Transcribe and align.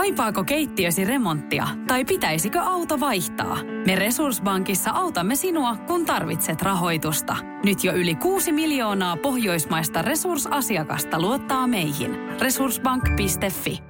Kaipaako 0.00 0.44
keittiösi 0.44 1.04
remonttia 1.04 1.68
tai 1.86 2.04
pitäisikö 2.04 2.60
auto 2.60 3.00
vaihtaa? 3.00 3.58
Me 3.86 3.96
Resurssbankissa 3.96 4.90
autamme 4.90 5.36
sinua, 5.36 5.76
kun 5.76 6.06
tarvitset 6.06 6.62
rahoitusta. 6.62 7.36
Nyt 7.64 7.84
jo 7.84 7.92
yli 7.92 8.14
6 8.14 8.52
miljoonaa 8.52 9.16
pohjoismaista 9.16 10.02
resursasiakasta 10.02 11.20
luottaa 11.20 11.66
meihin. 11.66 12.16
Resurssbank.fi 12.40 13.82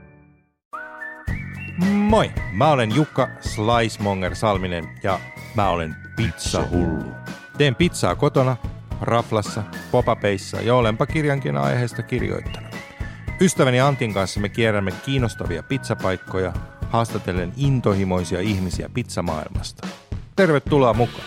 Moi, 1.93 2.31
mä 2.53 2.71
olen 2.71 2.95
Jukka 2.95 3.29
Slicemonger 3.41 4.35
Salminen 4.35 4.85
ja 5.03 5.21
mä 5.55 5.69
olen 5.69 5.97
pizzahullu. 6.17 7.11
Teen 7.59 7.75
pizzaa 7.75 8.15
kotona, 8.15 8.57
raflassa, 9.01 9.63
popapeissa 9.91 10.61
ja 10.61 10.75
olenpa 10.75 11.07
kirjankin 11.07 11.57
aiheesta 11.57 12.03
kirjoittanut. 12.03 12.70
Ystäväni 13.43 13.81
Antin 13.81 14.15
kanssa 14.15 14.41
me 14.41 14.49
kierrämme 14.49 14.93
kiinnostavia 14.93 15.63
pizzapaikkoja, 15.63 16.53
haastatellen 16.91 17.53
intohimoisia 17.57 18.41
ihmisiä 18.41 18.89
pizzamaailmasta. 18.95 19.87
Tervetuloa 20.37 20.95
mukaan! 20.95 21.25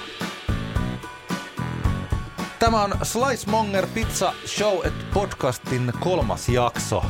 Tämä 2.60 2.84
on 2.84 2.94
Slice 3.04 3.50
Monger 3.50 3.88
Pizza 3.94 4.34
Show 4.46 4.86
et 4.86 5.12
podcastin 5.14 5.94
kolmas 6.00 6.50
jakso. 6.50 7.06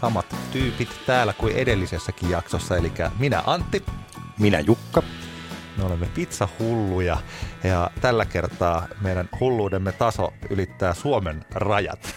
Samat 0.00 0.36
tyypit 0.52 0.88
täällä 1.06 1.32
kuin 1.32 1.54
edellisessäkin 1.56 2.30
jaksossa, 2.30 2.76
eli 2.76 2.92
minä 3.18 3.42
Antti. 3.46 3.84
Minä 4.38 4.60
Jukka. 4.60 5.02
Me 5.76 5.84
olemme 5.84 6.06
pizzahulluja 6.14 7.18
ja 7.64 7.90
tällä 8.00 8.24
kertaa 8.24 8.86
meidän 9.00 9.28
hulluudemme 9.40 9.92
taso 9.92 10.32
ylittää 10.50 10.94
Suomen 10.94 11.44
rajat. 11.54 12.14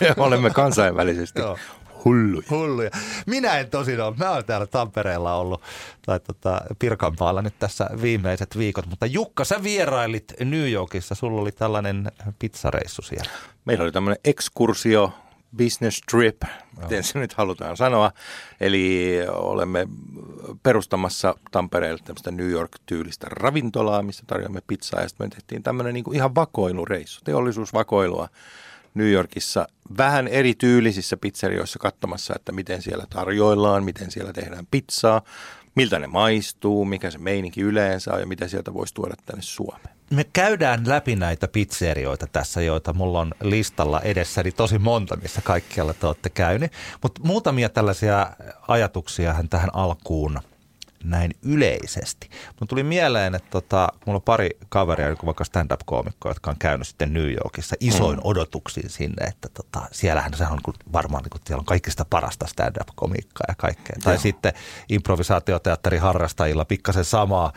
Me 0.00 0.14
olemme 0.24 0.50
kansainvälisesti 0.50 1.40
Joo. 1.40 1.58
hulluja. 2.04 2.46
Hulluja. 2.50 2.90
Minä 3.26 3.58
en 3.58 3.70
tosin 3.70 4.00
ole. 4.00 4.16
Mä 4.16 4.30
olen 4.30 4.44
täällä 4.44 4.66
Tampereella 4.66 5.34
ollut 5.34 5.62
tai 6.06 6.20
tota, 6.20 6.60
Pirkanmaalla 6.78 7.42
nyt 7.42 7.58
tässä 7.58 7.90
viimeiset 8.02 8.58
viikot, 8.58 8.86
mutta 8.86 9.06
Jukka, 9.06 9.44
sä 9.44 9.62
vierailit 9.62 10.34
New 10.40 10.70
Yorkissa. 10.70 11.14
Sulla 11.14 11.40
oli 11.40 11.52
tällainen 11.52 12.12
pizzareissu 12.38 13.02
siellä. 13.02 13.30
Meillä 13.64 13.84
oli 13.84 13.92
tämmöinen 13.92 14.20
ekskursio, 14.24 15.12
business 15.56 16.00
trip, 16.10 16.42
miten 16.82 17.04
se 17.04 17.18
nyt 17.18 17.32
halutaan 17.32 17.76
sanoa. 17.76 18.12
Eli 18.60 19.18
olemme 19.28 19.88
perustamassa 20.62 21.34
Tampereelle 21.50 22.00
tämmöistä 22.04 22.30
New 22.30 22.50
York-tyylistä 22.50 23.26
ravintolaa, 23.30 24.02
missä 24.02 24.24
tarjoamme 24.26 24.60
pizzaa. 24.66 25.00
Ja 25.00 25.08
sitten 25.08 25.26
me 25.26 25.30
tehtiin 25.30 25.62
tämmöinen 25.62 25.94
niin 25.94 26.04
kuin 26.04 26.16
ihan 26.16 26.34
vakoilureissu, 26.34 27.20
teollisuusvakoilua 27.24 28.28
New 28.94 29.10
Yorkissa 29.10 29.68
vähän 29.98 30.28
erityylisissä 30.28 31.16
pizzerioissa 31.16 31.78
katsomassa, 31.78 32.34
että 32.36 32.52
miten 32.52 32.82
siellä 32.82 33.06
tarjoillaan, 33.10 33.84
miten 33.84 34.10
siellä 34.10 34.32
tehdään 34.32 34.66
pizzaa, 34.70 35.22
miltä 35.74 35.98
ne 35.98 36.06
maistuu, 36.06 36.84
mikä 36.84 37.10
se 37.10 37.18
meininki 37.18 37.60
yleensä 37.60 38.14
on 38.14 38.20
ja 38.20 38.26
mitä 38.26 38.48
sieltä 38.48 38.74
voisi 38.74 38.94
tuoda 38.94 39.14
tänne 39.26 39.42
Suomeen. 39.42 39.93
Me 40.10 40.24
käydään 40.24 40.88
läpi 40.88 41.16
näitä 41.16 41.48
pizzerioita 41.48 42.26
tässä, 42.26 42.62
joita 42.62 42.92
mulla 42.92 43.20
on 43.20 43.34
listalla 43.42 44.00
edessäni 44.00 44.52
tosi 44.52 44.78
monta, 44.78 45.16
missä 45.16 45.40
kaikkialla 45.40 45.94
te 45.94 46.06
olette 46.06 46.30
käynyt. 46.30 46.72
Mutta 47.02 47.20
muutamia 47.24 47.68
tällaisia 47.68 48.26
ajatuksia 48.68 49.34
hän 49.34 49.48
tähän 49.48 49.70
alkuun 49.72 50.40
näin 51.04 51.30
yleisesti. 51.42 52.30
Mun 52.60 52.68
tuli 52.68 52.82
mieleen, 52.82 53.34
että 53.34 53.50
tota, 53.50 53.88
mulla 54.06 54.16
on 54.16 54.22
pari 54.22 54.50
kaveria, 54.68 55.08
niin 55.08 55.18
kuin 55.18 55.26
vaikka 55.26 55.44
stand-up-koomikkoja, 55.44 56.30
jotka 56.30 56.50
on 56.50 56.56
käynyt 56.58 56.88
sitten 56.88 57.12
New 57.12 57.32
Yorkissa 57.32 57.76
isoin 57.80 58.16
mm. 58.16 58.20
odotuksiin 58.24 58.90
sinne, 58.90 59.24
että 59.26 59.48
tota, 59.48 59.82
siellähän 59.92 60.34
se 60.34 60.46
on 60.50 60.58
kun- 60.62 60.74
varmaan, 60.92 61.22
niin 61.22 61.30
kuin, 61.30 61.42
siellä 61.46 61.60
on 61.60 61.66
kaikista 61.66 62.04
parasta 62.10 62.46
stand-up-komiikkaa 62.46 63.44
ja 63.48 63.54
kaikkea. 63.54 63.96
Tai 64.04 64.14
Joo. 64.14 64.20
sitten 64.20 64.52
improvisaatioteatterin 64.88 66.00
harrastajilla 66.00 66.64
pikkasen 66.64 67.04
samaa. 67.04 67.52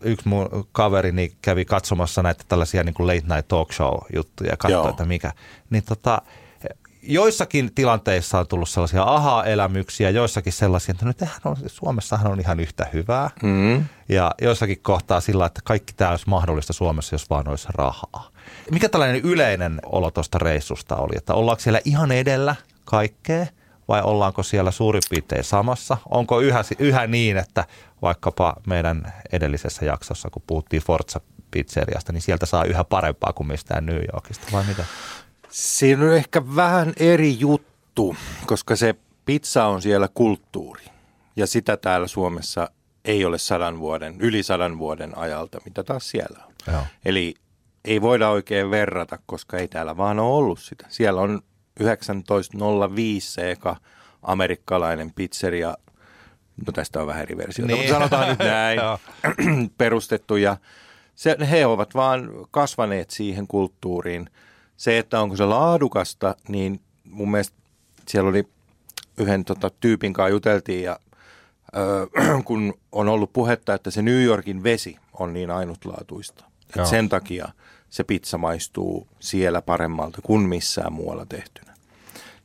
Yksi 0.00 0.28
mun 0.28 0.68
kaverini 0.72 1.32
kävi 1.42 1.64
katsomassa 1.64 2.22
näitä 2.22 2.44
tällaisia 2.48 2.84
niin 2.84 2.94
kuin 2.94 3.06
late 3.06 3.34
night 3.34 3.48
talk 3.48 3.72
show 3.72 3.98
juttuja 4.16 4.50
ja 4.50 4.56
katsoi, 4.56 4.90
että 4.90 5.04
mikä. 5.04 5.32
Niin 5.70 5.84
tota, 5.84 6.22
joissakin 7.02 7.74
tilanteissa 7.74 8.38
on 8.38 8.46
tullut 8.46 8.68
sellaisia 8.68 9.02
aha-elämyksiä, 9.02 10.10
joissakin 10.10 10.52
sellaisia, 10.52 10.92
että 10.92 11.06
no 11.06 11.12
tämähän 11.12 11.40
on, 11.44 11.56
Suomessahan 11.66 12.32
on 12.32 12.40
ihan 12.40 12.60
yhtä 12.60 12.86
hyvää. 12.92 13.30
Mm. 13.42 13.84
Ja 14.08 14.34
joissakin 14.42 14.80
kohtaa 14.82 15.20
sillä, 15.20 15.46
että 15.46 15.60
kaikki 15.64 15.92
tämä 15.96 16.10
olisi 16.10 16.28
mahdollista 16.28 16.72
Suomessa, 16.72 17.14
jos 17.14 17.30
vaan 17.30 17.48
olisi 17.48 17.68
rahaa. 17.74 18.30
Mikä 18.70 18.88
tällainen 18.88 19.20
yleinen 19.20 19.80
olo 19.86 20.10
tuosta 20.10 20.38
reissusta 20.38 20.96
oli, 20.96 21.16
että 21.16 21.34
ollaanko 21.34 21.60
siellä 21.60 21.80
ihan 21.84 22.12
edellä 22.12 22.56
kaikkea 22.84 23.46
vai 23.88 24.02
ollaanko 24.02 24.42
siellä 24.42 24.70
suurin 24.70 25.02
piirtein 25.10 25.44
samassa? 25.44 25.96
Onko 26.10 26.40
yhä, 26.40 26.64
yhä 26.78 27.06
niin, 27.06 27.36
että 27.36 27.64
vaikkapa 28.02 28.56
meidän 28.66 29.12
edellisessä 29.32 29.84
jaksossa, 29.84 30.30
kun 30.30 30.42
puhuttiin 30.46 30.82
Forza 30.82 31.20
pizzeriasta, 31.50 32.12
niin 32.12 32.22
sieltä 32.22 32.46
saa 32.46 32.64
yhä 32.64 32.84
parempaa 32.84 33.32
kuin 33.32 33.46
mistään 33.46 33.86
New 33.86 34.00
Yorkista 34.12 34.46
vai 34.52 34.64
mitä? 34.64 34.84
Siinä 35.48 36.04
on 36.04 36.14
ehkä 36.14 36.42
vähän 36.56 36.92
eri 36.96 37.36
juttu, 37.38 38.16
koska 38.46 38.76
se 38.76 38.94
pizza 39.24 39.64
on 39.64 39.82
siellä 39.82 40.08
kulttuuri. 40.14 40.84
Ja 41.36 41.46
sitä 41.46 41.76
täällä 41.76 42.06
Suomessa 42.06 42.70
ei 43.04 43.24
ole 43.24 43.38
sadan 43.38 43.78
vuoden, 43.78 44.20
yli 44.20 44.42
sadan 44.42 44.78
vuoden 44.78 45.18
ajalta, 45.18 45.58
mitä 45.64 45.84
taas 45.84 46.10
siellä 46.10 46.44
on. 46.46 46.52
Joo. 46.72 46.82
Eli 47.04 47.34
ei 47.84 48.00
voida 48.00 48.28
oikein 48.28 48.70
verrata, 48.70 49.18
koska 49.26 49.58
ei 49.58 49.68
täällä 49.68 49.96
vaan 49.96 50.18
ole 50.18 50.36
ollut 50.36 50.60
sitä. 50.60 50.86
Siellä 50.88 51.20
on 51.20 51.42
1905 52.26 53.32
se 53.32 53.50
eka 53.50 53.76
amerikkalainen 54.22 55.12
pizzeria, 55.14 55.76
no 56.66 56.72
tästä 56.72 57.00
on 57.00 57.06
vähän 57.06 57.22
eri 57.22 57.36
versioita, 57.36 57.74
Niin. 57.74 57.78
mutta 57.86 57.98
sanotaan 57.98 58.28
nyt 58.28 58.38
näin, 58.56 58.80
perustettu 59.78 60.36
ja 60.36 60.56
se, 61.14 61.36
he 61.50 61.66
ovat 61.66 61.94
vaan 61.94 62.30
kasvaneet 62.50 63.10
siihen 63.10 63.46
kulttuuriin. 63.46 64.30
Se, 64.76 64.98
että 64.98 65.20
onko 65.20 65.36
se 65.36 65.44
laadukasta, 65.44 66.34
niin 66.48 66.80
mun 67.04 67.30
mielestä 67.30 67.56
siellä 68.08 68.30
oli 68.30 68.48
yhden 69.18 69.44
tota, 69.44 69.70
tyypin 69.80 70.12
kanssa 70.12 70.28
juteltiin 70.28 70.82
ja 70.82 70.98
ö, 71.76 72.06
kun 72.44 72.74
on 72.92 73.08
ollut 73.08 73.32
puhetta, 73.32 73.74
että 73.74 73.90
se 73.90 74.02
New 74.02 74.22
Yorkin 74.22 74.62
vesi 74.62 74.96
on 75.18 75.32
niin 75.32 75.50
ainutlaatuista. 75.50 76.44
Et 76.70 76.76
Joo. 76.76 76.86
sen 76.86 77.08
takia 77.08 77.48
se 77.90 78.04
pizza 78.04 78.38
maistuu 78.38 79.06
siellä 79.20 79.62
paremmalta 79.62 80.18
kuin 80.22 80.42
missään 80.42 80.92
muualla 80.92 81.26
tehtynä. 81.26 81.69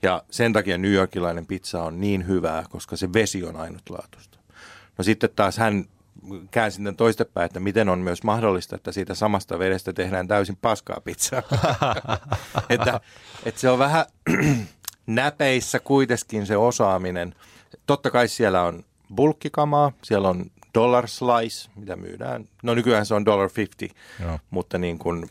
Ja 0.05 0.23
sen 0.31 0.53
takia 0.53 0.77
New 0.77 0.91
Yorkilainen 0.91 1.45
pizza 1.45 1.83
on 1.83 2.01
niin 2.01 2.27
hyvää, 2.27 2.63
koska 2.69 2.95
se 2.95 3.13
vesi 3.13 3.43
on 3.43 3.55
ainutlaatuista. 3.55 4.37
No 4.97 5.03
sitten 5.03 5.29
taas 5.35 5.57
hän 5.57 5.85
käänsi 6.51 6.75
sitten 6.75 6.95
toistepäin, 6.95 7.45
että 7.45 7.59
miten 7.59 7.89
on 7.89 7.99
myös 7.99 8.23
mahdollista, 8.23 8.75
että 8.75 8.91
siitä 8.91 9.15
samasta 9.15 9.59
vedestä 9.59 9.93
tehdään 9.93 10.27
täysin 10.27 10.57
paskaa 10.61 11.01
pizzaa. 11.03 11.41
että, 12.69 12.99
että 13.45 13.61
se 13.61 13.69
on 13.69 13.79
vähän 13.79 14.05
näpeissä 15.07 15.79
kuitenkin 15.79 16.45
se 16.45 16.57
osaaminen. 16.57 17.35
Totta 17.85 18.11
kai 18.11 18.27
siellä 18.27 18.61
on 18.61 18.83
bulkkikamaa, 19.15 19.91
siellä 20.03 20.29
on 20.29 20.45
dollar 20.73 21.07
slice, 21.07 21.69
mitä 21.75 21.95
myydään. 21.95 22.47
No 22.63 22.73
nykyään 22.73 23.05
se 23.05 23.13
on 23.13 23.25
dollar 23.25 23.49
50, 23.57 24.01
Joo. 24.23 24.39
mutta 24.49 24.77
niin 24.77 24.99
kuin 24.99 25.29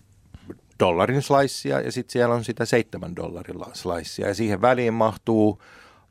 dollarin 0.80 1.22
slicea 1.22 1.80
ja 1.80 1.92
sitten 1.92 2.12
siellä 2.12 2.34
on 2.34 2.44
sitä 2.44 2.64
seitsemän 2.64 3.16
dollarin 3.16 3.56
slicea 3.72 4.28
ja 4.28 4.34
siihen 4.34 4.60
väliin 4.60 4.94
mahtuu, 4.94 5.62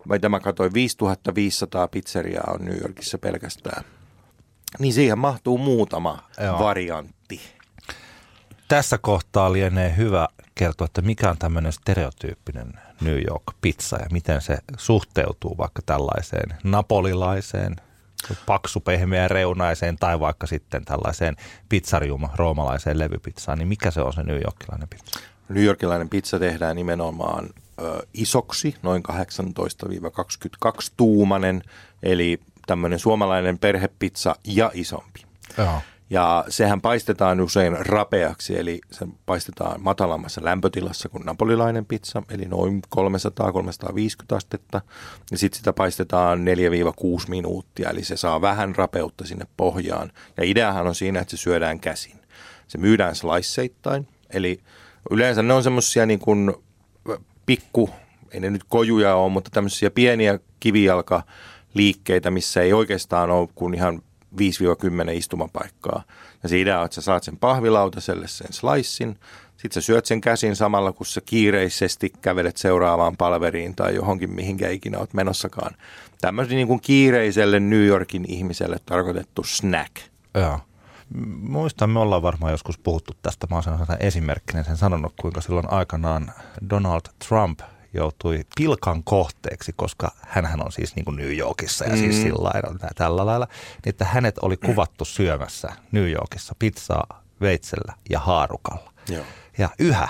mitä 0.09 0.29
mä 0.29 0.40
katsoin, 0.40 0.74
5500 0.74 1.88
pizzeriaa 1.88 2.51
on 2.53 2.66
New 2.66 2.81
Yorkissa 2.81 3.18
pelkästään. 3.18 3.84
Niin 4.79 4.94
siihen 4.94 5.19
mahtuu 5.19 5.57
muutama 5.57 6.24
Joo. 6.44 6.59
variantti. 6.59 7.41
Tässä 8.68 8.97
kohtaa 8.97 9.53
lienee 9.53 9.94
hyvä 9.97 10.28
kertoa, 10.56 10.85
että 10.85 11.01
mikä 11.01 11.30
on 11.30 11.38
tämmöinen 11.38 11.74
stereotyyppinen 11.74 12.74
New 13.01 13.22
York 13.28 13.44
pizza 13.62 13.97
ja 13.97 14.06
miten 14.12 14.41
se 14.41 14.57
suhteutuu 14.78 15.57
vaikka 15.57 15.81
tällaiseen 15.85 16.57
napolilaiseen, 16.63 17.75
paksu 18.46 18.80
pehmeä 18.80 19.28
reunaiseen 19.28 19.96
tai 19.96 20.20
vaikka 20.20 20.48
sitten 20.48 20.86
tällaiseen 20.86 21.36
pizzarium 21.70 22.30
roomalaiseen 22.36 23.00
levypizzaan, 23.00 23.58
niin 23.58 23.68
mikä 23.68 23.92
se 23.92 24.02
on 24.02 24.14
se 24.14 24.24
New 24.24 24.42
Yorkilainen 24.42 24.88
pizza? 24.88 25.20
New 25.50 25.64
Yorkilainen 25.64 26.10
pizza 26.10 26.40
tehdään 26.40 26.75
nimenomaan 26.75 27.50
ö, 27.81 28.08
isoksi, 28.14 28.75
noin 28.84 29.04
18-22 29.12 29.14
tuumanen, 30.98 31.64
eli 32.04 32.40
tämmöinen 32.68 33.00
suomalainen 33.00 33.60
perhepizza 33.60 34.36
ja 34.46 34.72
isompi. 34.74 35.25
Joo. 35.58 35.81
Ja 36.13 36.45
sehän 36.50 36.81
paistetaan 36.81 37.42
usein 37.42 37.86
rapeaksi, 37.86 38.60
eli 38.60 38.81
se 38.92 39.07
paistetaan 39.25 39.83
matalammassa 39.83 40.44
lämpötilassa 40.44 41.10
kuin 41.10 41.25
napolilainen 41.25 41.86
pizza, 41.86 42.24
eli 42.30 42.45
noin 42.45 42.81
300-350 42.95 44.36
astetta. 44.36 44.81
Ja 45.31 45.38
sitten 45.38 45.57
sitä 45.57 45.74
paistetaan 45.74 46.45
4-6 47.25 47.30
minuuttia, 47.30 47.89
eli 47.89 48.04
se 48.04 48.18
saa 48.18 48.42
vähän 48.42 48.75
rapeutta 48.75 49.25
sinne 49.25 49.45
pohjaan. 49.57 50.12
Ja 50.38 50.44
ideahan 50.44 50.88
on 50.88 50.95
siinä, 50.95 51.19
että 51.19 51.31
se 51.31 51.42
syödään 51.42 51.80
käsin. 51.80 52.19
Se 52.68 52.77
myydään 52.77 53.15
sliceittain, 53.15 54.07
eli 54.30 54.60
yleensä 55.12 55.44
ne 55.44 55.54
on 55.54 55.63
semmoisia 55.63 56.06
niin 56.06 56.19
kuin 56.19 56.54
pikku, 57.45 57.89
ei 58.31 58.39
ne 58.39 58.50
nyt 58.50 58.63
kojuja 58.68 59.15
ole, 59.15 59.31
mutta 59.31 59.50
tämmöisiä 59.54 59.92
pieniä 59.92 60.39
kivijalka 60.60 61.24
liikkeitä, 61.74 62.31
missä 62.31 62.62
ei 62.62 62.74
oikeastaan 62.74 63.31
ole 63.31 63.50
kuin 63.56 63.74
ihan 63.74 64.01
5-10 64.33 64.38
istumapaikkaa. 65.12 66.03
Ja 66.44 66.57
idea 66.57 66.80
on, 66.80 66.85
että 66.85 66.95
sä 66.95 67.01
saat 67.01 67.24
sen 67.24 67.38
pahvilautaselle 67.38 68.27
sen 68.27 68.53
slicein, 68.53 69.19
sitten 69.57 69.81
sä 69.81 69.85
syöt 69.85 70.06
sen 70.06 70.21
käsin 70.21 70.56
samalla, 70.56 70.91
kun 70.91 71.06
sä 71.06 71.21
kiireisesti 71.25 72.13
kävelet 72.21 72.57
seuraavaan 72.57 73.18
palveriin 73.18 73.75
tai 73.75 73.95
johonkin, 73.95 74.31
mihinkä 74.31 74.69
ikinä 74.69 75.00
oot 75.00 75.13
menossakaan. 75.13 75.75
Tämmöisen 76.21 76.56
niin 76.56 76.68
kuin 76.68 76.81
kiireiselle 76.81 77.59
New 77.59 77.85
Yorkin 77.85 78.25
ihmiselle 78.27 78.77
tarkoitettu 78.85 79.44
snack. 79.44 79.95
Joo. 80.33 80.59
Muistan, 81.39 81.89
me 81.89 82.00
ollaan 82.00 82.21
varmaan 82.21 82.51
joskus 82.51 82.77
puhuttu 82.77 83.13
tästä. 83.21 83.47
Mä 83.50 83.56
olen 83.56 83.97
esimerkkinen 84.00 84.65
sen 84.65 84.77
sanonut, 84.77 85.13
kuinka 85.21 85.41
silloin 85.41 85.71
aikanaan 85.71 86.31
Donald 86.69 87.01
Trump 87.27 87.59
joutui 87.94 88.45
pilkan 88.56 89.04
kohteeksi, 89.04 89.74
koska 89.75 90.12
hän 90.22 90.63
on 90.66 90.72
siis 90.72 90.95
niin 90.95 91.06
kuin 91.06 91.18
New 91.18 91.38
Yorkissa 91.38 91.86
ja 91.86 91.90
siis 91.90 92.01
mm. 92.01 92.12
siis 92.12 92.24
sillä 92.24 92.44
lailla, 92.44 92.90
tällä 92.95 93.25
lailla, 93.25 93.48
niin 93.72 93.90
että 93.90 94.06
hänet 94.06 94.38
oli 94.42 94.57
kuvattu 94.57 95.06
syömässä 95.06 95.69
New 95.92 96.12
Yorkissa 96.12 96.56
pizzaa 96.60 97.24
veitsellä 97.42 97.94
ja 98.10 98.19
haarukalla. 98.19 98.94
Joo. 99.10 99.25
Ja 99.57 99.69
yhä, 99.80 100.07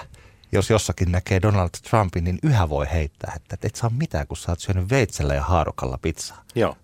jos 0.52 0.70
jossakin 0.70 1.12
näkee 1.12 1.42
Donald 1.42 1.70
Trumpin, 1.90 2.24
niin 2.24 2.40
yhä 2.44 2.70
voi 2.70 2.88
heittää, 2.92 3.34
että 3.36 3.58
et 3.68 3.76
saa 3.76 3.90
mitään, 3.90 4.28
kun 4.28 4.38
sä 4.38 4.52
oot 4.52 4.60
syönyt 4.60 4.90
veitsellä 4.90 5.34
ja 5.34 5.44
haarukalla 5.44 6.00
pizzaa. 6.02 6.44
Joo. 6.56 6.78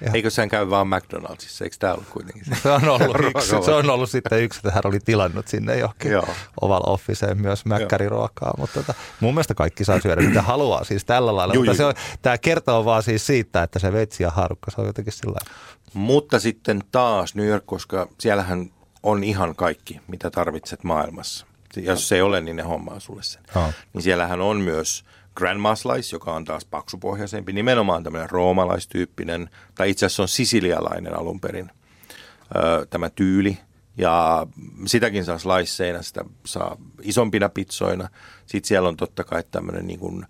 Ja. 0.00 0.10
Eikö 0.14 0.30
sen 0.30 0.48
käy 0.48 0.70
vaan 0.70 0.88
McDonaldsissa, 0.88 1.64
eikö 1.64 1.76
tämä 1.78 1.92
ollut 1.92 2.08
kuitenkin 2.08 2.44
se? 2.62 2.70
On 2.70 2.88
ollut, 2.88 3.16
yksi, 3.20 3.48
se 3.48 3.70
on 3.70 3.90
ollut 3.90 4.10
sitten 4.10 4.42
yksi, 4.42 4.58
että 4.58 4.70
hän 4.70 4.82
oli 4.84 4.98
tilannut 5.00 5.48
sinne 5.48 5.78
johonkin 5.78 6.10
Joo. 6.12 6.28
Oval 6.60 6.82
Officeen 6.86 7.40
myös 7.40 7.64
mäkkäriruokaa, 7.64 8.54
mutta 8.58 8.80
tota, 8.80 8.94
mun 9.20 9.34
mielestä 9.34 9.54
kaikki 9.54 9.84
saa 9.84 10.00
syödä 10.00 10.20
mitä 10.22 10.42
haluaa 10.42 10.84
siis 10.84 11.04
tällä 11.04 11.36
lailla, 11.36 11.54
Juu, 11.54 11.64
mutta 11.64 11.76
se 11.76 11.84
on, 11.84 11.94
tämä 12.22 12.38
kertoo 12.38 12.84
vaan 12.84 13.02
siis 13.02 13.26
siitä, 13.26 13.62
että 13.62 13.78
se 13.78 13.92
veitsi 13.92 14.22
ja 14.22 14.30
haarukka, 14.30 14.70
se 14.70 14.80
on 14.80 14.86
jotenkin 14.86 15.12
sillä 15.12 15.38
Mutta 15.94 16.40
sitten 16.40 16.82
taas 16.92 17.34
New 17.34 17.46
York, 17.46 17.66
koska 17.66 18.08
siellähän 18.18 18.70
on 19.02 19.24
ihan 19.24 19.56
kaikki, 19.56 20.00
mitä 20.08 20.30
tarvitset 20.30 20.84
maailmassa. 20.84 21.46
Jos 21.76 22.08
se 22.08 22.14
ei 22.14 22.22
ole, 22.22 22.40
niin 22.40 22.56
ne 22.56 22.62
hommaa 22.62 23.00
sulle 23.00 23.22
sen. 23.22 23.42
Oh. 23.56 23.72
Niin 23.92 24.02
siellähän 24.02 24.40
on 24.40 24.60
myös 24.60 25.04
Grandma 25.40 25.74
Slice, 25.74 26.16
joka 26.16 26.32
on 26.34 26.44
taas 26.44 26.64
paksupohjaisempi, 26.64 27.52
nimenomaan 27.52 28.04
tämmöinen 28.04 28.30
roomalaistyyppinen, 28.30 29.50
tai 29.74 29.90
itse 29.90 30.06
asiassa 30.06 30.22
on 30.22 30.28
sisilialainen 30.28 31.18
alun 31.18 31.40
perin 31.40 31.70
tämä 32.90 33.10
tyyli. 33.10 33.58
Ja 33.96 34.46
sitäkin 34.86 35.24
saa 35.24 35.38
sliceina, 35.38 36.02
sitä 36.02 36.24
saa 36.46 36.76
isompina 37.02 37.48
pizzoina. 37.48 38.08
Sitten 38.46 38.68
siellä 38.68 38.88
on 38.88 38.96
totta 38.96 39.24
kai 39.24 39.44
tämmöinen 39.50 39.86
niin 39.86 40.00
kuin 40.00 40.26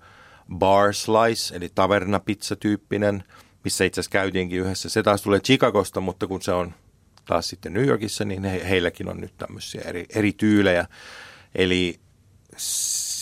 bar 0.54 0.94
slice, 0.94 1.56
eli 1.56 1.68
tavernapizza-tyyppinen, 1.74 3.24
missä 3.64 3.84
itse 3.84 4.00
asiassa 4.00 4.12
käytiinkin 4.12 4.60
yhdessä. 4.60 4.88
Se 4.88 5.02
taas 5.02 5.22
tulee 5.22 5.40
Chicagosta, 5.40 6.00
mutta 6.00 6.26
kun 6.26 6.42
se 6.42 6.52
on 6.52 6.74
taas 7.26 7.48
sitten 7.48 7.72
New 7.72 7.86
Yorkissa, 7.86 8.24
niin 8.24 8.44
he, 8.44 8.68
heilläkin 8.68 9.08
on 9.08 9.20
nyt 9.20 9.38
tämmöisiä 9.38 9.82
eri, 9.84 10.06
eri 10.14 10.32
tyylejä. 10.32 10.86
Eli 11.54 12.00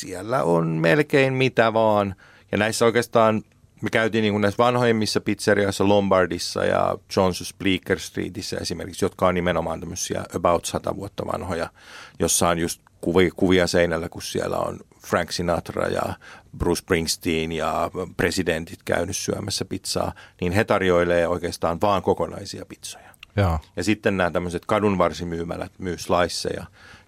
siellä 0.08 0.43
on 0.43 0.66
melkein 0.66 1.34
mitä 1.34 1.72
vaan. 1.72 2.14
Ja 2.52 2.58
näissä 2.58 2.84
oikeastaan 2.84 3.43
me 3.82 3.90
käytiin 3.90 4.22
niin 4.22 4.32
kuin 4.32 4.43
näissä 4.43 4.64
vanhoimmissa 4.64 5.20
pizzerioissa 5.20 5.88
Lombardissa 5.88 6.64
ja 6.64 6.99
Johnson's 7.12 7.56
Bleecker 7.58 7.99
Streetissä 7.99 8.56
esimerkiksi, 8.56 9.05
jotka 9.05 9.26
on 9.26 9.34
nimenomaan 9.34 9.81
tämmöisiä 9.81 10.25
about 10.34 10.64
100 10.64 10.96
vuotta 10.96 11.26
vanhoja, 11.26 11.70
jossa 12.19 12.49
on 12.49 12.58
just 12.58 12.82
kuvia, 13.00 13.31
kuvia 13.37 13.66
seinällä, 13.66 14.08
kun 14.08 14.22
siellä 14.22 14.56
on 14.56 14.81
Frank 15.06 15.32
Sinatra 15.32 15.87
ja 15.87 16.14
Bruce 16.58 16.78
Springsteen 16.78 17.52
ja 17.52 17.90
presidentit 18.16 18.82
käynyt 18.84 19.16
syömässä 19.16 19.64
pizzaa, 19.64 20.12
niin 20.40 20.52
he 20.52 20.64
tarjoilee 20.64 21.28
oikeastaan 21.28 21.81
vaan 21.81 22.02
kokonaisia 22.02 22.64
pizzoja. 22.66 23.08
Ja, 23.37 23.58
ja 23.76 23.84
sitten 23.84 24.16
nämä 24.16 24.31
tämmöiset 24.31 24.62
kadunvarsimyymälät 24.66 25.72
myy 25.78 25.99
sliceja 25.99 26.64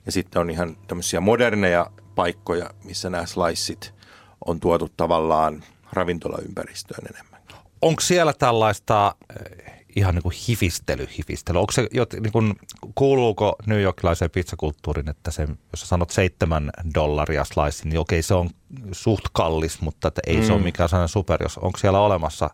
ja 0.06 0.12
sitten 0.12 0.40
on 0.40 0.50
ihan 0.50 0.76
tämmöisiä 0.86 1.20
moderneja 1.20 1.86
paikkoja, 2.20 2.70
missä 2.84 3.10
nämä 3.10 3.26
sliceit 3.26 3.94
on 4.46 4.60
tuotu 4.60 4.88
tavallaan 4.96 5.64
ravintolaympäristöön 5.92 7.06
enemmän. 7.14 7.40
Onko 7.82 8.00
siellä 8.00 8.32
tällaista 8.32 9.14
eh, 9.40 9.84
ihan 9.96 10.14
niin 10.14 10.22
kuin 10.22 10.34
hifistely, 10.48 11.08
hifistely? 11.18 11.58
Onko 11.58 11.72
se, 11.72 11.88
niin 12.20 12.32
kuin, 12.32 12.54
kuuluuko 12.94 13.56
New 13.66 13.80
Yorkilaiseen 13.80 14.30
pizzakulttuuriin, 14.30 15.08
että 15.08 15.30
se, 15.30 15.48
jos 15.72 15.88
sanot 15.88 16.10
seitsemän 16.10 16.70
dollaria 16.94 17.44
slice, 17.44 17.88
niin 17.88 17.98
okei 17.98 18.22
se 18.22 18.34
on 18.34 18.50
suht 18.92 19.24
kallis, 19.32 19.80
mutta 19.80 20.08
että 20.08 20.20
ei 20.26 20.36
mm. 20.36 20.46
se 20.46 20.52
ole 20.52 20.62
mikään 20.62 20.88
sellainen 20.88 21.08
super, 21.08 21.42
jos 21.42 21.58
onko 21.58 21.78
siellä 21.78 22.00
olemassa 22.00 22.50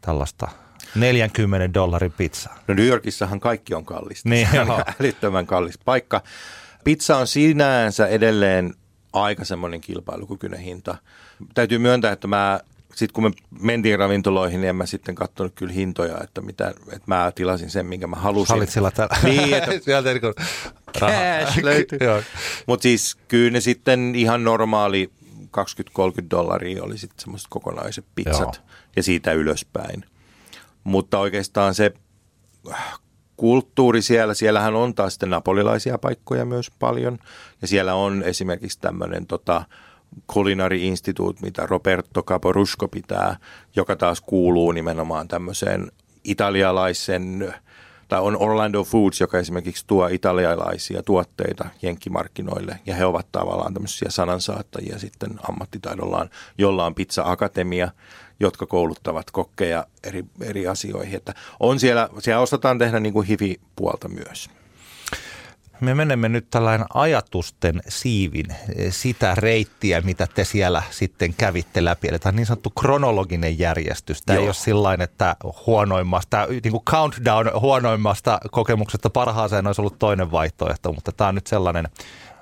tällaista 0.00 0.48
40 0.94 1.74
dollarin 1.74 2.12
pizza? 2.12 2.50
No 2.68 2.74
New 2.74 2.86
Yorkissahan 2.86 3.40
kaikki 3.40 3.74
on 3.74 3.84
kallista. 3.84 4.28
Niin, 4.28 4.48
se 4.50 4.60
on 4.60 4.68
älyttömän 5.00 5.46
kallis 5.46 5.78
paikka. 5.78 6.22
Pizza 6.84 7.16
on 7.16 7.26
sinänsä 7.26 8.06
edelleen 8.06 8.74
aika 9.12 9.44
semmoinen 9.44 9.80
kilpailukykyinen 9.80 10.60
hinta. 10.60 10.96
Täytyy 11.54 11.78
myöntää, 11.78 12.12
että 12.12 12.28
mä 12.28 12.60
sitten 12.94 13.14
kun 13.14 13.24
me 13.24 13.30
mentiin 13.60 13.98
ravintoloihin, 13.98 14.60
niin 14.60 14.68
en 14.68 14.76
mä 14.76 14.86
sitten 14.86 15.14
katsonut 15.14 15.52
kyllä 15.54 15.72
hintoja, 15.72 16.18
että, 16.24 16.40
mitä, 16.40 16.68
että 16.68 17.04
mä 17.06 17.32
tilasin 17.34 17.70
sen, 17.70 17.86
minkä 17.86 18.06
mä 18.06 18.16
halusin. 18.16 18.54
Halit 18.54 18.70
sillä 18.70 18.90
täällä. 18.90 19.16
Niin, 19.22 19.54
että 19.54 19.70
Sieltä 19.84 20.12
niin 20.12 20.20
cash 20.98 21.62
löytyy. 21.62 21.98
Mutta 22.66 22.82
siis 22.82 23.16
kyllä 23.28 23.50
ne 23.50 23.60
sitten 23.60 24.14
ihan 24.14 24.44
normaali 24.44 25.10
20-30 25.40 25.50
dollaria 26.30 26.82
oli 26.82 26.98
sitten 26.98 27.20
semmoiset 27.20 27.46
kokonaiset 27.50 28.04
pizzat 28.14 28.54
Joo. 28.54 28.64
ja 28.96 29.02
siitä 29.02 29.32
ylöspäin. 29.32 30.04
Mutta 30.84 31.18
oikeastaan 31.18 31.74
se 31.74 31.92
kulttuuri 33.40 34.02
siellä, 34.02 34.34
siellähän 34.34 34.74
on 34.74 34.94
taas 34.94 35.12
sitten 35.12 35.30
napolilaisia 35.30 35.98
paikkoja 35.98 36.44
myös 36.44 36.70
paljon. 36.78 37.18
Ja 37.62 37.68
siellä 37.68 37.94
on 37.94 38.22
esimerkiksi 38.22 38.80
tämmöinen 38.80 39.26
tota, 39.26 39.64
Culinary 40.32 40.76
Institute, 40.76 41.40
mitä 41.42 41.66
Roberto 41.66 42.22
Caporusko 42.22 42.88
pitää, 42.88 43.36
joka 43.76 43.96
taas 43.96 44.20
kuuluu 44.20 44.72
nimenomaan 44.72 45.28
tämmöiseen 45.28 45.92
italialaisen, 46.24 47.54
tai 48.08 48.20
on 48.20 48.36
Orlando 48.36 48.84
Foods, 48.84 49.20
joka 49.20 49.38
esimerkiksi 49.38 49.84
tuo 49.86 50.08
italialaisia 50.08 51.02
tuotteita 51.02 51.68
jenkkimarkkinoille, 51.82 52.80
ja 52.86 52.94
he 52.94 53.04
ovat 53.04 53.26
tavallaan 53.32 53.74
tämmöisiä 53.74 54.10
sanansaattajia 54.10 54.98
sitten 54.98 55.30
ammattitaidollaan, 55.48 56.30
jolla 56.58 56.86
on 56.86 56.94
pizza-akatemia, 56.94 57.90
jotka 58.40 58.66
kouluttavat 58.66 59.30
kokkeja 59.30 59.86
eri, 60.02 60.24
eri 60.40 60.66
asioihin. 60.66 61.16
Että 61.16 61.34
on 61.60 61.80
siellä, 61.80 62.08
siellä 62.18 62.42
osataan 62.42 62.78
tehdä 62.78 63.00
niin 63.00 63.12
kuin 63.12 63.26
hifi-puolta 63.26 64.08
myös. 64.08 64.50
Me 65.80 65.94
menemme 65.94 66.28
nyt 66.28 66.46
tällainen 66.50 66.86
ajatusten 66.94 67.82
siivin 67.88 68.46
sitä 68.90 69.34
reittiä, 69.34 70.00
mitä 70.00 70.26
te 70.34 70.44
siellä 70.44 70.82
sitten 70.90 71.34
kävitte 71.34 71.84
läpi. 71.84 72.08
Eli 72.08 72.18
tämä 72.18 72.30
on 72.30 72.36
niin 72.36 72.46
sanottu 72.46 72.70
kronologinen 72.70 73.58
järjestys. 73.58 74.22
Tämä 74.22 74.36
Joo. 74.36 74.42
ei 74.42 74.48
ole 74.48 74.54
sillain, 74.54 75.00
että 75.00 75.36
huonoimmasta, 75.66 76.46
niin 76.50 76.70
kuin 76.70 76.84
countdown 76.84 77.60
huonoimmasta 77.60 78.40
kokemuksesta 78.50 79.10
parhaaseen 79.10 79.66
olisi 79.66 79.80
ollut 79.80 79.98
toinen 79.98 80.30
vaihtoehto, 80.30 80.92
mutta 80.92 81.12
tämä 81.12 81.28
on 81.28 81.34
nyt 81.34 81.46
sellainen 81.46 81.88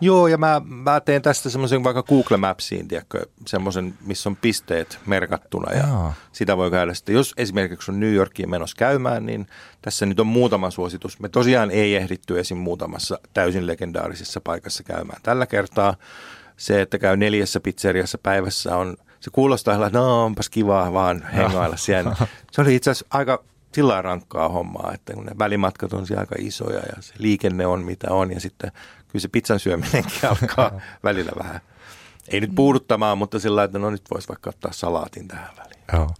Joo, 0.00 0.26
ja 0.26 0.38
mä, 0.38 0.62
mä 0.64 1.00
teen 1.00 1.23
tästä 1.23 1.50
semmoisen 1.50 1.85
vaikka 1.85 2.02
Google 2.02 2.37
Mapsiin, 2.37 2.88
tiedätkö, 2.88 3.26
semmoisen, 3.47 3.95
missä 4.07 4.28
on 4.28 4.37
pisteet 4.37 4.99
merkattuna 5.07 5.73
ja 5.73 5.78
Jaa. 5.78 6.14
sitä 6.33 6.57
voi 6.57 6.71
käydä 6.71 6.95
sitten. 6.95 7.14
Jos 7.14 7.35
esimerkiksi 7.37 7.90
on 7.90 8.00
New 8.00 8.12
Yorkiin 8.12 8.50
menossa 8.50 8.76
käymään, 8.78 9.26
niin 9.26 9.47
tässä 9.83 10.07
nyt 10.07 10.21
on 10.21 10.26
muutama 10.26 10.71
suositus. 10.71 11.21
Me 11.21 11.28
tosiaan 11.28 11.71
ei 11.71 11.97
ehditty 11.97 12.40
esim. 12.40 12.59
muutamassa 12.59 13.19
täysin 13.35 13.67
legendaarisessa 13.67 14.40
paikassa 14.40 14.83
käymään. 14.83 15.21
Tällä 15.23 15.47
kertaa 15.47 15.95
se, 16.57 16.81
että 16.81 16.99
käy 16.99 17.17
neljässä 17.17 17.61
pizzeriassa 17.61 18.19
päivässä 18.19 18.76
on, 18.76 18.97
se 19.21 19.31
kuulostaa 19.31 19.75
ihan, 19.75 19.93
no 19.93 20.25
onpas 20.25 20.49
kivaa 20.49 20.93
vaan 20.93 21.23
hengailla 21.23 21.76
siellä. 21.76 22.17
Se 22.52 22.61
oli 22.61 22.75
itse 22.75 22.90
asiassa 22.90 23.07
aika 23.11 23.45
sillä 23.73 24.02
rankkaa 24.02 24.49
hommaa, 24.49 24.93
että 24.95 25.14
kun 25.14 25.26
ne 25.26 25.33
välimatkat 25.38 25.93
on 25.93 26.07
siellä 26.07 26.21
aika 26.21 26.35
isoja 26.38 26.78
ja 26.78 27.02
se 27.02 27.14
liikenne 27.19 27.67
on 27.67 27.85
mitä 27.85 28.11
on 28.11 28.33
ja 28.33 28.40
sitten 28.40 28.73
kyllä 29.09 29.23
se 29.23 29.29
pizzan 29.29 29.61
syöminenkin 29.61 30.29
alkaa 30.41 30.81
välillä 31.05 31.33
vähän, 31.38 31.61
ei 32.29 32.41
nyt 32.41 32.55
puuduttamaan, 32.55 33.19
mutta 33.19 33.38
sillä 33.38 33.65
että 33.65 33.79
no 33.79 33.91
nyt 33.91 34.03
voisi 34.11 34.29
vaikka 34.29 34.50
ottaa 34.50 34.73
salaatin 34.73 35.29
tähän 35.29 35.50
väliin. 35.57 35.83
Joo. 35.93 36.11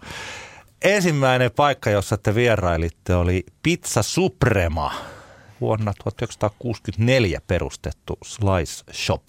Ensimmäinen 0.83 1.50
paikka, 1.57 1.90
jossa 1.90 2.16
te 2.16 2.35
vierailitte, 2.35 3.14
oli 3.14 3.47
Pizza 3.62 4.02
Suprema, 4.02 4.95
vuonna 5.61 5.92
1964 6.02 7.40
perustettu 7.47 8.18
Slice 8.25 8.92
Shop. 8.92 9.23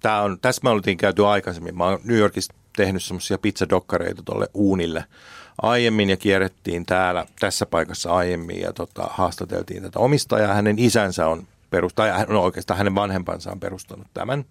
Tämä 0.00 0.20
on, 0.20 0.40
tässä 0.40 0.60
me 0.64 0.70
oltiin 0.70 0.96
käyty 0.96 1.26
aikaisemmin. 1.26 1.76
Mä 1.76 1.84
oon 1.84 2.00
New 2.04 2.18
Yorkissa 2.18 2.54
tehnyt 2.76 3.04
semmoisia 3.04 3.38
pizzadokkareita 3.38 4.22
tuolle 4.22 4.46
uunille 4.54 5.04
aiemmin 5.62 6.10
ja 6.10 6.16
kierrettiin 6.16 6.86
täällä 6.86 7.26
tässä 7.40 7.66
paikassa 7.66 8.12
aiemmin 8.12 8.60
ja 8.60 8.72
tota, 8.72 9.08
haastateltiin 9.10 9.82
tätä 9.82 9.98
omistajaa. 9.98 10.54
Hänen 10.54 10.78
isänsä 10.78 11.26
on 11.26 11.46
perustanut, 11.70 12.28
no 12.28 12.42
oikeastaan 12.42 12.78
hänen 12.78 12.94
vanhempansa 12.94 13.52
on 13.52 13.60
perustanut 13.60 14.06
tämän. 14.14 14.44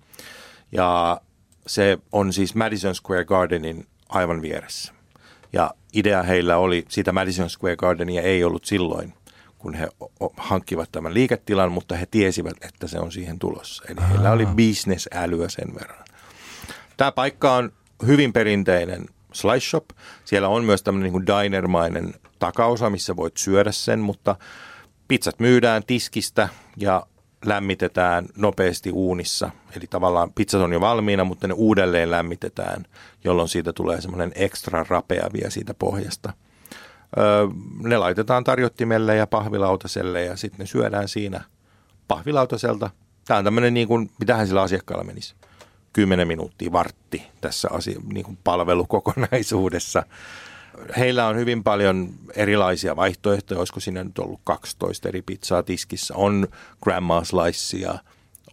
Ja 0.71 1.21
se 1.67 1.97
on 2.11 2.33
siis 2.33 2.55
Madison 2.55 2.95
Square 2.95 3.25
Gardenin 3.25 3.87
aivan 4.09 4.41
vieressä. 4.41 4.93
Ja 5.53 5.73
idea 5.93 6.23
heillä 6.23 6.57
oli, 6.57 6.85
sitä 6.89 7.11
Madison 7.11 7.49
Square 7.49 7.75
Gardenia 7.75 8.21
ei 8.21 8.43
ollut 8.43 8.65
silloin, 8.65 9.13
kun 9.57 9.73
he 9.73 9.87
hankkivat 10.37 10.91
tämän 10.91 11.13
liiketilan, 11.13 11.71
mutta 11.71 11.95
he 11.95 12.05
tiesivät, 12.05 12.57
että 12.61 12.87
se 12.87 12.99
on 12.99 13.11
siihen 13.11 13.39
tulossa. 13.39 13.83
Eli 13.87 13.97
Aha. 13.97 14.07
heillä 14.07 14.31
oli 14.31 14.45
bisnesälyä 14.45 15.49
sen 15.49 15.75
verran. 15.75 16.05
Tämä 16.97 17.11
paikka 17.11 17.53
on 17.53 17.71
hyvin 18.07 18.33
perinteinen 18.33 19.05
slice 19.33 19.69
shop. 19.69 19.85
Siellä 20.25 20.47
on 20.47 20.63
myös 20.63 20.83
tämmöinen 20.83 21.13
niin 21.13 21.27
dinermainen 21.27 22.13
takaosa, 22.39 22.89
missä 22.89 23.15
voit 23.15 23.37
syödä 23.37 23.71
sen, 23.71 23.99
mutta 23.99 24.35
pizzat 25.07 25.39
myydään 25.39 25.83
tiskistä 25.87 26.49
ja 26.77 27.05
lämmitetään 27.45 28.25
nopeasti 28.37 28.91
uunissa. 28.91 29.51
Eli 29.77 29.85
tavallaan 29.89 30.33
pizzat 30.33 30.61
on 30.61 30.73
jo 30.73 30.81
valmiina, 30.81 31.23
mutta 31.23 31.47
ne 31.47 31.53
uudelleen 31.53 32.11
lämmitetään, 32.11 32.85
jolloin 33.23 33.49
siitä 33.49 33.73
tulee 33.73 34.01
semmoinen 34.01 34.31
ekstra 34.35 34.85
rapea 34.89 35.29
vielä 35.33 35.49
siitä 35.49 35.73
pohjasta. 35.73 36.33
Öö, 37.17 37.47
ne 37.83 37.97
laitetaan 37.97 38.43
tarjottimelle 38.43 39.15
ja 39.15 39.27
pahvilautaselle 39.27 40.23
ja 40.23 40.37
sitten 40.37 40.59
ne 40.59 40.65
syödään 40.65 41.07
siinä 41.07 41.41
pahvilautaselta. 42.07 42.89
Tämä 43.27 43.37
on 43.37 43.43
tämmöinen, 43.43 43.73
niin 43.73 43.87
kuin, 43.87 44.11
mitähän 44.19 44.47
sillä 44.47 44.61
asiakkaalla 44.61 45.03
menisi, 45.03 45.35
10 45.93 46.27
minuuttia, 46.27 46.71
vartti 46.71 47.23
tässä 47.41 47.67
asia, 47.71 47.99
niin 48.13 48.25
kuin 48.25 48.37
palvelukokonaisuudessa 48.43 50.03
heillä 50.97 51.27
on 51.27 51.37
hyvin 51.37 51.63
paljon 51.63 52.09
erilaisia 52.35 52.95
vaihtoehtoja. 52.95 53.59
Olisiko 53.59 53.79
siinä 53.79 54.03
nyt 54.03 54.19
ollut 54.19 54.41
12 54.43 55.07
eri 55.09 55.21
pizzaa 55.21 55.63
tiskissä? 55.63 56.13
On 56.17 56.47
grandma 56.83 57.23
slicea, 57.23 57.99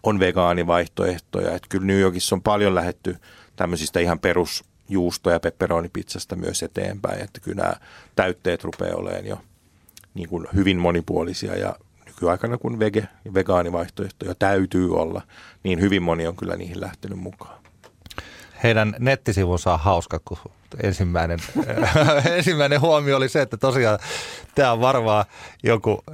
on 0.03 0.19
vegaanivaihtoehtoja. 0.19 1.55
Että 1.55 1.69
kyllä 1.69 1.87
New 1.87 2.01
Yorkissa 2.01 2.35
on 2.35 2.43
paljon 2.43 2.75
lähetty 2.75 3.17
tämmöisistä 3.57 4.01
ihan 4.01 4.19
perus 4.19 4.65
juusto- 4.89 5.31
ja 5.31 5.41
pepperonipizzasta 5.41 6.37
myös 6.37 6.63
eteenpäin. 6.63 7.21
Että 7.21 7.41
kyllä 7.41 7.63
nämä 7.63 7.75
täytteet 8.17 8.65
rupeaa 8.65 8.97
olemaan 8.97 9.27
jo 9.27 9.39
niin 10.15 10.29
kuin 10.29 10.47
hyvin 10.55 10.79
monipuolisia 10.79 11.57
ja 11.57 11.77
nykyaikana 12.07 12.59
kun 12.59 12.79
vege- 12.79 13.09
ja 13.25 13.35
vegaanivaihtoehtoja 13.35 14.35
täytyy 14.35 14.95
olla, 14.95 15.23
niin 15.63 15.81
hyvin 15.81 16.03
moni 16.03 16.27
on 16.27 16.37
kyllä 16.37 16.57
niihin 16.57 16.81
lähtenyt 16.81 17.19
mukaan. 17.19 17.63
Heidän 18.63 18.97
nettisivunsa 18.99 19.73
on 19.73 19.81
hauska, 19.81 20.21
kun 20.25 20.39
ensimmäinen, 20.83 21.39
ensimmäinen 22.37 22.81
huomio 22.81 23.17
oli 23.17 23.29
se, 23.29 23.43
että 23.43 23.57
tosiaan 23.57 23.99
tämä 24.55 24.73
on 24.73 24.81
varmaan 24.81 25.25
joku 25.63 26.05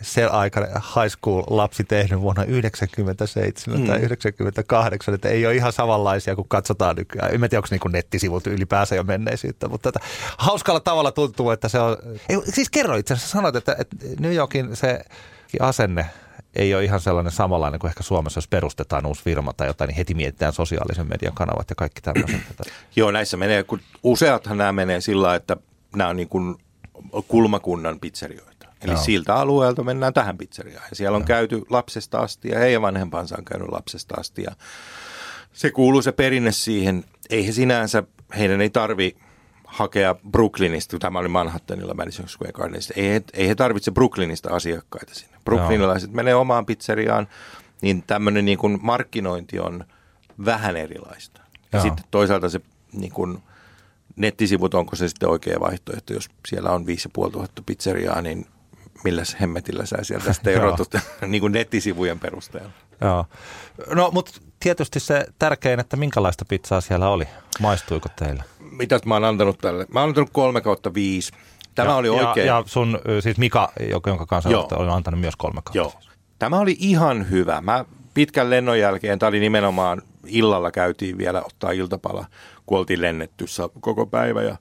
sen 0.00 0.32
aikainen 0.32 0.72
high 0.72 1.16
school 1.18 1.42
lapsi 1.46 1.84
tehnyt 1.84 2.20
vuonna 2.20 2.42
1997 2.42 3.80
mm. 3.80 3.86
tai 3.86 3.98
98, 3.98 5.14
että 5.14 5.28
ei 5.28 5.46
ole 5.46 5.54
ihan 5.54 5.72
samanlaisia 5.72 6.34
kuin 6.34 6.48
katsotaan 6.48 6.96
nykyään. 6.96 7.34
En 7.34 7.40
tiedä, 7.40 7.58
onko 7.58 7.68
niin 7.70 7.92
nettisivut 7.92 8.46
ylipäänsä 8.46 8.94
jo 8.94 9.02
menneisyyttä, 9.04 9.68
mutta 9.68 9.92
tätä 9.92 10.06
hauskalla 10.38 10.80
tavalla 10.80 11.12
tuntuu, 11.12 11.50
että 11.50 11.68
se 11.68 11.78
on... 11.78 11.96
Ei, 12.28 12.36
siis 12.44 12.70
kerro 12.70 12.96
itse 12.96 13.14
asiassa, 13.14 13.32
sanoit, 13.32 13.56
että, 13.56 13.76
että 13.78 13.96
New 14.20 14.34
Yorkin 14.34 14.76
se 14.76 15.00
asenne 15.60 16.06
ei 16.58 16.74
ole 16.74 16.84
ihan 16.84 17.00
sellainen 17.00 17.32
samanlainen 17.32 17.80
kuin 17.80 17.88
ehkä 17.88 18.02
Suomessa, 18.02 18.38
jos 18.38 18.48
perustetaan 18.48 19.06
uusi 19.06 19.22
firma 19.22 19.52
tai 19.52 19.66
jotain, 19.66 19.88
niin 19.88 19.96
heti 19.96 20.14
mietitään 20.14 20.52
sosiaalisen 20.52 21.08
median 21.08 21.34
kanavat 21.34 21.70
ja 21.70 21.76
kaikki 21.76 22.00
tämmöiset. 22.00 22.40
Joo, 22.96 23.10
näissä 23.10 23.36
menee, 23.36 23.62
kun 23.62 23.80
useathan 24.02 24.58
nämä 24.58 24.72
menee 24.72 25.00
sillä 25.00 25.34
että 25.34 25.56
nämä 25.96 26.10
on 26.10 26.16
niin 26.16 26.28
kuin 26.28 26.56
kulmakunnan 27.28 28.00
pizzerioita. 28.00 28.68
Eli 28.82 28.92
Joo. 28.92 29.02
siltä 29.02 29.34
alueelta 29.34 29.84
mennään 29.84 30.14
tähän 30.14 30.38
pizzeriaan. 30.38 30.84
Ja 30.90 30.96
siellä 30.96 31.16
on 31.16 31.22
Joo. 31.22 31.26
käyty 31.26 31.62
lapsesta 31.70 32.18
asti 32.18 32.48
ja 32.48 32.58
heidän 32.58 32.82
vanhempansa 32.82 33.34
on 33.38 33.44
käynyt 33.44 33.68
lapsesta 33.68 34.14
asti. 34.18 34.42
Ja 34.42 34.52
se 35.52 35.70
kuuluu 35.70 36.02
se 36.02 36.12
perinne 36.12 36.52
siihen. 36.52 37.04
Ei 37.30 37.46
he 37.46 37.52
sinänsä, 37.52 38.02
heidän 38.38 38.60
ei 38.60 38.70
tarvi 38.70 39.16
hakea 39.78 40.14
Brooklynista, 40.30 40.90
kun 40.90 41.00
tämä 41.00 41.18
oli 41.18 41.28
Manhattanilla 41.28 41.94
Madison 41.94 42.28
Square 42.28 42.52
Gardenista. 42.52 42.94
Ei, 42.96 43.08
he, 43.08 43.22
ei 43.32 43.48
he 43.48 43.54
tarvitse 43.54 43.90
Brooklynista 43.90 44.50
asiakkaita 44.50 45.14
sinne. 45.14 45.38
Brooklynilaiset 45.44 46.12
menee 46.12 46.34
omaan 46.34 46.66
pizzeriaan, 46.66 47.28
niin 47.82 48.04
tämmöinen 48.06 48.44
niin 48.44 48.58
kuin 48.58 48.78
markkinointi 48.82 49.58
on 49.58 49.84
vähän 50.44 50.76
erilaista. 50.76 51.40
Ja 51.72 51.80
sitten 51.80 52.04
toisaalta 52.10 52.48
se 52.48 52.60
niin 52.92 53.12
kuin 53.12 53.42
nettisivut, 54.16 54.74
onko 54.74 54.96
se 54.96 55.08
sitten 55.08 55.28
oikea 55.28 55.60
vaihtoehto, 55.60 56.12
jos 56.12 56.30
siellä 56.48 56.70
on 56.70 56.86
5500 56.86 57.62
pizzeriaa, 57.66 58.22
niin 58.22 58.46
millä 59.04 59.22
hemmetillä 59.40 59.86
sä 59.86 59.96
sieltä 60.02 60.32
sitten 60.32 60.54
erotut 60.62 60.94
niin 61.26 61.40
kuin 61.40 61.52
nettisivujen 61.52 62.20
perusteella. 62.20 62.70
Joo. 63.00 63.26
No, 63.94 64.10
mutta 64.12 64.40
tietysti 64.60 65.00
se 65.00 65.26
tärkein, 65.38 65.80
että 65.80 65.96
minkälaista 65.96 66.44
pizzaa 66.44 66.80
siellä 66.80 67.08
oli. 67.08 67.28
Maistuiko 67.60 68.08
teille? 68.16 68.44
Mitä 68.78 69.00
mä 69.06 69.14
oon 69.14 69.24
antanut 69.24 69.58
tälle? 69.58 69.86
Mä 69.92 70.00
oon 70.00 70.08
antanut 70.08 70.30
kolme 70.32 70.60
kautta 70.60 70.94
viisi. 70.94 71.32
Tämä 71.74 71.90
ja, 71.90 71.96
oli 71.96 72.08
oikein. 72.08 72.46
Ja, 72.46 72.54
ja 72.56 72.62
sun, 72.66 72.98
siis 73.20 73.38
Mika, 73.38 73.72
jonka 74.06 74.26
kanssa 74.26 74.50
Joo. 74.50 74.68
oli 74.76 74.90
antanut 74.90 75.20
myös 75.20 75.36
kolme 75.36 75.60
kautta. 75.64 75.78
Joo. 75.78 75.92
Tämä 76.38 76.58
oli 76.58 76.76
ihan 76.78 77.30
hyvä. 77.30 77.60
Mä 77.60 77.84
pitkän 78.14 78.50
lennon 78.50 78.78
jälkeen, 78.78 79.18
tämä 79.18 79.28
oli 79.28 79.40
nimenomaan 79.40 80.02
illalla 80.26 80.70
käytiin 80.70 81.18
vielä 81.18 81.42
ottaa 81.42 81.70
iltapala, 81.70 82.26
kun 82.66 82.78
oltiin 82.78 83.02
lennetty 83.02 83.44
koko 83.80 84.06
päivä. 84.06 84.42
Ja 84.42 84.56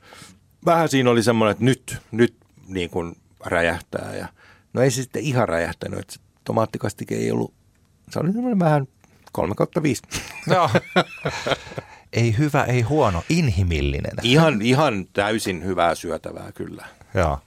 vähän 0.65 0.89
siinä 0.89 1.09
oli 1.09 1.23
semmoinen, 1.23 1.51
että 1.51 1.65
nyt, 1.65 1.97
nyt 2.11 2.35
niin 2.67 2.89
kuin 2.89 3.15
räjähtää. 3.45 4.15
Ja, 4.15 4.27
no 4.73 4.81
ei 4.81 4.91
se 4.91 5.01
sitten 5.01 5.23
ihan 5.23 5.49
räjähtänyt, 5.49 5.99
että 5.99 6.13
se 6.13 6.19
tomaattikastike 6.43 7.15
ei 7.15 7.31
ollut, 7.31 7.53
se 8.09 8.19
oli 8.19 8.31
semmoinen 8.31 8.59
vähän 8.59 8.87
3 9.31 9.55
kautta 9.55 9.83
5. 9.83 10.01
Joo. 10.47 10.69
ei 12.13 12.37
hyvä, 12.37 12.63
ei 12.63 12.81
huono, 12.81 13.23
inhimillinen. 13.29 14.11
Ihan, 14.23 14.61
ihan 14.61 15.05
täysin 15.13 15.63
hyvää 15.63 15.95
syötävää 15.95 16.51
kyllä. 16.51 16.85
Joo. 17.13 17.39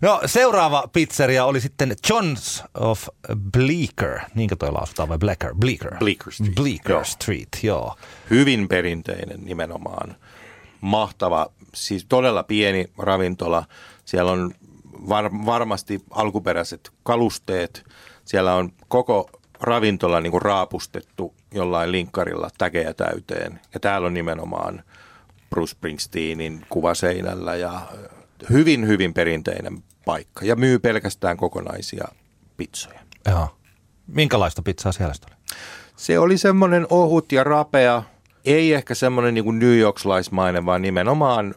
No 0.00 0.20
seuraava 0.26 0.84
pizzeria 0.92 1.44
oli 1.44 1.60
sitten 1.60 1.96
John's 2.08 2.64
of 2.74 3.08
Bleecker. 3.52 4.20
Niinkö 4.34 4.56
toi 4.56 4.72
lausutaan 4.72 5.08
vai 5.08 5.18
Bleecker? 5.18 5.54
Bleecker. 5.54 5.96
Bleecker 5.98 6.32
Street. 6.32 6.54
Bleecker 6.54 6.92
joo. 6.92 7.04
Street, 7.04 7.48
joo. 7.62 7.96
Hyvin 8.30 8.68
perinteinen 8.68 9.44
nimenomaan. 9.44 10.16
Mahtava, 10.80 11.46
siis 11.74 12.06
todella 12.08 12.42
pieni 12.42 12.90
ravintola. 12.98 13.64
Siellä 14.04 14.32
on 14.32 14.54
var, 15.08 15.30
varmasti 15.46 16.02
alkuperäiset 16.10 16.90
kalusteet. 17.02 17.84
Siellä 18.24 18.54
on 18.54 18.72
koko 18.88 19.30
ravintola 19.60 20.20
niin 20.20 20.30
kuin 20.30 20.42
raapustettu 20.42 21.34
jollain 21.56 21.92
linkkarilla 21.92 22.50
täkejä 22.58 22.94
täyteen. 22.94 23.60
Ja 23.74 23.80
täällä 23.80 24.06
on 24.06 24.14
nimenomaan 24.14 24.82
Bruce 25.50 25.70
Springsteenin 25.70 26.66
kuva 26.68 26.94
seinällä 26.94 27.56
ja 27.56 27.80
hyvin, 28.50 28.86
hyvin 28.86 29.14
perinteinen 29.14 29.82
paikka. 30.04 30.44
Ja 30.44 30.56
myy 30.56 30.78
pelkästään 30.78 31.36
kokonaisia 31.36 32.08
pizzoja. 32.56 33.00
Joo. 33.26 33.56
Minkälaista 34.06 34.62
pizzaa 34.62 34.92
siellä 34.92 35.14
oli? 35.28 35.36
Se 35.96 36.18
oli 36.18 36.38
semmoinen 36.38 36.86
ohut 36.90 37.32
ja 37.32 37.44
rapea, 37.44 38.02
ei 38.44 38.72
ehkä 38.72 38.94
semmoinen 38.94 39.34
niin 39.34 39.44
kuin 39.44 39.58
New 39.58 39.78
Yorksilaismainen, 39.78 40.66
vaan 40.66 40.82
nimenomaan 40.82 41.54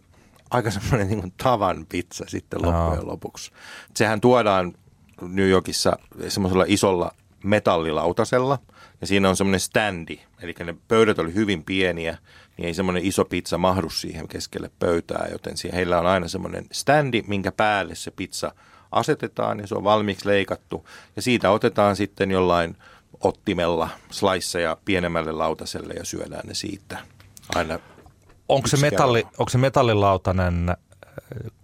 aika 0.51 0.71
semmoinen 0.71 1.07
niin 1.07 1.21
kuin 1.21 1.33
tavan 1.43 1.85
pizza 1.89 2.25
sitten 2.27 2.61
loppujen 2.61 3.01
Joo. 3.01 3.07
lopuksi. 3.07 3.51
Sehän 3.95 4.21
tuodaan 4.21 4.73
New 5.21 5.49
Yorkissa 5.49 5.97
semmoisella 6.27 6.65
isolla 6.67 7.11
metallilautasella 7.43 8.59
ja 9.01 9.07
siinä 9.07 9.29
on 9.29 9.35
semmoinen 9.35 9.59
standi, 9.59 10.19
eli 10.41 10.55
ne 10.63 10.75
pöydät 10.87 11.19
oli 11.19 11.33
hyvin 11.33 11.63
pieniä, 11.63 12.17
niin 12.57 12.67
ei 12.67 12.73
semmoinen 12.73 13.05
iso 13.05 13.25
pizza 13.25 13.57
mahdu 13.57 13.89
siihen 13.89 14.27
keskelle 14.27 14.71
pöytää, 14.79 15.27
joten 15.31 15.57
siihen 15.57 15.75
heillä 15.75 15.99
on 15.99 16.07
aina 16.07 16.27
semmoinen 16.27 16.65
standi, 16.71 17.23
minkä 17.27 17.51
päälle 17.51 17.95
se 17.95 18.11
pizza 18.11 18.51
asetetaan 18.91 19.59
ja 19.59 19.67
se 19.67 19.75
on 19.75 19.83
valmiiksi 19.83 20.27
leikattu 20.27 20.87
ja 21.15 21.21
siitä 21.21 21.51
otetaan 21.51 21.95
sitten 21.95 22.31
jollain 22.31 22.77
ottimella 23.23 23.89
sliceja 24.11 24.77
pienemmälle 24.85 25.31
lautaselle 25.31 25.93
ja 25.93 26.05
syödään 26.05 26.47
ne 26.47 26.53
siitä 26.53 26.97
aina. 27.55 27.79
Onko 28.49 28.67
se, 28.67 28.77
metalli, 28.77 29.23
onko 29.37 29.49
se 29.49 29.57
metallilautanen 29.57 30.69
äh, 30.69 30.77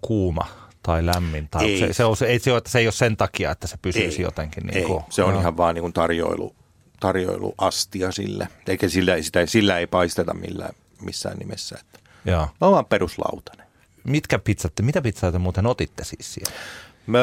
kuuma 0.02 0.48
tai 0.84 1.06
lämmin? 1.06 1.48
Tai 1.52 1.66
ei. 1.66 1.80
Se, 1.80 1.94
se, 1.94 2.06
on, 2.06 2.18
se, 2.18 2.26
ei, 2.26 2.40
se, 2.40 2.52
ole, 2.52 2.62
se 2.66 2.80
ei 2.80 2.86
ole 2.86 2.92
sen 2.92 3.18
takia, 3.18 3.52
että 3.52 3.68
se 3.68 3.78
pysyisi 3.82 4.18
ei. 4.18 4.24
jotenkin. 4.24 4.64
Niin 4.64 4.78
ei. 4.78 4.86
Kuin, 4.86 5.04
se 5.10 5.24
on 5.24 5.34
no. 5.34 5.40
ihan 5.40 5.58
vaan 5.58 5.76
niin 5.76 5.82
kuin 5.82 5.94
tarjoilu, 5.94 6.56
tarjoiluastia 7.06 8.12
sille. 8.12 8.48
Eikä 8.68 8.90
sillä, 8.90 9.22
sitä, 9.22 9.46
sillä 9.46 9.80
ei 9.80 9.88
paisteta 9.88 10.34
millään, 10.34 10.74
missään 11.02 11.38
nimessä. 11.38 11.78
Että 11.82 12.00
Joo. 12.26 12.48
On 12.62 12.72
vaan 12.72 12.86
peruslautanen. 12.86 13.68
Mitkä 14.04 14.40
pizzat, 14.40 14.74
mitä 14.82 15.02
pizzaa 15.02 15.32
te 15.32 15.38
muuten 15.38 15.66
otitte 15.66 16.04
siis 16.04 16.34
siellä? 16.34 16.54
Mä 17.08 17.20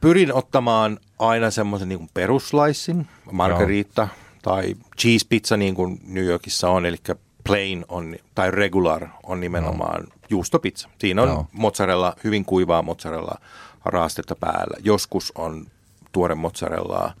pyrin 0.00 0.32
ottamaan 0.32 0.98
aina 1.18 1.50
semmoisen 1.50 1.88
niin 1.88 2.08
peruslaissin, 2.14 3.06
margarita 3.32 4.02
Joo. 4.02 4.08
tai 4.42 4.74
cheese 5.00 5.26
pizza 5.28 5.56
niin 5.56 5.74
kuin 5.74 6.00
New 6.06 6.24
Yorkissa 6.24 6.68
on, 6.68 6.86
eli 6.86 6.96
plain 7.44 7.84
on, 7.88 8.16
tai 8.34 8.50
regular 8.50 9.08
on 9.22 9.40
nimenomaan 9.40 10.02
no. 10.02 10.08
juustopizza. 10.30 10.88
Siinä 10.98 11.22
on 11.22 11.28
no. 11.28 11.46
mozzarella, 11.52 12.16
hyvin 12.24 12.44
kuivaa 12.44 12.82
mozzarella 12.82 13.38
raastetta 13.84 14.34
päällä. 14.34 14.76
Joskus 14.82 15.32
on 15.34 15.66
tuore 16.12 16.34
mozzarellaa. 16.34 17.14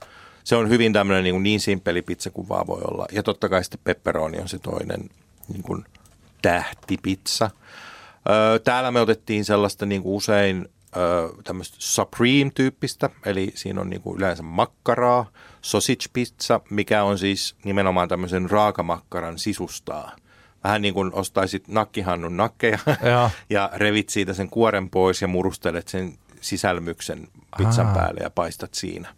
Se 0.44 0.56
on 0.56 0.68
hyvin 0.68 0.92
tämmöinen 0.92 1.24
niin, 1.24 1.42
niin 1.42 1.60
simppeli 1.60 2.02
pizza 2.02 2.30
kuin 2.30 2.48
vaan 2.48 2.66
voi 2.66 2.80
olla. 2.84 3.06
Ja 3.12 3.22
totta 3.22 3.48
kai 3.48 3.64
sitten 3.64 3.80
pepperoni 3.84 4.38
on 4.38 4.48
se 4.48 4.58
toinen 4.58 5.10
niin 5.48 5.62
kuin 5.62 5.84
tähtipizza. 6.42 7.50
Öö, 8.30 8.58
täällä 8.58 8.90
me 8.90 9.00
otettiin 9.00 9.44
sellaista 9.44 9.86
niin 9.86 10.02
kuin 10.02 10.14
usein 10.14 10.68
öö, 10.96 11.28
tämmöistä 11.44 11.76
Supreme-tyyppistä, 11.78 13.10
eli 13.26 13.52
siinä 13.54 13.80
on 13.80 13.90
niin 13.90 14.02
kuin 14.02 14.16
yleensä 14.18 14.42
makkaraa, 14.42 15.26
sausage 15.62 16.04
pizza, 16.12 16.60
mikä 16.70 17.02
on 17.04 17.18
siis 17.18 17.56
nimenomaan 17.64 18.08
tämmöisen 18.08 18.50
raakamakkaran 18.50 19.38
sisustaa. 19.38 20.16
Vähän 20.64 20.82
niin 20.82 20.94
kuin 20.94 21.14
ostaisit 21.14 21.68
nakkihannun 21.68 22.36
nakkeja 22.36 22.78
Joo. 23.12 23.30
ja 23.50 23.70
revit 23.74 24.08
siitä 24.08 24.32
sen 24.34 24.50
kuoren 24.50 24.90
pois 24.90 25.22
ja 25.22 25.28
murustelet 25.28 25.88
sen 25.88 26.18
sisälmyksen 26.40 27.28
pizzan 27.56 27.86
Aa. 27.86 27.94
päälle 27.94 28.20
ja 28.20 28.30
paistat 28.30 28.74
siinä. 28.74 29.14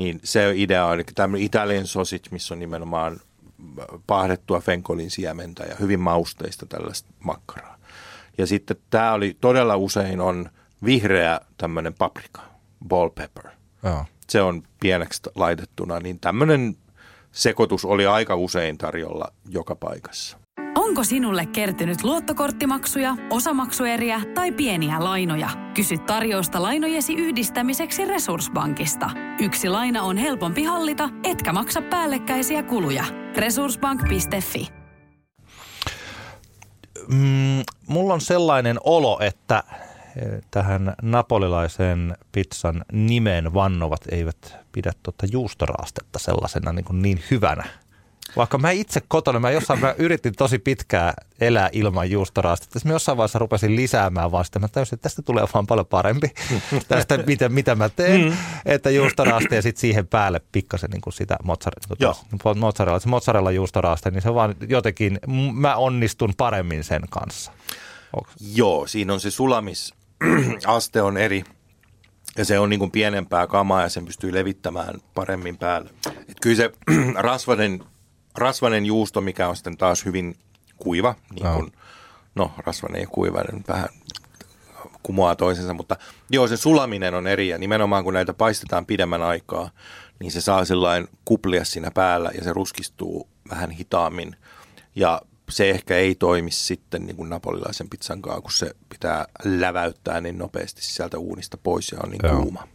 Niin 0.00 0.20
se 0.24 0.52
idea 0.56 0.86
on, 0.86 0.94
eli 0.94 1.04
tämmöinen 1.14 1.46
Italian 1.46 1.86
sausage, 1.86 2.28
missä 2.30 2.54
on 2.54 2.58
nimenomaan 2.58 3.20
pahdettua 4.06 4.60
fenkolin 4.60 5.10
siementä 5.10 5.64
ja 5.64 5.76
hyvin 5.80 6.00
mausteista 6.00 6.66
tällaista 6.66 7.10
makkaraa. 7.18 7.78
Ja 8.38 8.46
sitten 8.46 8.76
tämä 8.90 9.12
oli 9.12 9.36
todella 9.40 9.76
usein 9.76 10.20
on 10.20 10.50
vihreä 10.84 11.40
tämmöinen 11.56 11.94
paprika, 11.94 12.42
ball 12.88 13.08
pepper. 13.08 13.44
Joo. 13.82 14.04
Se 14.28 14.42
on 14.42 14.62
pieneksi 14.80 15.22
laitettuna, 15.34 16.00
niin 16.00 16.20
tämmöinen 16.20 16.76
sekoitus 17.32 17.84
oli 17.84 18.06
aika 18.06 18.36
usein 18.36 18.78
tarjolla 18.78 19.32
joka 19.48 19.74
paikassa. 19.74 20.39
Onko 20.90 21.04
sinulle 21.04 21.46
kertynyt 21.46 22.04
luottokorttimaksuja, 22.04 23.16
osamaksueriä 23.30 24.20
tai 24.34 24.52
pieniä 24.52 25.04
lainoja? 25.04 25.48
Kysy 25.74 25.98
tarjousta 25.98 26.62
lainojesi 26.62 27.14
yhdistämiseksi 27.14 28.04
Resurssbankista. 28.04 29.10
Yksi 29.40 29.68
laina 29.68 30.02
on 30.02 30.16
helpompi 30.16 30.64
hallita, 30.64 31.08
etkä 31.24 31.52
maksa 31.52 31.82
päällekkäisiä 31.82 32.62
kuluja. 32.62 33.04
Resurssbank.fi 33.36 34.68
Mm, 37.08 37.62
mulla 37.86 38.14
on 38.14 38.20
sellainen 38.20 38.76
olo, 38.84 39.18
että 39.20 39.62
eh, 40.16 40.40
tähän 40.50 40.94
napolilaiseen 41.02 42.16
pizzan 42.32 42.84
nimeen 42.92 43.54
vannovat 43.54 44.00
eivät 44.10 44.56
pidä 44.72 44.92
tuota 45.02 45.26
juustoraastetta 45.32 46.18
sellaisena 46.18 46.72
niin, 46.72 46.84
kuin 46.84 47.02
niin 47.02 47.22
hyvänä. 47.30 47.64
Vaikka 48.36 48.58
mä 48.58 48.70
itse 48.70 49.02
kotona, 49.08 49.40
mä 49.40 49.50
jossain 49.50 49.80
mä 49.80 49.94
yritin 49.98 50.34
tosi 50.34 50.58
pitkää 50.58 51.14
elää 51.40 51.68
ilman 51.72 52.10
juustoraastetta. 52.10 52.80
Mä 52.84 52.92
jossain 52.92 53.18
vaiheessa 53.18 53.38
rupesin 53.38 53.76
lisäämään 53.76 54.32
vaan 54.32 54.44
sitä. 54.44 54.58
Mä 54.58 54.68
täysin, 54.68 54.96
että 54.96 55.02
tästä 55.02 55.22
tulee 55.22 55.44
vaan 55.54 55.66
paljon 55.66 55.86
parempi. 55.86 56.30
tästä, 56.88 57.18
mitä, 57.26 57.48
mitä 57.48 57.74
mä 57.74 57.88
teen. 57.88 58.20
Mm. 58.20 58.36
Että 58.66 58.90
juustoraaste 58.90 59.56
ja 59.56 59.62
sitten 59.62 59.80
siihen 59.80 60.06
päälle 60.06 60.40
pikkasen 60.52 60.90
niin 60.90 61.00
kuin 61.00 61.14
sitä 61.14 61.36
mozzarella, 61.44 61.96
Joo. 62.00 62.16
tota, 62.42 62.60
mozzarella, 62.60 62.98
se 62.98 63.08
mozzarella 63.08 63.50
juustoraaste, 63.50 64.10
niin 64.10 64.22
se 64.22 64.34
vaan 64.34 64.54
jotenkin, 64.68 65.18
mä 65.54 65.76
onnistun 65.76 66.34
paremmin 66.36 66.84
sen 66.84 67.02
kanssa. 67.10 67.52
Onks? 68.16 68.34
Joo, 68.54 68.86
siinä 68.86 69.12
on 69.12 69.20
se 69.20 69.30
sulamisaste 69.30 71.02
on 71.08 71.16
eri 71.16 71.44
ja 72.38 72.44
se 72.44 72.58
on 72.58 72.70
niin 72.70 72.78
kuin 72.80 72.90
pienempää 72.90 73.46
kamaa 73.46 73.82
ja 73.82 73.88
sen 73.88 74.04
pystyy 74.04 74.34
levittämään 74.34 75.00
paremmin 75.14 75.56
päälle. 75.56 75.90
Et 76.28 76.36
kyllä 76.42 76.56
se 76.56 76.72
rasvainen, 77.14 77.84
rasvainen 78.38 78.86
juusto, 78.86 79.20
mikä 79.20 79.48
on 79.48 79.56
sitten 79.56 79.76
taas 79.76 80.04
hyvin 80.04 80.36
kuiva, 80.76 81.14
niin 81.34 81.54
kuin, 81.54 81.72
no 82.34 82.52
rasvainen 82.66 83.00
ja 83.00 83.06
kuivainen 83.06 83.64
vähän 83.68 83.88
kumoaa 85.02 85.36
toisensa, 85.36 85.74
mutta 85.74 85.96
joo, 86.30 86.48
se 86.48 86.56
sulaminen 86.56 87.14
on 87.14 87.26
eri 87.26 87.48
ja 87.48 87.58
nimenomaan 87.58 88.04
kun 88.04 88.14
näitä 88.14 88.34
paistetaan 88.34 88.86
pidemmän 88.86 89.22
aikaa, 89.22 89.70
niin 90.18 90.32
se 90.32 90.40
saa 90.40 90.64
sellainen 90.64 91.08
kuplia 91.24 91.64
siinä 91.64 91.90
päällä 91.90 92.30
ja 92.34 92.44
se 92.44 92.52
ruskistuu 92.52 93.28
vähän 93.50 93.70
hitaammin 93.70 94.36
ja 94.96 95.22
se 95.48 95.70
ehkä 95.70 95.96
ei 95.96 96.14
toimi 96.14 96.50
sitten 96.50 97.06
niin 97.06 97.16
kuin 97.16 97.30
napolilaisen 97.30 97.88
pizzan 97.88 98.22
kanssa, 98.22 98.40
kun 98.40 98.52
se 98.52 98.74
pitää 98.88 99.26
läväyttää 99.44 100.20
niin 100.20 100.38
nopeasti 100.38 100.82
sieltä 100.82 101.18
uunista 101.18 101.56
pois 101.56 101.92
ja 101.92 101.98
on 102.04 102.10
niin 102.10 102.20
Joo. 102.24 102.42
kuuma. 102.42 102.68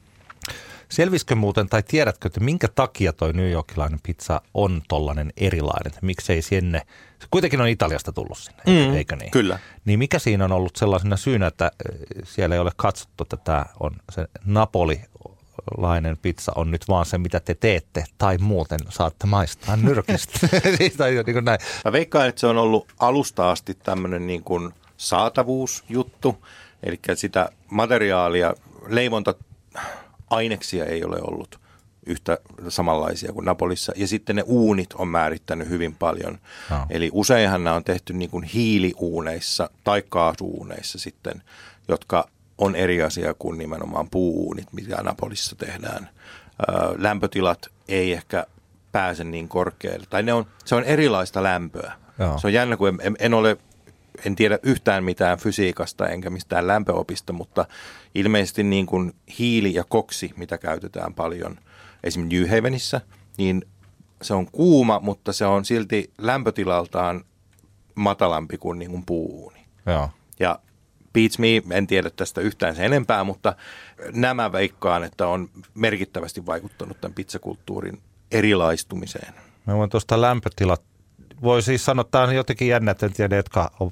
Selvisikö 0.90 1.36
muuten, 1.36 1.70
tai 1.70 1.84
tiedätkö, 1.84 2.28
että 2.28 2.40
minkä 2.40 2.68
takia 2.68 3.14
toi 3.14 3.34
New 3.34 3.52
Yorkilainen 3.52 4.00
pizza 4.04 4.42
on 4.54 4.82
tollainen 4.88 5.34
erilainen? 5.38 5.88
Että 5.88 6.00
Miksei 6.06 6.42
sinne, 6.42 6.82
se 7.20 7.28
kuitenkin 7.32 7.62
on 7.62 7.68
Italiasta 7.68 8.12
tullut 8.12 8.38
sinne, 8.38 8.64
Mm, 8.68 8.94
eikö 8.94 9.16
niin? 9.16 9.32
Kyllä. 9.32 9.60
Niin 9.86 10.00
mikä 10.00 10.20
siinä 10.20 10.46
on 10.46 10.52
ollut 10.52 10.76
sellaisena 10.76 11.18
syynä, 11.18 11.48
että 11.48 11.72
siellä 12.24 12.56
ei 12.56 12.62
ole 12.62 12.72
katsottu, 12.76 13.24
että 13.24 13.38
tämä 13.38 13.66
on 13.80 13.92
se 14.12 14.28
napolilainen 14.46 16.18
pizza 16.22 16.52
on 16.56 16.72
nyt 16.72 16.88
vaan 16.88 17.06
se, 17.06 17.18
mitä 17.18 17.40
te 17.40 17.56
teette, 17.56 18.04
tai 18.18 18.38
muuten 18.38 18.80
saatte 18.90 19.28
maistaa 19.28 19.76
nyrkistä. 19.76 20.48
Siis 20.78 20.94
tai 20.94 21.12
niin 21.12 21.34
kuin 21.34 21.46
näin. 21.46 21.60
Mä 21.86 21.92
veikkaan, 21.92 22.28
että 22.28 22.42
se 22.42 22.48
on 22.48 22.58
ollut 22.58 22.88
alusta 23.00 23.52
asti 23.52 23.74
tämmöinen 23.74 24.28
niin 24.28 24.44
kuin 24.44 24.74
saatavuusjuttu, 24.98 26.46
eli 26.84 27.00
sitä 27.16 27.50
materiaalia, 27.70 28.54
leivonta-aineksia 30.32 30.86
ei 30.86 31.04
ole 31.04 31.18
ollut 31.22 31.60
yhtä 32.06 32.38
samanlaisia 32.70 33.34
kuin 33.34 33.46
Napolissa. 33.46 33.94
Ja 33.96 34.08
sitten 34.08 34.36
ne 34.36 34.44
uunit 34.46 34.94
on 34.94 35.08
määrittänyt 35.08 35.70
hyvin 35.70 35.96
paljon. 35.96 36.40
Joo. 36.70 36.86
Eli 36.90 37.10
useinhan 37.14 37.64
nämä 37.64 37.76
on 37.76 37.84
tehty 37.84 38.14
niin 38.14 38.30
kuin 38.30 38.44
hiiliuuneissa 38.44 39.70
tai 39.84 40.04
kaasuuneissa 40.10 41.00
sitten, 41.00 41.44
jotka 41.88 42.30
on 42.58 42.76
eri 42.76 43.04
asia 43.04 43.34
kuin 43.34 43.58
nimenomaan 43.58 44.10
puuuunit, 44.10 44.74
mitä 44.74 45.04
Napolissa 45.04 45.56
tehdään. 45.56 46.10
Lämpötilat 46.98 47.68
ei 47.88 48.14
ehkä 48.14 48.46
pääse 48.92 49.24
niin 49.24 49.48
korkealle. 49.48 50.06
Tai 50.10 50.24
ne 50.24 50.34
on, 50.34 50.46
se 50.66 50.76
on 50.76 50.84
erilaista 50.84 51.44
lämpöä. 51.44 51.94
Joo. 52.20 52.40
Se 52.40 52.48
on 52.48 52.54
jännä, 52.54 52.78
kun 52.78 53.00
en, 53.02 53.16
en 53.20 53.34
ole 53.34 53.58
en 54.26 54.36
tiedä 54.36 54.60
yhtään 54.64 55.04
mitään 55.04 55.38
fysiikasta 55.38 56.08
enkä 56.08 56.30
mistään 56.30 56.68
lämpöopista, 56.68 57.34
mutta 57.34 57.66
ilmeisesti 58.16 58.64
niin 58.64 58.86
kuin 58.86 59.14
hiili 59.40 59.74
ja 59.74 59.84
koksi, 59.84 60.34
mitä 60.38 60.58
käytetään 60.58 61.14
paljon 61.14 61.58
esimerkiksi 62.04 62.40
New 62.40 62.50
Havenissä, 62.50 63.02
niin 63.38 63.66
se 64.22 64.34
on 64.34 64.48
kuuma, 64.52 65.00
mutta 65.00 65.34
se 65.34 65.46
on 65.46 65.66
silti 65.66 66.12
lämpötilaltaan 66.18 67.26
matalampi 67.96 68.58
kuin, 68.58 68.80
niin 68.80 68.92
kuin 68.92 69.06
puuuuni. 69.06 69.66
Joo. 69.86 70.10
Ja 70.40 70.60
Beats 71.14 71.40
Me, 71.40 71.48
en 71.72 71.88
tiedä 71.88 72.10
tästä 72.10 72.42
yhtään 72.42 72.76
sen 72.76 72.86
enempää, 72.86 73.24
mutta 73.24 73.56
nämä 74.12 74.52
veikkaan, 74.52 75.04
että 75.04 75.28
on 75.28 75.50
merkittävästi 75.74 76.46
vaikuttanut 76.46 77.02
tämän 77.02 77.16
pizzakulttuurin 77.16 78.02
erilaistumiseen. 78.32 79.34
Mä 79.66 79.76
voin 79.76 79.90
tuosta 79.90 80.22
lämpötilat, 80.22 80.82
voi 81.42 81.62
siis 81.62 81.86
sanoa, 81.86 82.02
että 82.02 82.12
tämä 82.12 82.24
on 82.24 82.36
jotenkin 82.36 82.68
jännä, 82.68 82.92
että 82.92 83.06
en 83.06 83.14
tiedä, 83.14 83.36
jotka 83.36 83.72
on 83.80 83.92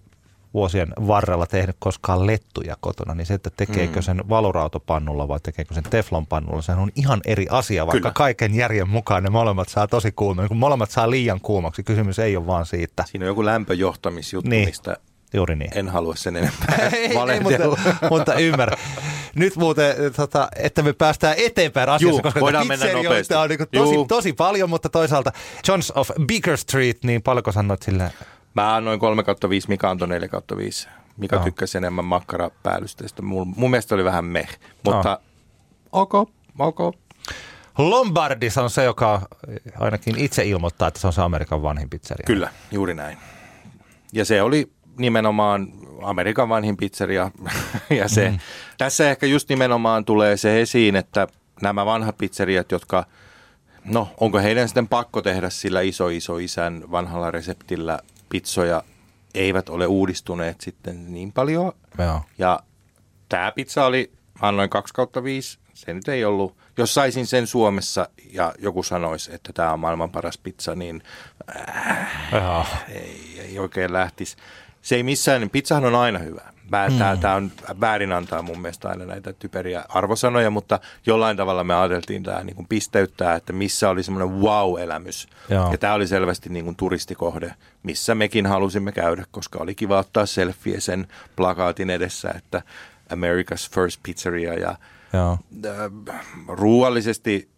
vuosien 0.54 0.94
varrella 1.08 1.46
tehnyt 1.46 1.76
koskaan 1.80 2.28
lettuja 2.28 2.76
kotona, 2.80 3.14
niin 3.16 3.26
se, 3.26 3.34
että 3.34 3.50
tekeekö 3.58 4.00
Mm. 4.00 4.04
sen 4.04 4.22
valurautapannulla 4.30 5.28
vai 5.28 5.40
tekeekö 5.44 5.74
sen 5.74 5.84
teflonpannulla, 5.84 6.62
sehän 6.62 6.82
on 6.82 6.92
ihan 6.96 7.22
eri 7.26 7.48
asia, 7.50 7.86
vaikka 7.88 8.00
Kyllä. 8.00 8.14
kaiken 8.14 8.56
järjen 8.56 8.90
mukaan 8.90 9.24
ne 9.24 9.30
molemmat 9.30 9.70
saa 9.70 9.88
tosi 9.88 10.12
kuuma. 10.12 10.48
Kun 10.48 10.58
molemmat 10.58 10.92
saa 10.92 11.10
liian 11.10 11.42
kuumaksi, 11.42 11.84
kysymys 11.84 12.20
ei 12.20 12.38
ole 12.38 12.48
vaan 12.48 12.66
siitä. 12.66 13.04
Siinä 13.08 13.24
on 13.26 13.28
joku 13.28 13.46
lämpöjohtamisjuttu, 13.46 14.50
Niin. 14.50 14.58
niin. 14.60 14.70
mistä 14.70 14.98
Juuri 15.36 15.56
niin. 15.56 15.72
en 15.78 15.90
halua 15.90 16.16
sen 16.16 16.36
enempää 16.42 16.90
ei, 16.94 17.18
ei, 17.32 17.40
mutta, 17.40 17.64
mutta 18.10 18.34
ymmärrän. 18.34 18.78
Nyt 19.36 19.56
muuten, 19.56 19.96
tota, 20.16 20.48
että 20.56 20.82
me 20.82 20.94
päästään 20.94 21.36
eteenpäin 21.38 21.90
asiassa, 21.90 22.10
Juu, 22.16 22.22
koska 22.22 22.40
voidaan 22.40 22.68
mennä 22.68 22.94
nopeasti. 22.94 23.34
on 23.34 23.50
niin 23.50 23.60
tosi, 23.60 23.94
Juu. 23.94 24.06
tosi 24.06 24.34
paljon, 24.34 24.70
mutta 24.70 24.90
toisaalta 24.90 25.32
Johns 25.68 25.92
of 25.96 26.10
Beaker 26.28 26.58
Street, 26.58 26.98
niin 27.04 27.22
paljonko 27.22 27.52
sanoit 27.52 27.82
sille? 27.82 28.12
Mä 28.54 28.76
annoin 28.76 29.00
3 29.00 29.24
kautta 29.24 29.50
5, 29.50 29.70
Mika 29.70 29.90
antoi 29.90 30.08
4 30.08 30.28
kautta 30.28 30.58
5. 30.58 30.88
Mika 31.18 31.36
Joo. 31.36 31.46
tykkäsi 31.46 31.78
enemmän 31.78 32.06
makkarapäällysteistä. 32.06 33.22
Mun, 33.22 33.54
mun 33.58 33.72
mielestä 33.72 33.96
oli 33.96 34.04
vähän 34.04 34.26
meh, 34.26 34.60
mutta 34.86 35.20
ok, 35.92 36.14
ok. 36.60 36.96
Lombardis 37.78 38.58
on 38.58 38.70
se, 38.70 38.84
joka 38.84 39.22
ainakin 39.80 40.18
itse 40.18 40.46
ilmoittaa, 40.46 40.88
että 40.88 41.00
se 41.00 41.08
on 41.08 41.14
se 41.14 41.22
Amerikan 41.22 41.62
vanhin 41.62 41.90
pizzeria. 41.90 42.26
Kyllä, 42.28 42.50
juuri 42.72 42.94
näin. 42.94 43.18
Ja 44.14 44.26
se 44.26 44.42
oli 44.42 44.72
nimenomaan 44.98 45.68
Amerikan 46.02 46.50
vanhin 46.50 46.78
pizzeria. 46.78 47.32
ja 48.00 48.08
se, 48.08 48.30
mm. 48.30 48.40
tässä 48.78 49.10
ehkä 49.10 49.26
just 49.26 49.50
nimenomaan 49.50 50.06
tulee 50.06 50.38
se 50.38 50.62
esiin, 50.62 50.96
että 50.96 51.28
nämä 51.62 51.86
vanhat 51.86 52.18
pizzeriat, 52.18 52.72
jotka, 52.72 53.06
no 53.86 54.10
onko 54.20 54.40
heidän 54.40 54.68
sitten 54.68 54.88
pakko 54.88 55.22
tehdä 55.22 55.50
sillä 55.50 55.82
iso 55.82 56.10
iso 56.10 56.38
isän 56.38 56.84
vanhalla 56.92 57.32
reseptillä 57.32 58.00
pizzoja, 58.34 58.84
eivät 59.34 59.70
ole 59.70 59.88
uudistuneet 59.88 60.62
sitten 60.62 61.14
niin 61.14 61.32
paljon. 61.32 61.72
Joo. 61.98 62.22
Ja 62.38 62.60
tämä 63.30 63.52
pizza 63.52 63.86
oli, 63.86 64.12
mä 64.42 64.48
annoin 64.48 64.70
2 64.70 64.94
kautta 64.94 65.24
5, 65.24 65.60
se 65.74 65.94
nyt 65.94 66.08
ei 66.08 66.26
ollut, 66.26 66.58
jos 66.78 66.94
saisin 66.94 67.28
sen 67.28 67.48
Suomessa 67.48 68.10
ja 68.32 68.54
joku 68.60 68.84
sanoisi, 68.84 69.34
että 69.34 69.54
tämä 69.54 69.74
on 69.74 69.80
maailman 69.80 70.12
paras 70.12 70.38
pizza, 70.38 70.76
niin 70.76 71.04
Joo. 72.32 72.66
ei, 72.90 73.40
ei 73.40 73.60
oikein 73.60 73.94
lähtisi. 73.94 74.38
Se 74.82 74.96
ei 74.96 75.04
missään, 75.04 75.50
pizzahan 75.50 75.86
on 75.86 75.96
aina 75.96 76.20
hyvä. 76.20 76.53
Mm. 76.90 77.20
Tämä 77.20 77.36
on 77.36 77.52
väärin 77.80 78.12
antaa 78.12 78.42
mun 78.42 78.62
mielestä 78.62 78.90
aina 78.90 79.06
näitä 79.06 79.34
typeriä 79.34 79.86
arvosanoja, 79.90 80.50
mutta 80.50 80.80
jollain 81.06 81.38
tavalla 81.38 81.64
me 81.64 81.76
ajateltiin 81.76 82.24
tämä 82.24 82.44
niin 82.44 82.56
kuin 82.56 82.68
pisteyttää, 82.68 83.36
että 83.36 83.54
missä 83.54 83.90
oli 83.90 84.04
semmoinen 84.04 84.42
wow-elämys. 84.42 85.28
Joo. 85.50 85.72
Ja 85.72 85.78
tämä 85.78 85.94
oli 85.94 86.08
selvästi 86.08 86.50
niin 86.50 86.66
kuin 86.66 86.76
turistikohde, 86.76 87.54
missä 87.84 88.16
mekin 88.16 88.46
halusimme 88.46 88.92
käydä, 88.92 89.26
koska 89.32 89.60
oli 89.60 89.76
kiva 89.76 90.00
ottaa 90.00 90.26
selfie 90.26 90.80
sen 90.80 91.08
plakaatin 91.36 91.90
edessä, 91.90 92.34
että 92.38 92.62
America's 93.10 93.76
First 93.76 94.00
Pizzeria 94.04 94.54
ja 94.54 94.76
Joo. 95.14 95.38
Äh, 95.66 95.92
ruuallisesti 96.48 97.50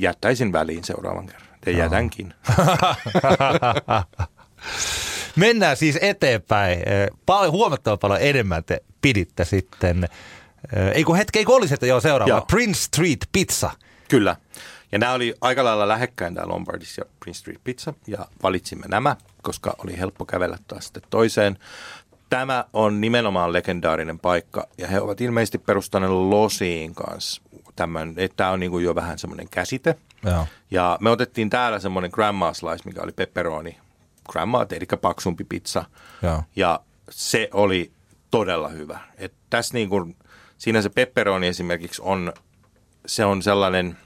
jättäisin 0.00 0.52
väliin 0.52 0.84
seuraavan 0.84 1.26
kerran. 1.26 1.48
Te 1.60 1.70
jätänkin. 1.70 2.34
Mennään 5.38 5.76
siis 5.76 5.98
eteenpäin. 6.00 6.78
Paljon, 7.26 7.52
huomattavan 7.52 7.98
paljon 7.98 8.20
enemmän 8.22 8.64
te 8.64 8.80
piditte 9.02 9.44
sitten. 9.44 10.08
Ei 10.94 11.04
kun 11.04 11.16
hetki, 11.16 11.38
eikö 11.38 11.52
olisi, 11.52 11.74
että 11.74 11.86
joo 11.86 12.00
seuraava. 12.00 12.30
Joo. 12.30 12.44
Prince 12.50 12.80
Street 12.80 13.28
Pizza. 13.32 13.70
Kyllä. 14.08 14.36
Ja 14.92 14.98
nämä 14.98 15.12
oli 15.12 15.34
aika 15.40 15.64
lailla 15.64 15.88
lähekkäin 15.88 16.34
tämä 16.34 16.48
Lombardis 16.48 16.98
ja 16.98 17.04
Prince 17.20 17.38
Street 17.38 17.60
Pizza. 17.64 17.94
Ja 18.06 18.26
valitsimme 18.42 18.86
nämä, 18.88 19.16
koska 19.42 19.74
oli 19.78 19.98
helppo 19.98 20.24
kävellä 20.24 20.58
taas 20.68 20.84
sitten 20.84 21.02
toiseen. 21.10 21.58
Tämä 22.30 22.64
on 22.72 23.00
nimenomaan 23.00 23.52
legendaarinen 23.52 24.18
paikka 24.18 24.68
ja 24.78 24.88
he 24.88 25.00
ovat 25.00 25.20
ilmeisesti 25.20 25.58
perustaneet 25.58 26.12
Losiin 26.12 26.94
kanssa. 26.94 27.42
Tämän, 27.76 28.14
että 28.16 28.36
tämä 28.36 28.50
on 28.50 28.60
niin 28.60 28.70
kuin 28.70 28.84
jo 28.84 28.94
vähän 28.94 29.18
semmoinen 29.18 29.48
käsite. 29.48 29.94
Joo. 30.24 30.46
Ja 30.70 30.98
me 31.00 31.10
otettiin 31.10 31.50
täällä 31.50 31.78
semmoinen 31.78 32.10
grandma 32.14 32.54
slice, 32.54 32.82
mikä 32.84 33.02
oli 33.02 33.12
pepperoni 33.12 33.78
grandma, 34.28 34.66
eli 34.70 34.86
paksumpi 35.00 35.44
pizza. 35.44 35.84
Joo. 36.22 36.42
Ja 36.56 36.80
se 37.10 37.48
oli 37.52 37.92
todella 38.30 38.68
hyvä. 38.68 39.00
Et 39.16 39.34
tässä 39.50 39.74
niin 39.74 39.88
kuin, 39.88 40.16
siinä 40.58 40.82
se 40.82 40.88
pepperoni 40.88 41.46
esimerkiksi 41.46 42.02
on, 42.04 42.32
se 43.06 43.24
on 43.24 43.42
sellainen, 43.42 43.98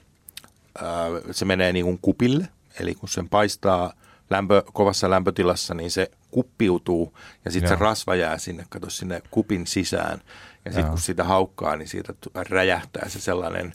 äh, 0.81 0.85
se 1.31 1.45
menee 1.45 1.73
niin 1.73 1.85
kuin 1.85 1.99
kupille. 2.01 2.47
Eli 2.79 2.95
kun 2.95 3.09
sen 3.09 3.29
paistaa 3.29 3.93
lämpö, 4.29 4.63
kovassa 4.73 5.09
lämpötilassa, 5.09 5.73
niin 5.73 5.91
se 5.91 6.11
kuppiutuu 6.31 7.17
ja 7.45 7.51
sitten 7.51 7.69
se 7.69 7.75
rasva 7.75 8.15
jää 8.15 8.37
sinne, 8.37 8.65
kato 8.69 8.89
sinne 8.89 9.21
kupin 9.31 9.67
sisään. 9.67 10.21
Ja 10.65 10.71
sitten 10.71 10.89
kun 10.89 10.97
sitä 10.97 11.23
haukkaa, 11.23 11.75
niin 11.75 11.87
siitä 11.87 12.13
räjähtää 12.49 13.09
se 13.09 13.19
sellainen 13.19 13.73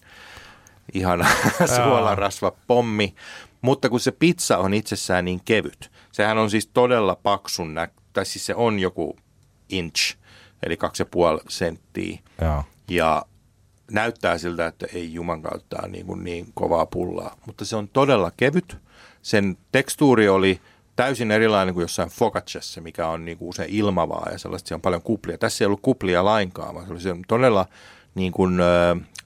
ihana 0.93 1.29
suolarasva 1.77 2.53
pommi. 2.67 3.15
Mutta 3.63 3.89
kun 3.89 4.01
se 4.01 4.13
pizza 4.13 4.59
on 4.59 4.75
itsessään 4.75 5.25
niin 5.25 5.41
kevyt, 5.45 5.91
sehän 6.13 6.39
on 6.39 6.51
siis 6.51 6.67
todella 6.67 7.17
paksun, 7.23 7.75
nä- 7.75 7.89
tai 8.13 8.27
siis 8.27 8.47
se 8.47 8.55
on 8.55 8.79
joku 8.79 9.17
inch, 9.69 10.17
eli 10.63 10.77
2,5 10.77 11.45
senttiä. 11.49 12.19
Ja. 12.41 12.65
ja 12.89 13.25
näyttää 13.91 14.39
siltä, 14.39 14.67
että 14.67 14.87
ei 14.95 15.15
juman 15.15 15.43
kautta 15.43 15.89
niin, 15.89 16.07
kuin 16.07 16.25
niin 16.25 16.47
kovaa 16.55 16.87
pullaa, 16.87 17.37
mutta 17.47 17.65
se 17.65 17.77
on 17.77 17.89
todella 17.89 18.33
kevyt. 18.37 18.77
Sen 19.23 19.59
tekstuuri 19.73 20.29
oli 20.29 20.61
täysin 20.97 21.31
erilainen 21.31 21.75
kuin 21.75 21.83
jossain 21.83 22.09
focacciassa, 22.09 22.81
mikä 22.81 23.09
on 23.09 23.25
niin 23.25 23.39
kuin 23.39 23.49
usein 23.49 23.71
ilmavaa 23.71 24.29
ja 24.33 24.39
sellaista, 24.39 24.69
se 24.69 24.75
on 24.75 24.81
paljon 24.81 25.03
kuplia. 25.03 25.39
Tässä 25.39 25.65
ei 25.65 25.67
ollut 25.67 25.83
kuplia 25.83 26.25
lainkaan, 26.25 26.75
vaan 26.75 26.87
se 26.87 26.93
oli 26.93 27.01
se 27.01 27.17
todella 27.29 27.67
niin 28.15 28.33
kuin, 28.33 28.59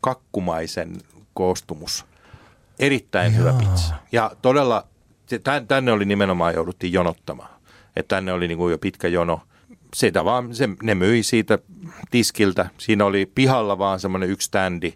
kakkumaisen 0.01 0.97
koostumus. 1.35 2.05
Erittäin 2.79 3.33
Jaa. 3.33 3.41
hyvä 3.41 3.53
pizza. 3.53 3.95
Ja 4.13 4.31
todella, 4.43 4.87
tänne 5.69 5.93
oli 5.93 6.05
nimenomaan 6.05 6.55
jouduttiin 6.55 6.93
jonottamaan. 6.93 7.51
Että 7.97 8.17
tänne 8.17 8.33
oli 8.33 8.49
niin 8.49 8.59
kuin 8.59 8.71
jo 8.71 8.79
pitkä 8.79 9.09
jono. 9.09 9.41
Sitä 9.95 10.25
vaan, 10.25 10.55
se, 10.55 10.69
ne 10.83 10.95
myi 10.95 11.23
siitä 11.23 11.59
tiskiltä. 12.11 12.71
Siinä 12.79 13.05
oli 13.05 13.27
pihalla 13.35 13.79
vaan 13.79 14.01
semmoinen 14.01 14.31
yksi 14.31 14.47
standi, 14.47 14.93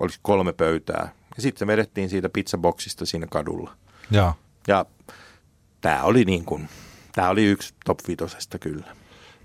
olisi 0.00 0.18
kolme 0.22 0.52
pöytää. 0.52 1.12
Ja 1.36 1.42
sitten 1.42 1.58
se 1.58 1.66
vedettiin 1.66 2.08
siitä 2.08 2.28
pizzaboksista 2.28 3.06
siinä 3.06 3.26
kadulla. 3.30 3.76
Ja, 4.10 4.34
ja 4.68 4.86
tämä 5.80 6.02
oli 6.02 6.24
niin 6.24 6.44
kuin, 6.44 6.68
tämä 7.12 7.28
oli 7.28 7.44
yksi 7.44 7.74
top 7.84 7.98
vitosesta 8.08 8.58
kyllä. 8.58 8.86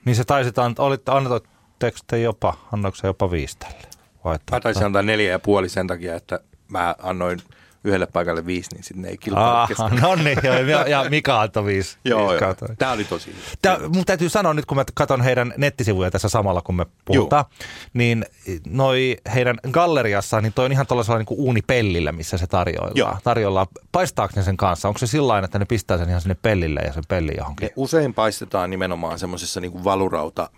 Niin 0.06 0.16
se 0.16 0.24
taisit, 0.24 0.56
olit, 0.58 1.10
annettu 1.10 2.16
jopa, 2.24 2.58
annoiko 2.74 2.98
jopa 3.04 3.32
viisi 3.32 3.58
tälle? 3.58 3.88
Vai 4.24 4.40
Mä 4.52 4.60
taisin 4.60 4.86
antaa 4.86 5.02
neljä 5.02 5.32
ja 5.32 5.40
puoli 5.40 5.70
sen 5.70 5.88
takia, 5.88 6.16
että 6.16 6.40
mä 6.68 6.96
annoin 7.04 7.40
yhdelle 7.84 8.06
paikalle 8.06 8.46
viisi, 8.46 8.70
niin 8.74 8.84
sitten 8.84 9.02
ne 9.02 9.10
ei 9.10 9.18
kilpailu 9.18 10.00
No 10.02 10.16
niin, 10.16 10.38
ja, 10.70 10.88
ja 10.88 11.10
Mika 11.10 11.42
antoi 11.42 11.66
viisi. 11.72 11.98
joo, 12.06 12.34
joo. 12.34 12.56
Tämä 12.78 12.92
oli 12.92 13.04
tosi 13.04 13.36
Tämä, 13.62 13.78
mun 13.94 14.06
täytyy 14.06 14.30
sanoa 14.30 14.54
nyt, 14.54 14.66
kun 14.66 14.78
mä 14.78 14.86
katson 14.94 15.22
heidän 15.22 15.54
nettisivuja 15.58 16.12
tässä 16.12 16.30
samalla, 16.30 16.62
kun 16.62 16.76
me 16.76 16.86
puhutaan, 17.06 17.46
joo. 17.50 17.68
niin 17.94 18.26
noi 18.68 19.18
heidän 19.34 19.58
galleriassaan, 19.72 20.44
niin 20.44 20.54
toi 20.54 20.66
on 20.66 20.72
ihan 20.72 20.88
tuollaisella 20.88 21.18
niin 21.18 21.26
kuin 21.26 21.40
uunipellillä, 21.40 22.12
missä 22.12 22.38
se 22.38 22.48
tarjoillaan. 22.48 22.92
Joo. 22.96 23.18
tarjoillaan. 23.24 23.68
Paistaako 23.92 24.34
ne 24.36 24.44
sen 24.44 24.58
kanssa? 24.58 24.88
Onko 24.88 24.98
se 24.98 25.08
sillä 25.08 25.40
että 25.40 25.60
ne 25.60 25.66
pistää 25.66 25.98
sen 25.98 26.10
ihan 26.10 26.22
sinne 26.22 26.38
pellille 26.42 26.80
ja 26.80 26.94
sen 26.94 27.04
pelli 27.08 27.32
johonkin? 27.38 27.66
Ne 27.66 27.74
usein 27.76 28.14
paistetaan 28.14 28.70
nimenomaan 28.70 29.20
semmoisessa 29.20 29.62
niin 29.62 29.84
valurauta 29.84 30.50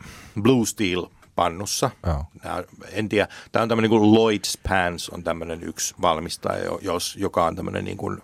blue 0.42 0.66
steel 0.66 1.06
pannussa. 1.42 1.90
Oh. 2.04 2.26
En 2.92 3.10
tiedä, 3.10 3.28
tämä 3.52 3.64
on 3.64 3.70
tämmöinen 3.70 3.90
kuin 3.90 4.04
Lloyd's 4.04 4.60
Pans 4.70 5.10
on 5.10 5.24
tämmöinen 5.24 5.64
yksi 5.64 5.96
valmistaja, 6.02 6.78
jos, 6.82 7.16
joka 7.20 7.46
on 7.46 7.56
tämmöinen 7.56 7.86
niin 7.86 7.98
kuin 7.98 8.18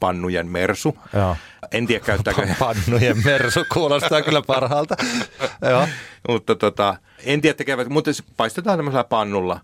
pannujen 0.00 0.46
mersu. 0.46 0.98
Joo. 1.12 1.36
En 1.72 1.86
tiedä 1.86 2.04
käyttääkö... 2.04 2.46
Pannujen 2.58 3.24
mersu 3.24 3.60
kuulostaa 3.72 4.22
kyllä 4.22 4.42
parhaalta. 4.42 4.96
Joo. 5.70 5.88
mutta 6.28 6.54
tota, 6.54 6.96
en 7.24 7.40
tiedä 7.40 7.54
tekevät, 7.54 7.88
mutta 7.88 8.12
se 8.12 8.22
paistetaan 8.36 8.78
tämmöisellä 8.78 9.04
pannulla 9.04 9.60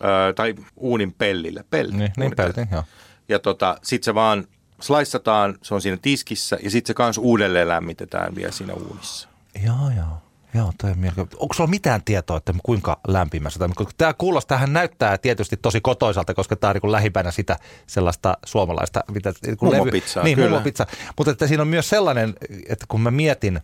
ö, 0.00 0.32
tai 0.32 0.54
uunin 0.76 1.12
pellillä. 1.12 1.64
Pelli, 1.70 1.96
niin, 1.96 2.12
niin 2.16 2.36
pelti, 2.36 2.60
joo. 2.72 2.84
Ja 3.28 3.38
tota, 3.38 3.76
sitten 3.82 4.04
se 4.04 4.14
vaan 4.14 4.46
sliceataan, 4.80 5.58
se 5.62 5.74
on 5.74 5.82
siinä 5.82 5.98
tiskissä 6.02 6.58
ja 6.62 6.70
sitten 6.70 6.88
se 6.88 6.94
kanssa 6.94 7.20
uudelleen 7.20 7.68
lämmitetään 7.68 8.34
vielä 8.34 8.52
siinä 8.52 8.74
uunissa. 8.74 9.28
Joo, 9.64 9.90
joo. 9.96 10.29
Joo, 10.54 10.72
toi 10.80 10.90
on 10.90 10.98
Onko 11.36 11.54
sulla 11.54 11.70
mitään 11.70 12.02
tietoa, 12.04 12.36
että 12.36 12.54
kuinka 12.62 13.00
lämpimässä 13.08 13.58
tämä 13.58 13.74
Tämä 13.96 14.14
kuulostaa, 14.14 14.56
tähän 14.56 14.72
näyttää 14.72 15.18
tietysti 15.18 15.56
tosi 15.56 15.80
kotoisalta, 15.80 16.34
koska 16.34 16.56
tämä 16.56 16.70
on 16.70 16.80
niin 16.82 16.92
lähipänä 16.92 17.30
sitä 17.30 17.56
sellaista 17.86 18.38
suomalaista. 18.46 19.04
Mitä, 19.10 19.32
niin 19.46 19.56
mummopizzaa, 19.62 20.24
Niin, 20.24 20.40
mummopizza. 20.40 20.86
Mutta 21.16 21.30
että 21.30 21.46
siinä 21.46 21.62
on 21.62 21.68
myös 21.68 21.88
sellainen, 21.88 22.34
että 22.68 22.84
kun 22.88 23.00
mä 23.00 23.10
mietin, 23.10 23.60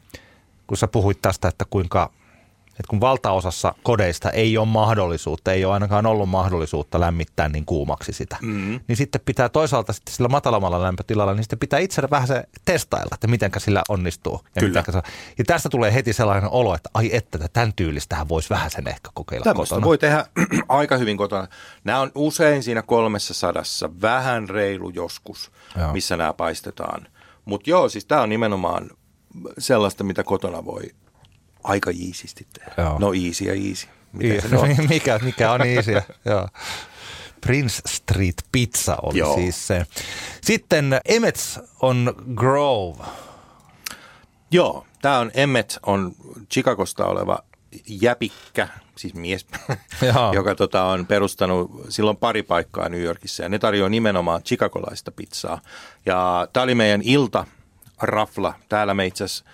kun 0.67 0.77
sä 0.77 0.89
puhuit 0.89 1.23
tästä, 1.23 1.49
että 1.49 1.65
kuinka– 1.71 2.11
että 2.81 2.91
kun 2.91 3.01
valtaosassa 3.01 3.75
kodeista 3.83 4.31
ei 4.31 4.59
ole 4.59 4.67
mahdollisuutta, 4.67 5.53
ei 5.53 5.65
ole 5.65 5.75
ainakaan 5.75 6.07
ollut 6.07 6.29
mahdollisuutta 6.29 7.01
lämmittää 7.01 7.49
niin 7.49 7.65
kuumaksi 7.65 8.13
sitä, 8.13 8.37
mm-hmm. 8.43 8.81
niin 8.89 8.97
sitten 8.97 9.21
pitää 9.25 9.49
toisaalta 9.49 9.93
sitten 9.93 10.15
sillä 10.15 10.29
matalammalla 10.29 10.83
lämpötilalla, 10.83 11.35
niin 11.35 11.45
sitten 11.45 11.59
pitää 11.59 11.79
itse 11.79 12.03
vähän 12.11 12.29
se 12.29 12.45
testailla, 12.65 13.15
että 13.15 13.27
miten 13.27 13.51
sillä 13.59 13.83
onnistuu. 13.89 14.41
Ja, 14.57 14.61
Kyllä. 14.61 14.85
Se, 14.91 15.03
ja 15.39 15.45
tästä 15.47 15.69
tulee 15.69 15.95
heti 15.95 16.13
sellainen 16.13 16.51
olo, 16.51 16.75
että 16.75 16.91
ai 16.95 17.11
että 17.13 17.39
tämän 17.53 17.73
tyylistähän 17.73 18.29
voisi 18.29 18.51
vähän 18.51 18.71
sen 18.71 18.89
ehkä 18.89 19.11
kokeilla 19.15 19.45
Tällaista 19.45 19.75
kotona. 19.75 19.87
voi 19.87 19.99
tehdä 19.99 20.27
aika 20.69 20.97
hyvin 20.97 21.17
kotona. 21.17 21.49
Nämä 21.85 22.01
on 22.01 22.11
usein 22.15 22.63
siinä 22.63 22.83
kolmessa 22.83 23.35
sadassa, 23.35 23.91
vähän 24.03 24.49
reilu 24.49 24.91
joskus, 24.91 25.51
joo. 25.79 25.93
missä 25.93 26.17
nämä 26.17 26.33
paistetaan. 26.33 27.07
Mutta 27.45 27.71
joo, 27.71 27.89
siis 27.89 28.05
tämä 28.05 28.21
on 28.21 28.29
nimenomaan 28.29 28.91
sellaista, 29.59 30.05
mitä 30.05 30.25
kotona 30.25 30.65
voi 30.65 30.91
aika 31.67 31.91
iisisti 31.91 32.47
tehdä. 32.53 32.73
Joo. 32.79 32.99
No 32.99 33.13
easy 33.13 33.45
ja 33.45 33.53
easy. 33.53 33.87
Miten 34.13 34.51
se 34.51 34.57
on? 34.57 34.69
mikä, 34.89 35.19
mikä 35.23 35.53
on 35.53 35.67
easy? 35.67 35.93
Joo. 36.25 36.49
Prince 37.41 37.83
Street 37.87 38.37
Pizza 38.53 38.97
oli 39.03 39.19
Joo. 39.19 39.35
siis 39.35 39.67
se. 39.67 39.87
Sitten 40.41 41.01
Emmets 41.05 41.61
on 41.83 42.15
Grove. 42.35 43.05
Joo, 44.51 44.87
tämä 45.03 45.19
on 45.19 45.31
Emmet 45.35 45.79
on 45.87 46.13
Chicagosta 46.53 47.07
oleva 47.07 47.39
jäpikkä, 47.89 48.69
siis 48.97 49.15
mies, 49.15 49.47
joka 50.33 50.55
tota, 50.55 50.85
on 50.85 51.07
perustanut 51.07 51.71
silloin 51.89 52.17
pari 52.17 52.43
paikkaa 52.43 52.89
New 52.89 53.01
Yorkissa 53.01 53.43
ja 53.43 53.49
ne 53.49 53.59
tarjoaa 53.59 53.89
nimenomaan 53.89 54.43
chicagolaista 54.43 55.11
pizzaa. 55.13 55.61
Ja 56.07 56.49
tämä 56.53 56.65
oli 56.65 56.75
meidän 56.75 57.03
ilta 57.05 57.47
rafla. 58.03 58.55
Täällä 58.69 58.95
me 58.95 59.07
itse 59.07 59.25
asiassa 59.25 59.45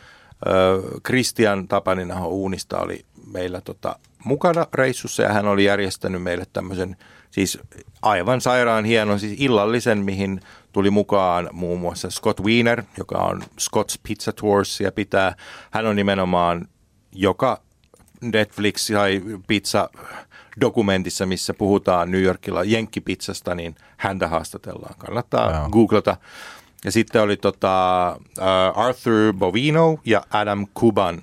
Christian 1.06 1.68
Tapaninaho 1.68 2.28
Uunista 2.28 2.80
oli 2.80 3.04
meillä 3.32 3.60
tota, 3.60 3.98
mukana 4.24 4.66
reissussa 4.74 5.22
ja 5.22 5.32
hän 5.32 5.46
oli 5.46 5.64
järjestänyt 5.64 6.22
meille 6.22 6.44
tämmöisen 6.52 6.96
siis 7.30 7.58
aivan 8.02 8.40
sairaan 8.40 8.84
hienon 8.84 9.20
siis 9.20 9.40
illallisen, 9.40 9.98
mihin 9.98 10.40
tuli 10.72 10.90
mukaan 10.90 11.48
muun 11.52 11.80
muassa 11.80 12.10
Scott 12.10 12.40
Wiener, 12.40 12.82
joka 12.98 13.18
on 13.18 13.42
Scott's 13.42 14.00
Pizza 14.02 14.32
Tours 14.32 14.80
ja 14.80 14.92
pitää. 14.92 15.36
Hän 15.70 15.86
on 15.86 15.96
nimenomaan 15.96 16.68
joka 17.12 17.60
Netflix 18.20 18.92
tai 18.92 19.22
pizza 19.46 19.90
dokumentissa, 20.60 21.26
missä 21.26 21.54
puhutaan 21.54 22.10
New 22.10 22.22
Yorkilla 22.22 22.64
jenkkipizzasta, 22.64 23.54
niin 23.54 23.74
häntä 23.96 24.28
haastatellaan. 24.28 24.94
Kannattaa 24.98 25.50
Joo. 25.50 25.68
googlata. 25.70 26.16
Ja 26.84 26.92
sitten 26.92 27.22
oli 27.22 27.36
tota, 27.36 28.16
uh, 28.38 28.78
Arthur 28.78 29.32
Bovino 29.32 29.98
ja 30.04 30.22
Adam 30.30 30.66
Kuban 30.74 31.22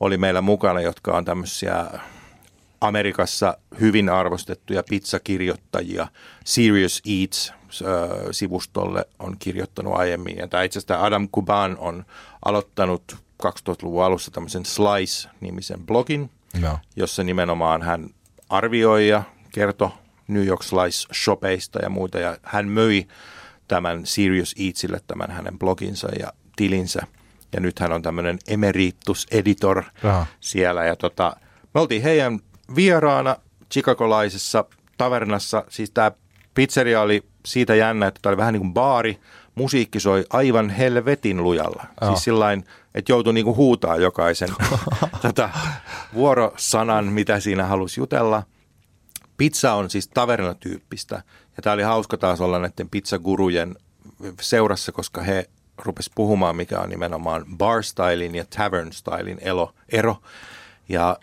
oli 0.00 0.16
meillä 0.16 0.40
mukana, 0.40 0.80
jotka 0.80 1.16
on 1.16 1.24
tämmöisiä 1.24 1.86
Amerikassa 2.80 3.58
hyvin 3.80 4.08
arvostettuja 4.08 4.82
pizzakirjoittajia. 4.88 6.08
Serious 6.44 7.02
Eats-sivustolle 7.06 9.04
on 9.18 9.36
kirjoittanut 9.38 9.94
aiemmin. 9.96 10.36
Ja 10.36 10.48
tämä 10.48 10.62
itse 10.62 10.78
asiassa 10.78 11.04
Adam 11.04 11.28
Kuban 11.32 11.76
on 11.78 12.04
aloittanut 12.44 13.16
2000-luvun 13.46 14.04
alussa 14.04 14.30
tämmöisen 14.30 14.64
Slice-nimisen 14.64 15.86
blogin, 15.86 16.30
Joo. 16.62 16.78
jossa 16.96 17.24
nimenomaan 17.24 17.82
hän 17.82 18.10
arvioi 18.48 19.08
ja 19.08 19.22
kertoi 19.52 19.90
New 20.28 20.46
York 20.46 20.62
Slice-shopeista 20.62 21.78
ja 21.82 21.90
muita. 21.90 22.18
Ja 22.18 22.36
hän 22.42 22.68
möi 22.68 23.06
tämän 23.68 24.06
Serious 24.06 24.54
Eatsille 24.58 25.00
tämän 25.06 25.30
hänen 25.30 25.58
bloginsa 25.58 26.08
ja 26.18 26.32
tilinsä. 26.56 27.02
Ja 27.52 27.60
nyt 27.60 27.78
hän 27.78 27.92
on 27.92 28.02
tämmöinen 28.02 28.38
emeritus 28.48 29.26
editor 29.30 29.82
Aha. 30.04 30.26
siellä. 30.40 30.84
Ja 30.84 30.96
tota, 30.96 31.36
me 31.74 31.80
oltiin 31.80 32.02
heidän 32.02 32.38
vieraana 32.76 33.36
chicagolaisessa 33.72 34.64
tavernassa. 34.98 35.64
Siis 35.68 35.90
tämä 35.90 36.12
pizzeria 36.54 37.00
oli 37.00 37.22
siitä 37.46 37.74
jännä, 37.74 38.06
että 38.06 38.20
tämä 38.22 38.30
oli 38.30 38.36
vähän 38.36 38.52
niin 38.52 38.60
kuin 38.60 38.74
baari. 38.74 39.18
Musiikki 39.54 40.00
soi 40.00 40.24
aivan 40.30 40.70
helvetin 40.70 41.42
lujalla. 41.42 41.84
Joo. 42.00 42.10
Siis 42.10 42.24
sillain, 42.24 42.64
että 42.94 43.12
joutui 43.12 43.32
niinku 43.32 43.56
huutaa 43.56 43.96
jokaisen 43.96 44.48
tota, 45.22 45.50
vuorosanan, 46.14 47.04
mitä 47.04 47.40
siinä 47.40 47.66
halusi 47.66 48.00
jutella. 48.00 48.42
Pizza 49.38 49.74
on 49.74 49.90
siis 49.90 50.08
tavernatyyppistä. 50.08 51.22
Ja 51.56 51.62
tämä 51.62 51.74
oli 51.74 51.82
hauska 51.82 52.16
taas 52.16 52.40
olla 52.40 52.58
näiden 52.58 52.90
pizzagurujen 52.90 53.76
seurassa, 54.40 54.92
koska 54.92 55.22
he 55.22 55.50
rupes 55.78 56.10
puhumaan, 56.14 56.56
mikä 56.56 56.80
on 56.80 56.88
nimenomaan 56.88 57.44
bar 57.56 57.82
stylein 57.82 58.34
ja 58.34 58.44
tavern 58.56 58.92
stylein 58.92 59.38
elo, 59.40 59.74
ero. 59.88 60.16
Ja 60.88 61.18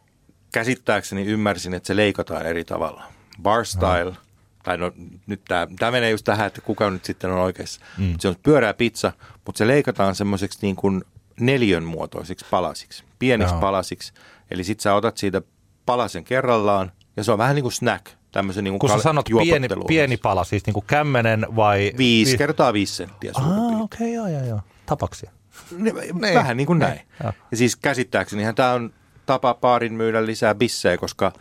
käsittääkseni 0.52 1.26
ymmärsin, 1.26 1.74
että 1.74 1.88
se 1.88 1.96
leikataan 1.96 2.46
eri 2.46 2.66
tavalla. 2.66 3.04
Bar 3.42 3.66
style, 3.66 4.16
tai 4.64 4.78
no 4.78 4.92
nyt 5.28 5.42
tämä, 5.48 5.68
tämä 5.80 5.92
menee 5.92 6.10
just 6.10 6.26
tähän, 6.26 6.48
että 6.48 6.62
kuka 6.62 6.90
nyt 6.90 7.06
sitten 7.06 7.32
on 7.32 7.40
oikeassa. 7.40 7.82
Mm. 7.98 8.16
Se 8.20 8.28
on 8.28 8.36
pyörää 8.44 8.74
pizza, 8.74 9.12
mutta 9.46 9.58
se 9.58 9.68
leikataan 9.68 10.16
semmoiseksi 10.16 10.60
niin 10.62 10.76
kuin 10.76 11.04
neljön 11.40 11.84
muotoisiksi 11.84 12.46
palasiksi, 12.52 13.04
pieniksi 13.20 13.54
Joo. 13.54 13.62
palasiksi. 13.62 14.14
Eli 14.52 14.64
sit 14.64 14.80
sä 14.80 14.96
otat 14.96 15.18
siitä 15.18 15.42
palasen 15.86 16.24
kerrallaan, 16.24 16.92
ja 17.18 17.24
se 17.24 17.32
on 17.32 17.38
vähän 17.38 17.56
niin 17.56 17.64
kuin 17.64 17.74
snack, 17.74 18.06
tämmöisen 18.32 18.64
niin 18.64 18.72
kuin 18.72 18.80
Kun 18.80 18.90
sä 18.90 18.96
kal- 18.96 19.02
sanot 19.02 19.26
pieni, 19.44 19.68
pieni 19.88 20.18
pala, 20.18 20.44
siis 20.44 20.66
niin 20.66 20.74
kuin 20.74 20.86
kämmenen 20.88 21.48
vai... 21.56 21.92
Viisi 21.98 22.32
vi- 22.32 22.38
kertaa 22.38 22.74
viisi 22.74 22.96
senttiä 22.96 23.32
Ah, 23.34 23.82
okei, 23.82 23.82
okay, 23.82 24.10
joo, 24.10 24.28
joo, 24.28 24.50
joo. 24.50 24.60
Tapaksia. 24.86 25.32
Ne, 25.78 25.94
vähän 26.34 26.58
niin 26.58 26.68
kuin 26.68 26.80
näin. 26.80 27.02
Joo. 27.24 27.34
Ja 27.52 27.58
siis 27.58 27.76
käsittääkseni 27.76 28.54
tämä 28.54 28.74
on 28.74 28.94
tapa 29.26 29.54
paarin 29.54 29.94
myydä 29.94 30.26
lisää 30.26 30.56
bissejä, 30.56 30.98
koska 30.98 31.32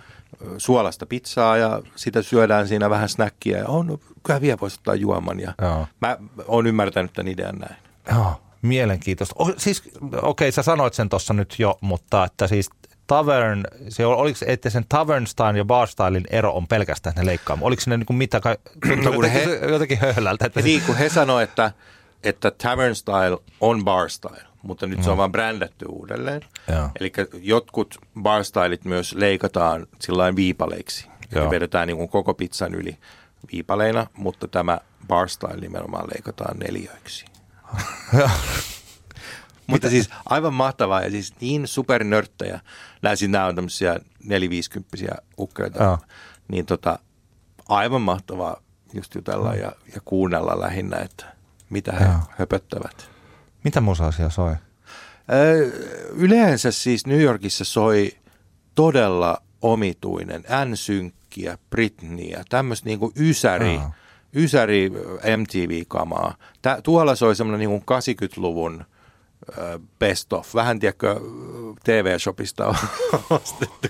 suolasta 0.58 1.06
pizzaa 1.06 1.56
ja 1.56 1.82
sitä 1.96 2.22
syödään 2.22 2.68
siinä 2.68 2.90
vähän 2.90 3.08
snackia 3.08 3.58
ja 3.58 3.68
on, 3.68 3.98
kyllä 4.22 4.40
vielä 4.40 4.58
voisi 4.60 4.76
ottaa 4.80 4.94
juoman. 4.94 5.40
Ja 5.40 5.54
Joo. 5.62 5.86
mä 6.00 6.16
oon 6.46 6.66
ymmärtänyt 6.66 7.12
tämän 7.12 7.32
idean 7.32 7.58
näin. 7.58 7.76
Joo, 8.12 8.40
mielenkiintoista. 8.62 9.34
O, 9.38 9.52
siis, 9.56 9.82
okei, 10.02 10.18
okay, 10.22 10.52
sä 10.52 10.62
sanoit 10.62 10.94
sen 10.94 11.08
tuossa 11.08 11.34
nyt 11.34 11.54
jo, 11.58 11.78
mutta 11.80 12.24
että 12.24 12.46
siis 12.46 12.70
tavern, 13.06 13.62
se 13.88 14.06
ol- 14.06 14.18
oliko, 14.18 14.38
että 14.46 14.70
sen 14.70 14.84
tavern 14.88 15.26
style 15.26 15.58
ja 15.58 15.64
bar 15.64 15.88
stylein 15.88 16.24
ero 16.30 16.52
on 16.52 16.66
pelkästään 16.66 17.14
ne 17.16 17.26
leikkaamaan? 17.26 17.66
Oliko 17.66 17.82
ne 17.86 17.96
niin 17.96 18.06
kuin 18.06 18.16
mitä, 18.16 18.40
No 19.04 19.12
kun 19.12 19.24
he- 19.24 19.58
jotenkin, 19.70 19.98
höhlältä. 19.98 20.46
Että 20.46 20.60
niin 20.62 20.82
kuin 20.86 20.98
he 20.98 21.08
sanoivat, 21.08 21.50
että, 21.50 21.72
että 22.22 22.50
tavern 22.50 22.94
style 22.94 23.38
on 23.60 23.84
bar 23.84 24.10
style, 24.10 24.42
mutta 24.62 24.86
nyt 24.86 25.02
se 25.02 25.10
on 25.10 25.16
vaan 25.16 25.32
brändätty 25.32 25.86
uudelleen. 25.88 26.40
Eli 27.00 27.12
jotkut 27.40 27.98
bar 28.22 28.44
stylit 28.44 28.84
myös 28.84 29.12
leikataan 29.14 29.86
sillain 30.00 30.36
viipaleiksi. 30.36 31.08
Ja 31.34 31.50
vedetään 31.50 31.88
niin 31.88 31.96
kuin 31.96 32.08
koko 32.08 32.34
pizzan 32.34 32.74
yli 32.74 32.98
viipaleina, 33.52 34.06
mutta 34.16 34.48
tämä 34.48 34.78
bar 35.08 35.28
style 35.28 35.60
nimenomaan 35.60 36.06
leikataan 36.14 36.58
neljöiksi. 36.58 37.24
Mutta 39.66 39.90
siis 39.90 40.10
aivan 40.26 40.54
mahtavaa 40.54 41.02
ja 41.02 41.10
siis 41.10 41.34
niin 41.40 41.66
supernörttejä. 41.68 42.60
Nämä, 43.02 43.16
siis 43.16 43.30
nämä 43.30 43.46
on 43.46 43.54
tämmöisiä 43.54 44.00
neliviisikymppisiä 44.24 45.14
ukkeita. 45.38 45.82
Joo. 45.82 45.98
Niin 46.48 46.66
tota, 46.66 46.98
aivan 47.68 48.02
mahtavaa 48.02 48.56
just 48.94 49.14
jutella 49.14 49.54
ja, 49.54 49.72
ja 49.94 50.00
kuunnella 50.04 50.60
lähinnä, 50.60 50.96
että 50.96 51.26
mitä 51.70 51.92
he 51.92 52.04
Joo. 52.04 52.14
höpöttävät. 52.30 53.08
Mitä 53.64 53.80
musaa 53.80 54.12
siellä 54.12 54.30
soi? 54.30 54.54
Ö, 55.32 55.70
Yleensä 56.16 56.70
siis 56.70 57.06
New 57.06 57.20
Yorkissa 57.20 57.64
soi 57.64 58.12
todella 58.74 59.42
omituinen 59.62 60.44
N-synkkiä, 60.64 61.58
Britneyä, 61.70 62.44
tämmöistä 62.48 62.86
niinku 62.86 63.12
ysäri, 63.18 63.76
Aa. 63.76 63.92
ysäri 64.34 64.90
MTV-kamaa. 65.36 66.34
Tä, 66.62 66.80
tuolla 66.82 67.14
soi 67.14 67.36
semmoinen 67.36 67.68
niinku 67.68 67.94
80-luvun 67.94 68.80
ö, 68.80 68.84
best 69.98 70.32
of, 70.32 70.54
vähän 70.54 70.78
tiedätkö 70.78 71.20
TV-shopista 71.84 72.66
on 72.66 72.76
ostettu. 73.30 73.88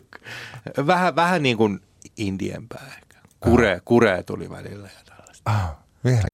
Vähän, 0.86 1.16
vähän 1.16 1.42
niin 1.42 1.56
kuin 1.56 1.80
indiempää 2.16 2.86
ehkä. 2.96 3.18
Kure, 3.40 3.80
kure 3.84 4.22
tuli 4.22 4.50
välillä 4.50 4.88
ja 4.98 5.04
tällaista. 5.04 5.50
Ah, 5.50 5.76
vielä. 6.04 6.33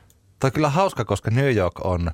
Tämä 0.41 0.49
on 0.49 0.53
kyllä 0.53 0.69
hauska, 0.69 1.05
koska 1.05 1.31
New 1.31 1.55
York 1.55 1.85
on, 1.85 2.11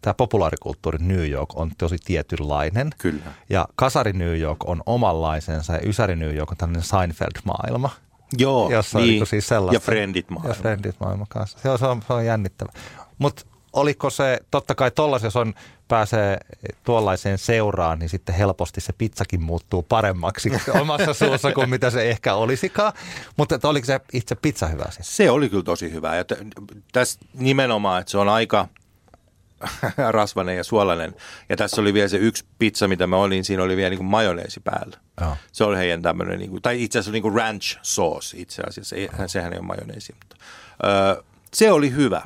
tämä 0.00 0.14
populaarikulttuuri 0.14 0.98
New 0.98 1.30
York 1.30 1.56
on 1.56 1.70
tosi 1.78 1.96
tietynlainen. 2.04 2.90
Kyllä. 2.98 3.22
Ja 3.50 3.68
kasari 3.74 4.12
New 4.12 4.38
York 4.38 4.58
on 4.64 4.82
omanlaisensa 4.86 5.72
ja 5.72 5.80
ysäri 5.88 6.16
New 6.16 6.36
York 6.36 6.50
on 6.50 6.56
tällainen 6.56 6.82
Seinfeld-maailma. 6.82 7.90
Joo, 8.38 8.70
Jossa 8.70 8.98
niin. 8.98 9.08
niinku 9.08 9.26
siis 9.26 9.48
sellaista. 9.48 9.76
ja 9.76 9.80
Friendit 9.80 10.30
maailma. 10.30 10.48
Ja 10.48 10.54
Friendit 10.54 11.00
maailma 11.00 11.26
kanssa. 11.28 11.58
Se 11.58 11.70
on, 11.70 11.78
se 11.78 11.86
on, 11.86 12.02
se 12.06 12.12
on 12.12 12.26
jännittävä. 12.26 12.72
Mutta 13.18 13.44
oliko 13.76 14.10
se, 14.10 14.40
totta 14.50 14.74
kai 14.74 14.90
tollaisen, 14.90 15.26
jos 15.26 15.36
on, 15.36 15.54
pääsee 15.88 16.38
tuollaiseen 16.84 17.38
seuraan, 17.38 17.98
niin 17.98 18.08
sitten 18.08 18.34
helposti 18.34 18.80
se 18.80 18.92
pizzakin 18.92 19.42
muuttuu 19.42 19.82
paremmaksi 19.82 20.50
omassa 20.80 21.14
suussa 21.14 21.52
kuin 21.52 21.70
mitä 21.70 21.90
se 21.90 22.10
ehkä 22.10 22.34
olisikaan. 22.34 22.92
Mutta 23.36 23.68
oliko 23.68 23.84
se 23.84 24.00
itse 24.12 24.34
pizza 24.34 24.66
hyvä 24.66 24.86
siis? 24.90 25.16
Se 25.16 25.30
oli 25.30 25.48
kyllä 25.48 25.62
tosi 25.62 25.92
hyvä. 25.92 26.16
Ja 26.16 26.24
t- 26.24 26.42
tässä 26.92 27.20
nimenomaan, 27.34 28.00
että 28.00 28.10
se 28.10 28.18
on 28.18 28.28
aika 28.28 28.68
rasvainen 30.10 30.56
ja 30.56 30.64
suolainen. 30.64 31.14
Ja 31.48 31.56
tässä 31.56 31.80
oli 31.80 31.94
vielä 31.94 32.08
se 32.08 32.16
yksi 32.16 32.44
pizza, 32.58 32.88
mitä 32.88 33.06
mä 33.06 33.16
olin, 33.16 33.44
siinä 33.44 33.62
oli 33.62 33.76
vielä 33.76 33.90
niin 33.90 33.98
kuin 33.98 34.06
majoneesi 34.06 34.60
päällä. 34.60 34.96
Joo. 35.20 35.36
Se 35.52 35.64
oli 35.64 35.76
heidän 35.76 36.02
tämmöinen, 36.02 36.38
niin 36.38 36.50
kuin, 36.50 36.62
tai 36.62 36.82
itse 36.82 36.98
asiassa 36.98 37.12
niin 37.12 37.22
kuin 37.22 37.34
ranch 37.34 37.78
sauce 37.82 38.36
itse 38.36 38.62
asiassa, 38.62 38.96
ei, 38.96 39.08
sehän 39.26 39.52
ei 39.52 39.58
ole 39.58 39.66
majoneesi. 39.66 40.14
Mutta, 40.18 40.36
öö, 40.84 41.22
se 41.54 41.72
oli 41.72 41.90
hyvä. 41.90 42.22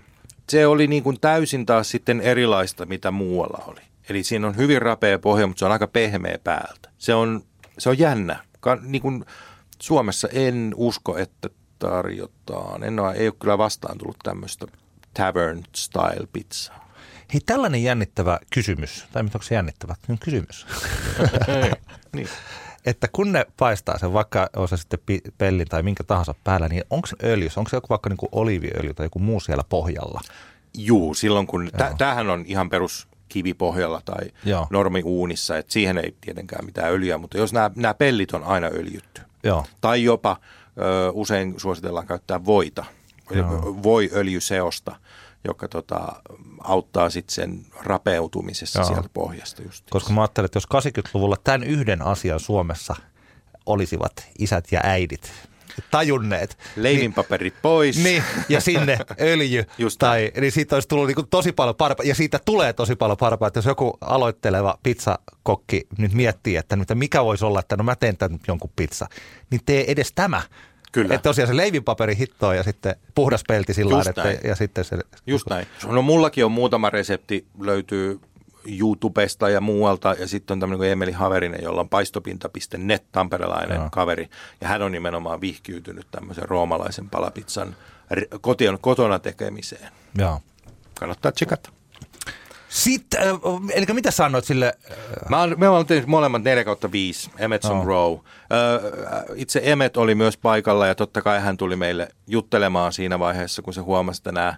Se 0.50 0.66
oli 0.66 0.86
niin 0.86 1.02
kuin 1.02 1.20
täysin 1.20 1.66
taas 1.66 1.90
sitten 1.90 2.20
erilaista, 2.20 2.86
mitä 2.86 3.10
muualla 3.10 3.64
oli. 3.66 3.80
Eli 4.08 4.22
siinä 4.22 4.46
on 4.46 4.56
hyvin 4.56 4.82
rapea 4.82 5.18
pohja, 5.18 5.46
mutta 5.46 5.58
se 5.58 5.64
on 5.64 5.72
aika 5.72 5.86
pehmeä 5.86 6.38
päältä. 6.44 6.90
Se 6.98 7.14
on, 7.14 7.42
se 7.78 7.88
on 7.88 7.98
jännä. 7.98 8.44
Ka, 8.60 8.78
niin 8.82 9.02
kuin 9.02 9.24
Suomessa 9.82 10.28
en 10.32 10.72
usko, 10.76 11.18
että 11.18 11.50
tarjotaan. 11.78 12.84
En 12.84 13.00
ole, 13.00 13.14
ei 13.14 13.28
ole 13.28 13.34
kyllä 13.38 13.58
vastaan 13.58 13.98
tullut 13.98 14.16
tämmöistä 14.22 14.66
tavern 15.14 15.62
style 15.76 16.26
pizzaa. 16.32 16.90
Hei, 17.32 17.40
tällainen 17.46 17.82
jännittävä 17.82 18.38
kysymys, 18.52 19.06
tai 19.12 19.22
onko 19.22 19.42
se 19.42 19.54
jännittävä? 19.54 19.94
Kysymys. 20.20 20.66
niin. 22.16 22.28
Että 22.86 23.08
kun 23.12 23.32
ne 23.32 23.46
paistaa 23.56 23.98
sen, 23.98 24.12
vaikka 24.12 24.50
on 24.56 24.68
se 24.68 24.76
sitten 24.76 24.98
pellin 25.38 25.66
tai 25.68 25.82
minkä 25.82 26.04
tahansa 26.04 26.34
päällä, 26.44 26.68
niin 26.68 26.82
onko 26.90 27.06
se 27.06 27.16
öljys, 27.24 27.58
onko 27.58 27.70
se 27.70 27.76
joku 27.76 27.86
vaikka 27.90 28.10
niin 28.10 28.16
kuin 28.16 28.28
oliiviöljy 28.32 28.94
tai 28.94 29.06
joku 29.06 29.18
muu 29.18 29.40
siellä 29.40 29.64
pohjalla? 29.68 30.20
Juu, 30.74 31.14
silloin 31.14 31.46
kun, 31.46 31.70
tä, 31.76 31.94
tämähän 31.98 32.30
on 32.30 32.44
ihan 32.46 32.70
perus 32.70 33.08
kivipohjalla 33.28 34.02
tai 34.04 34.30
Joo. 34.44 34.66
normiuunissa, 34.70 35.58
että 35.58 35.72
siihen 35.72 35.98
ei 35.98 36.14
tietenkään 36.20 36.64
mitään 36.64 36.92
öljyä, 36.92 37.18
mutta 37.18 37.38
jos 37.38 37.52
nämä, 37.52 37.70
nämä 37.76 37.94
pellit 37.94 38.34
on 38.34 38.44
aina 38.44 38.66
öljytty, 38.66 39.22
Joo. 39.42 39.66
tai 39.80 40.04
jopa 40.04 40.36
ö, 40.78 41.10
usein 41.12 41.54
suositellaan 41.56 42.06
käyttää 42.06 42.44
voita, 42.44 42.84
voi 43.82 44.10
öljyseosta, 44.12 44.96
joka 45.44 45.68
tota, 45.68 46.22
auttaa 46.64 47.10
sitten 47.10 47.34
sen 47.34 47.66
rapeutumisessa 47.82 48.80
Joo. 48.80 48.88
sieltä 48.88 49.08
pohjasta 49.14 49.62
just. 49.62 49.84
Koska 49.90 50.12
mä 50.12 50.20
ajattelen, 50.20 50.44
että 50.44 50.56
jos 50.56 50.68
80-luvulla 50.74 51.36
tämän 51.44 51.62
yhden 51.62 52.02
asian 52.02 52.40
Suomessa 52.40 52.96
olisivat 53.66 54.12
isät 54.38 54.72
ja 54.72 54.80
äidit 54.82 55.32
tajunneet. 55.90 56.58
Leivinpaperit 56.76 57.54
pois. 57.62 58.04
Niin, 58.04 58.22
ja 58.48 58.60
sinne 58.60 58.98
öljy. 59.20 59.64
Just 59.78 59.98
tai, 59.98 60.32
niin 60.40 60.52
siitä 60.52 60.76
olisi 60.76 60.88
tullut 60.88 61.06
niin 61.06 61.28
tosi 61.30 61.52
paljon 61.52 61.76
parempaa, 61.76 62.06
ja 62.06 62.14
siitä 62.14 62.40
tulee 62.44 62.72
tosi 62.72 62.96
paljon 62.96 63.18
parempaa, 63.18 63.48
että 63.48 63.58
jos 63.58 63.66
joku 63.66 63.98
aloitteleva 64.00 64.78
pizzakokki 64.82 65.86
nyt 65.98 66.12
miettii, 66.12 66.56
että 66.56 66.94
mikä 66.94 67.24
voisi 67.24 67.44
olla, 67.44 67.60
että 67.60 67.76
no 67.76 67.84
mä 67.84 67.96
teen 67.96 68.16
tämän 68.16 68.38
jonkun 68.48 68.70
pizza, 68.76 69.06
niin 69.50 69.60
tee 69.66 69.90
edes 69.92 70.12
tämä. 70.14 70.42
Kyllä. 70.92 71.14
Että 71.14 71.28
tosiaan 71.28 71.48
se 71.48 71.56
leivinpaperi 71.56 72.16
hittoa 72.16 72.54
ja 72.54 72.62
sitten 72.62 72.96
puhdas 73.14 73.42
pelti 73.48 73.74
sillä 73.74 74.02
että, 74.08 74.48
ja 74.48 74.56
sitten 74.56 74.84
se... 74.84 74.98
Just 75.26 75.46
näin. 75.50 75.66
No 75.86 76.02
mullakin 76.02 76.44
on 76.44 76.52
muutama 76.52 76.90
resepti, 76.90 77.46
löytyy 77.60 78.20
YouTubesta 78.80 79.48
ja 79.48 79.60
muualta, 79.60 80.14
ja 80.18 80.28
sitten 80.28 80.54
on 80.54 80.60
tämmöinen 80.60 80.78
kuin 80.78 80.90
Emeli 80.90 81.12
Haverinen, 81.12 81.62
jolla 81.62 81.80
on 81.80 81.88
paistopinta.net, 81.88 83.04
tamperelainen 83.12 83.76
Joo. 83.76 83.88
kaveri, 83.92 84.28
ja 84.60 84.68
hän 84.68 84.82
on 84.82 84.92
nimenomaan 84.92 85.40
vihkiytynyt 85.40 86.06
tämmöisen 86.10 86.48
roomalaisen 86.48 87.10
palapizzan 87.10 87.76
r- 88.14 88.38
kotion, 88.40 88.78
kotona 88.80 89.18
tekemiseen. 89.18 89.92
Joo. 90.18 90.40
Kannattaa 91.00 91.32
tsekata. 91.32 91.70
Sitten, 92.70 93.20
äh, 93.22 93.28
eli 93.74 93.86
mitä 93.92 94.10
sanoit 94.10 94.44
sille, 94.44 94.72
Mä 95.28 95.40
oon, 95.40 95.54
me 95.56 95.68
ollaan 95.68 95.86
tehnyt 95.86 96.06
molemmat 96.06 96.42
4 96.42 96.64
kautta 96.64 96.92
5, 96.92 97.30
Emmets 97.38 97.66
on 97.66 97.76
Joo. 97.76 97.84
Row. 97.84 98.18
Ö, 98.52 99.34
itse 99.34 99.60
Emmet 99.64 99.96
oli 99.96 100.14
myös 100.14 100.36
paikalla 100.36 100.86
ja 100.86 100.94
totta 100.94 101.22
kai 101.22 101.40
hän 101.40 101.56
tuli 101.56 101.76
meille 101.76 102.08
juttelemaan 102.26 102.92
siinä 102.92 103.18
vaiheessa, 103.18 103.62
kun 103.62 103.74
se 103.74 103.80
huomasi, 103.80 104.20
että 104.20 104.32
nämä 104.32 104.54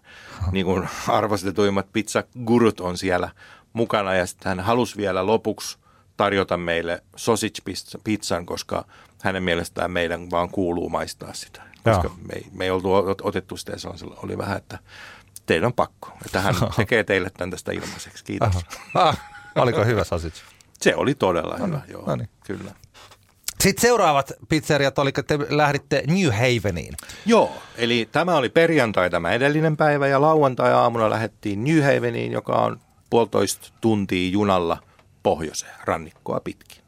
niin 0.52 0.66
kuin 0.66 0.88
arvostetuimmat 1.08 1.86
pizzagurut 1.92 2.80
on 2.80 2.98
siellä 2.98 3.30
mukana. 3.72 4.14
Ja 4.14 4.26
sitten 4.26 4.48
hän 4.48 4.60
halusi 4.60 4.96
vielä 4.96 5.26
lopuksi 5.26 5.78
tarjota 6.16 6.56
meille 6.56 7.02
sausage 7.16 7.58
pizza- 7.70 8.00
pizzan, 8.04 8.46
koska 8.46 8.84
hänen 9.22 9.42
mielestään 9.42 9.90
meidän 9.90 10.30
vaan 10.30 10.48
kuuluu 10.50 10.88
maistaa 10.88 11.32
sitä. 11.34 11.62
Koska 11.84 12.06
Joo. 12.08 12.16
me 12.28 12.34
ei, 12.34 12.46
me 12.52 12.64
ei 12.64 12.70
oltu 12.70 12.88
ot- 12.88 13.22
otettu 13.28 13.56
sitä 13.56 13.72
ja 13.72 13.78
se 13.78 13.88
oli 14.22 14.38
vähän, 14.38 14.56
että 14.56 14.78
teidän 15.46 15.66
on 15.66 15.72
pakko. 15.72 16.12
Että 16.26 16.40
hän 16.40 16.54
tekee 16.76 17.04
teille 17.04 17.30
tämän 17.30 17.50
tästä 17.50 17.72
ilmaiseksi. 17.72 18.24
Kiitos. 18.24 18.56
Ah, 18.94 19.18
oliko 19.54 19.84
hyvä 19.84 20.04
sausage? 20.04 20.36
Se 20.80 20.96
oli 20.96 21.14
todella 21.14 21.56
hyvä, 21.66 21.80
joo. 21.88 22.02
no 22.06 22.16
niin. 22.16 22.28
Kyllä. 22.46 22.74
Sitten 23.60 23.82
seuraavat 23.82 24.32
pizzeriat 24.48 24.98
oli, 24.98 25.12
te 25.12 25.38
lähditte 25.50 26.02
New 26.06 26.30
Haveniin. 26.30 26.94
Joo, 27.26 27.52
eli 27.76 28.08
tämä 28.12 28.36
oli 28.36 28.48
perjantai 28.48 29.10
tämä 29.10 29.32
edellinen 29.32 29.76
päivä 29.76 30.06
ja 30.06 30.20
lauantai-aamuna 30.20 31.10
lähdettiin 31.10 31.64
New 31.64 31.82
Haveniin, 31.82 32.32
joka 32.32 32.52
on 32.52 32.80
puolitoista 33.10 33.72
tuntia 33.80 34.30
junalla 34.30 34.82
pohjoiseen 35.22 35.74
rannikkoa 35.84 36.40
pitkin. 36.40 36.81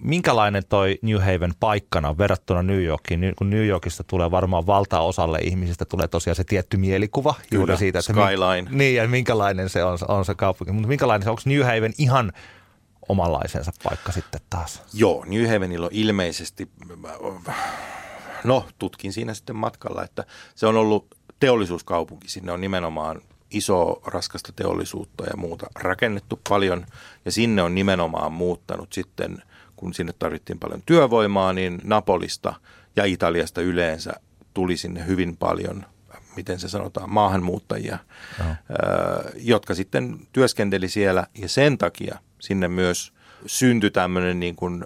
Minkälainen 0.00 0.62
toi 0.68 0.98
New 1.02 1.18
Haven 1.18 1.52
paikkana 1.60 2.18
verrattuna 2.18 2.62
New 2.62 2.82
Yorkiin? 2.82 3.34
Kun 3.36 3.50
New 3.50 3.66
Yorkista 3.66 4.04
tulee 4.04 4.30
varmaan 4.30 4.66
valtaosalle 4.66 5.38
ihmisistä 5.38 5.84
tulee 5.84 6.08
tosiaan 6.08 6.36
se 6.36 6.44
tietty 6.44 6.76
mielikuva 6.76 7.34
juuri 7.52 7.66
Kyllä, 7.66 7.78
siitä, 7.78 7.98
että 7.98 8.12
skyline. 8.12 8.70
Mi- 8.70 8.76
niin, 8.76 8.96
ja 8.96 9.08
minkälainen 9.08 9.68
se 9.68 9.84
on, 9.84 9.98
on 10.08 10.24
se 10.24 10.34
kaupunki. 10.34 10.72
Mutta 10.72 10.88
minkälainen 10.88 11.24
se, 11.24 11.30
onko 11.30 11.42
New 11.44 11.62
Haven 11.62 11.94
ihan 11.98 12.32
omanlaisensa 13.08 13.72
paikka 13.84 14.12
sitten 14.12 14.40
taas? 14.50 14.82
Joo, 14.92 15.24
New 15.28 15.48
Havenilla 15.52 15.86
on 15.86 15.92
ilmeisesti, 15.94 16.70
no 18.44 18.66
tutkin 18.78 19.12
siinä 19.12 19.34
sitten 19.34 19.56
matkalla, 19.56 20.04
että 20.04 20.24
se 20.54 20.66
on 20.66 20.76
ollut 20.76 21.06
teollisuuskaupunki. 21.40 22.28
Sinne 22.28 22.52
on 22.52 22.60
nimenomaan 22.60 23.20
iso 23.50 24.02
raskasta 24.06 24.52
teollisuutta 24.52 25.24
ja 25.24 25.36
muuta 25.36 25.66
rakennettu 25.74 26.40
paljon 26.48 26.86
ja 27.24 27.32
sinne 27.32 27.62
on 27.62 27.74
nimenomaan 27.74 28.32
muuttanut 28.32 28.92
sitten, 28.92 29.42
kun 29.76 29.94
sinne 29.94 30.12
tarvittiin 30.18 30.58
paljon 30.58 30.82
työvoimaa, 30.86 31.52
niin 31.52 31.80
Napolista 31.84 32.54
ja 32.96 33.04
Italiasta 33.04 33.60
yleensä 33.60 34.12
tuli 34.54 34.76
sinne 34.76 35.06
hyvin 35.06 35.36
paljon, 35.36 35.84
miten 36.36 36.58
se 36.58 36.68
sanotaan, 36.68 37.10
maahanmuuttajia, 37.10 37.98
ö, 38.40 38.44
jotka 39.36 39.74
sitten 39.74 40.18
työskenteli 40.32 40.88
siellä 40.88 41.26
ja 41.38 41.48
sen 41.48 41.78
takia 41.78 42.18
sinne 42.40 42.68
myös 42.68 43.12
syntyi 43.46 43.90
tämmöinen 43.90 44.40
niin 44.40 44.56
kuin 44.56 44.84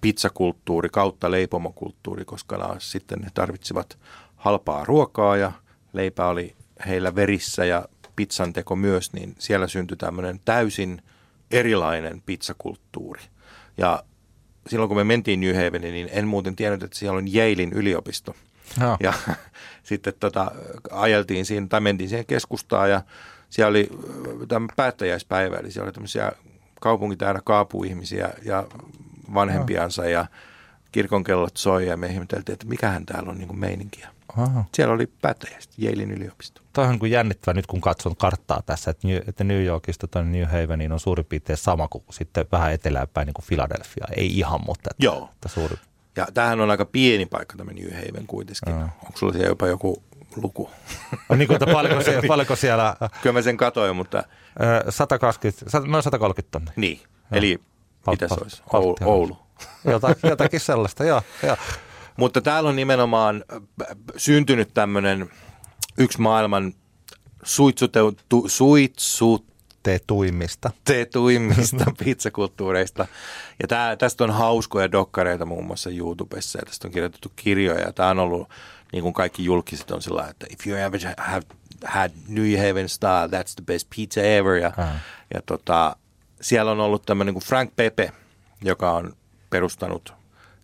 pizzakulttuuri 0.00 0.88
kautta 0.88 1.30
leipomokulttuuri, 1.30 2.24
koska 2.24 2.56
nämä 2.56 2.74
sitten 2.78 3.18
ne 3.18 3.28
tarvitsivat 3.34 3.98
halpaa 4.36 4.84
ruokaa 4.84 5.36
ja 5.36 5.52
leipä 5.92 6.26
oli 6.26 6.56
heillä 6.86 7.14
verissä 7.14 7.64
ja 7.64 7.88
pizzan 8.16 8.52
teko 8.52 8.76
myös, 8.76 9.12
niin 9.12 9.34
siellä 9.38 9.66
syntyi 9.66 9.96
tämmöinen 9.96 10.40
täysin 10.44 11.02
erilainen 11.50 12.22
pizzakulttuuri. 12.26 13.22
Ja 13.76 14.02
silloin 14.66 14.88
kun 14.88 14.96
me 14.96 15.04
mentiin 15.04 15.40
New 15.40 15.54
Haveniin, 15.54 15.94
niin 15.94 16.08
en 16.12 16.28
muuten 16.28 16.56
tiennyt, 16.56 16.82
että 16.82 16.98
siellä 16.98 17.18
on 17.18 17.28
Yalein 17.34 17.72
yliopisto. 17.72 18.36
Joo. 18.80 18.96
Ja 19.00 19.12
sitten 19.82 20.12
tota, 20.20 20.52
ajeltiin 20.90 21.46
siinä, 21.46 21.66
tai 21.66 21.80
mentiin 21.80 22.08
siihen 22.08 22.26
keskustaan 22.26 22.90
ja 22.90 23.02
siellä 23.50 23.70
oli 23.70 23.88
tämä 24.48 24.66
päättäjäispäivä, 24.76 25.56
eli 25.56 25.70
siellä 25.70 25.86
oli 25.86 25.92
tämmöisiä 25.92 26.32
kaupunki 26.80 27.16
täynnä 27.16 27.40
kaapuihmisiä 27.44 28.30
ja 28.44 28.66
vanhempiansa 29.34 30.04
ja 30.04 30.26
kirkonkellot 30.92 31.56
soi 31.56 31.86
ja 31.86 31.96
me 31.96 32.06
ihmeteltiin, 32.06 32.52
että 32.52 32.66
mikähän 32.66 33.06
täällä 33.06 33.30
on 33.30 33.38
niin 33.38 33.48
kuin 33.48 33.60
meininkiä. 33.60 34.08
Aha. 34.36 34.64
Siellä 34.74 34.94
oli 34.94 35.06
päättäjäistä, 35.06 35.74
Yalein 35.82 36.10
yliopisto. 36.10 36.62
Toi 36.72 36.86
on 36.86 36.98
kuin 36.98 37.10
jännittävä 37.10 37.54
nyt, 37.54 37.66
kun 37.66 37.80
katson 37.80 38.16
karttaa 38.16 38.62
tässä, 38.66 38.90
että 38.90 39.08
New, 39.08 39.16
että 39.28 39.44
New 39.44 39.64
Yorkista 39.64 40.06
tuonne 40.06 40.38
New 40.38 40.48
Haveniin 40.48 40.92
on 40.92 41.00
suurin 41.00 41.26
piirtein 41.26 41.56
sama 41.56 41.88
kuin 41.88 42.04
sitten 42.10 42.46
vähän 42.52 42.72
eteläänpäin 42.72 43.26
niin 43.26 43.34
kuin 43.34 43.44
Philadelphia. 43.48 44.06
Ei 44.16 44.38
ihan, 44.38 44.60
mutta 44.66 44.90
että, 44.90 45.04
Joo. 45.04 45.28
että 45.32 45.48
suuri. 45.48 45.76
Ja 46.16 46.26
tämähän 46.34 46.60
on 46.60 46.70
aika 46.70 46.84
pieni 46.84 47.26
paikka 47.26 47.56
tämä 47.56 47.72
New 47.72 47.90
Haven 47.94 48.26
kuitenkin. 48.26 48.74
Joo. 48.74 48.80
Onko 48.82 49.18
sulla 49.18 49.32
siellä 49.32 49.48
jopa 49.48 49.66
joku 49.66 50.02
luku? 50.36 50.70
niin 51.36 51.46
kuin, 51.46 51.54
että 51.62 51.66
paljonko, 51.72 52.02
siellä, 52.02 52.22
paljonko 52.28 52.56
siellä 52.56 52.96
Kyllä 53.22 53.32
mä 53.32 53.42
sen 53.42 53.56
katoin, 53.56 53.96
mutta 53.96 54.24
ö, 54.86 54.90
120, 54.90 55.78
sat- 55.78 55.86
noin 55.90 56.02
130 56.02 56.50
tonnia. 56.50 56.72
niin. 56.76 57.00
Eli 57.32 57.60
mitä 58.10 58.28
se 58.28 58.34
olisi? 58.42 58.62
Oulu. 58.72 58.96
Oulu. 59.04 59.38
Jotakin, 59.84 60.30
jotakin 60.30 60.60
sellaista, 60.60 61.04
joo. 61.04 61.22
joo. 61.42 61.56
Mutta 62.20 62.40
täällä 62.40 62.68
on 62.68 62.76
nimenomaan 62.76 63.44
äh, 63.52 63.60
syntynyt 64.16 64.74
tämmöinen 64.74 65.30
yksi 65.98 66.20
maailman 66.20 66.74
suitsuteutu, 67.42 68.44
suitsutetuimmista 68.46 70.70
Tetuimmista. 70.84 71.84
pizzakulttuureista. 72.04 73.06
Ja 73.62 73.68
tää, 73.68 73.96
tästä 73.96 74.24
on 74.24 74.30
hauskoja 74.30 74.92
dokkareita 74.92 75.46
muun 75.46 75.64
muassa 75.64 75.90
YouTubessa 75.90 76.58
ja 76.58 76.62
tästä 76.66 76.88
on 76.88 76.92
kirjoitettu 76.92 77.32
kirjoja. 77.36 77.80
Ja 77.80 77.92
tämä 77.92 78.10
on 78.10 78.18
ollut, 78.18 78.48
niin 78.92 79.02
kuin 79.02 79.14
kaikki 79.14 79.44
julkiset 79.44 79.90
on 79.90 80.02
sillä 80.02 80.26
että 80.30 80.46
if 80.50 80.66
you 80.66 80.78
ever 80.78 81.00
have 81.18 81.46
had 81.84 82.10
New 82.28 82.58
Haven 82.68 82.88
style, 82.88 83.26
that's 83.26 83.54
the 83.56 83.64
best 83.66 83.88
pizza 83.96 84.22
ever. 84.22 84.54
Ja, 84.54 84.72
Ah. 84.76 84.88
ja 85.34 85.42
tota, 85.46 85.96
siellä 86.40 86.70
on 86.70 86.80
ollut 86.80 87.06
tämmöinen 87.06 87.34
kuin 87.34 87.44
Frank 87.44 87.76
Pepe, 87.76 88.12
joka 88.62 88.90
on 88.90 89.12
perustanut 89.50 90.19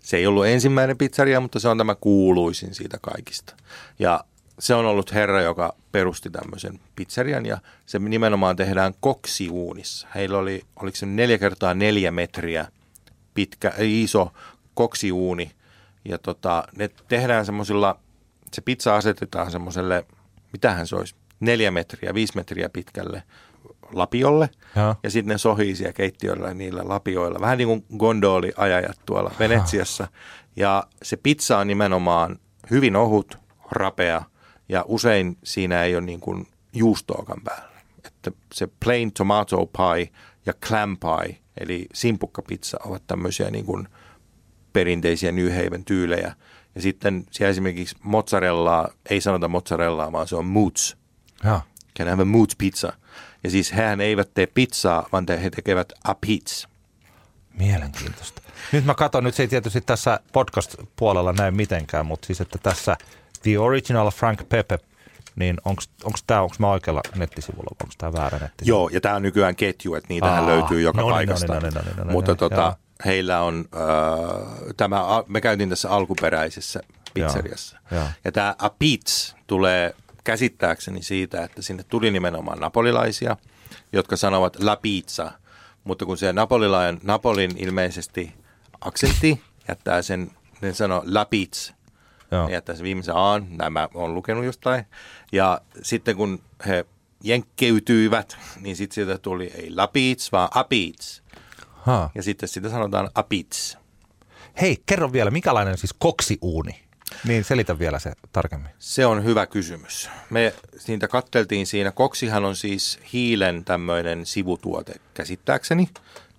se 0.06 0.16
ei 0.16 0.26
ollut 0.26 0.46
ensimmäinen 0.46 0.98
pizzeria, 0.98 1.40
mutta 1.40 1.60
se 1.60 1.68
on 1.68 1.78
tämä 1.78 1.94
kuuluisin 1.94 2.74
siitä 2.74 2.98
kaikista. 3.02 3.56
Ja 3.98 4.24
se 4.58 4.74
on 4.74 4.86
ollut 4.86 5.14
herra, 5.14 5.42
joka 5.42 5.74
perusti 5.92 6.30
tämmöisen 6.30 6.80
pizzerian 6.96 7.46
ja 7.46 7.58
se 7.86 7.98
nimenomaan 7.98 8.56
tehdään 8.56 8.94
koksiuunissa. 9.00 10.08
Heillä 10.14 10.38
oli, 10.38 10.62
oliko 10.76 10.96
se 10.96 11.06
neljä 11.06 11.38
kertaa 11.38 11.74
neljä 11.74 12.10
metriä 12.10 12.68
pitkä, 13.34 13.72
iso 13.78 14.32
koksiuuni 14.74 15.52
ja 16.04 16.18
tota, 16.18 16.64
ne 16.76 16.90
tehdään 17.08 17.46
semmoisilla, 17.46 17.98
se 18.52 18.60
pizza 18.60 18.96
asetetaan 18.96 19.50
semmoiselle, 19.50 20.04
mitähän 20.52 20.86
se 20.86 20.96
olisi, 20.96 21.14
neljä 21.40 21.70
metriä, 21.70 22.14
viisi 22.14 22.36
metriä 22.36 22.68
pitkälle 22.68 23.22
lapiolle 23.92 24.50
Joo. 24.76 24.94
ja 25.02 25.10
sitten 25.10 25.32
ne 25.32 25.38
sohii 25.38 25.76
siellä 25.76 25.92
keittiöllä 25.92 26.54
niillä 26.54 26.82
lapioilla. 26.84 27.40
Vähän 27.40 27.58
niin 27.58 27.68
kuin 27.68 27.84
gondoliajajat 27.98 29.00
tuolla 29.06 29.30
Venetsiassa. 29.38 30.08
Ja 30.56 30.86
se 31.02 31.16
pizza 31.16 31.58
on 31.58 31.66
nimenomaan 31.66 32.38
hyvin 32.70 32.96
ohut, 32.96 33.38
rapea 33.70 34.22
ja 34.68 34.84
usein 34.88 35.38
siinä 35.44 35.82
ei 35.82 35.96
ole 35.96 36.06
niin 36.06 36.20
kuin 36.20 36.46
juustoakaan 36.72 37.40
päällä. 37.44 37.80
Että 38.04 38.30
se 38.54 38.68
plain 38.84 39.12
tomato 39.12 39.66
pie 39.66 40.10
ja 40.46 40.52
clam 40.52 40.96
pie, 40.96 41.38
eli 41.60 41.86
simpukkapizza, 41.94 42.78
ovat 42.84 43.02
tämmöisiä 43.06 43.50
niin 43.50 43.64
kuin 43.64 43.88
perinteisiä 44.72 45.32
New 45.32 45.50
Haven 45.50 45.84
tyylejä. 45.84 46.34
Ja 46.74 46.82
sitten 46.82 47.24
siellä 47.30 47.50
esimerkiksi 47.50 47.96
mozzarellaa, 48.02 48.88
ei 49.10 49.20
sanota 49.20 49.48
mozzarellaa, 49.48 50.12
vaan 50.12 50.28
se 50.28 50.36
on 50.36 50.44
moots. 50.44 50.96
Joo. 51.44 51.60
Can 51.98 52.08
have 52.08 52.22
a 52.22 52.24
moots 52.24 52.56
pizza. 52.56 52.92
Ja 53.46 53.50
siis 53.50 53.72
hehän 53.72 54.00
eivät 54.00 54.30
tee 54.34 54.46
pizzaa, 54.46 55.08
vaan 55.12 55.26
he 55.42 55.50
tekevät 55.50 55.92
a 56.04 56.14
pizza. 56.14 56.68
Mielenkiintoista. 57.58 58.42
Nyt 58.72 58.84
mä 58.84 58.94
katson, 58.94 59.24
nyt 59.24 59.34
se 59.34 59.42
ei 59.42 59.48
tietysti 59.48 59.80
tässä 59.80 60.20
podcast-puolella 60.32 61.32
näy 61.32 61.50
mitenkään, 61.50 62.06
mutta 62.06 62.26
siis 62.26 62.40
että 62.40 62.58
tässä 62.62 62.96
The 63.42 63.58
Original 63.58 64.10
Frank 64.10 64.48
Pepe, 64.48 64.78
niin 65.36 65.56
onko 65.64 65.82
tämä, 66.26 66.40
onko 66.42 66.54
mä 66.58 66.70
oikealla 66.70 67.00
nettisivulla, 67.14 67.76
onko 67.82 67.94
tämä 67.98 68.12
väärä 68.12 68.38
nettisivu? 68.38 68.76
Joo, 68.76 68.88
ja 68.92 69.00
tämä 69.00 69.14
on 69.14 69.22
nykyään 69.22 69.56
ketju, 69.56 69.94
että 69.94 70.08
niitähän 70.08 70.44
Aa, 70.44 70.46
löytyy 70.46 70.80
joka 70.80 71.00
no 71.00 71.06
niin, 71.06 71.14
paikasta. 71.14 71.54
no 71.54 71.60
niin, 71.60 71.74
no 71.74 71.80
niin, 71.80 71.86
no 71.86 71.90
niin, 71.90 71.96
no 71.96 72.04
niin, 72.04 72.12
Mutta 72.12 72.30
joo. 72.30 72.36
tota, 72.36 72.76
heillä 73.04 73.40
on 73.40 73.64
äh, 73.74 74.74
tämä, 74.76 75.04
me 75.28 75.40
käytiin 75.40 75.68
tässä 75.68 75.90
alkuperäisessä 75.90 76.80
pizzeriassa. 77.14 77.78
Joo, 77.90 78.00
joo. 78.00 78.08
Ja 78.24 78.32
tämä 78.32 78.54
Apitz 78.58 79.34
tulee 79.46 79.94
käsittääkseni 80.26 81.02
siitä, 81.02 81.44
että 81.44 81.62
sinne 81.62 81.82
tuli 81.82 82.10
nimenomaan 82.10 82.58
napolilaisia, 82.58 83.36
jotka 83.92 84.16
sanovat 84.16 84.56
la 84.60 84.76
pizza, 84.76 85.32
mutta 85.84 86.06
kun 86.06 86.16
se 86.18 86.32
napolilainen, 86.32 87.00
Napolin 87.02 87.50
ilmeisesti 87.56 88.34
aksentti 88.80 89.40
jättää 89.68 90.02
sen, 90.02 90.30
ne 90.60 90.74
sanoo 90.74 91.02
la 91.06 91.24
pizza, 91.24 91.74
Joo. 92.30 92.46
ne 92.46 92.52
jättää 92.52 92.74
sen 92.74 92.84
viimeisen 92.84 93.14
aan, 93.16 93.46
nämä 93.50 93.88
on 93.94 94.14
lukenut 94.14 94.44
jostain. 94.44 94.84
Ja 95.32 95.60
sitten 95.82 96.16
kun 96.16 96.42
he 96.66 96.84
jenkkeytyivät, 97.24 98.36
niin 98.60 98.76
sitten 98.76 98.94
siitä 98.94 99.18
tuli 99.18 99.52
ei 99.54 99.70
la 99.74 99.86
pizza, 99.86 100.28
vaan 100.32 100.48
apitz. 100.54 101.20
Ha. 101.72 102.10
Ja 102.14 102.22
sitten 102.22 102.48
sitä 102.48 102.68
sanotaan 102.68 103.10
apitz. 103.14 103.76
Hei, 104.60 104.82
kerro 104.86 105.12
vielä, 105.12 105.30
mikälainen 105.30 105.78
siis 105.78 105.94
koksiuuni? 105.98 106.85
Niin, 107.24 107.44
selitä 107.44 107.78
vielä 107.78 107.98
se 107.98 108.12
tarkemmin. 108.32 108.70
Se 108.78 109.06
on 109.06 109.24
hyvä 109.24 109.46
kysymys. 109.46 110.10
Me 110.30 110.54
niitä 110.88 111.08
katteltiin 111.08 111.66
siinä. 111.66 111.90
Koksihan 111.90 112.44
on 112.44 112.56
siis 112.56 112.98
hiilen 113.12 113.64
tämmöinen 113.64 114.26
sivutuote 114.26 114.94
käsittääkseni, 115.14 115.88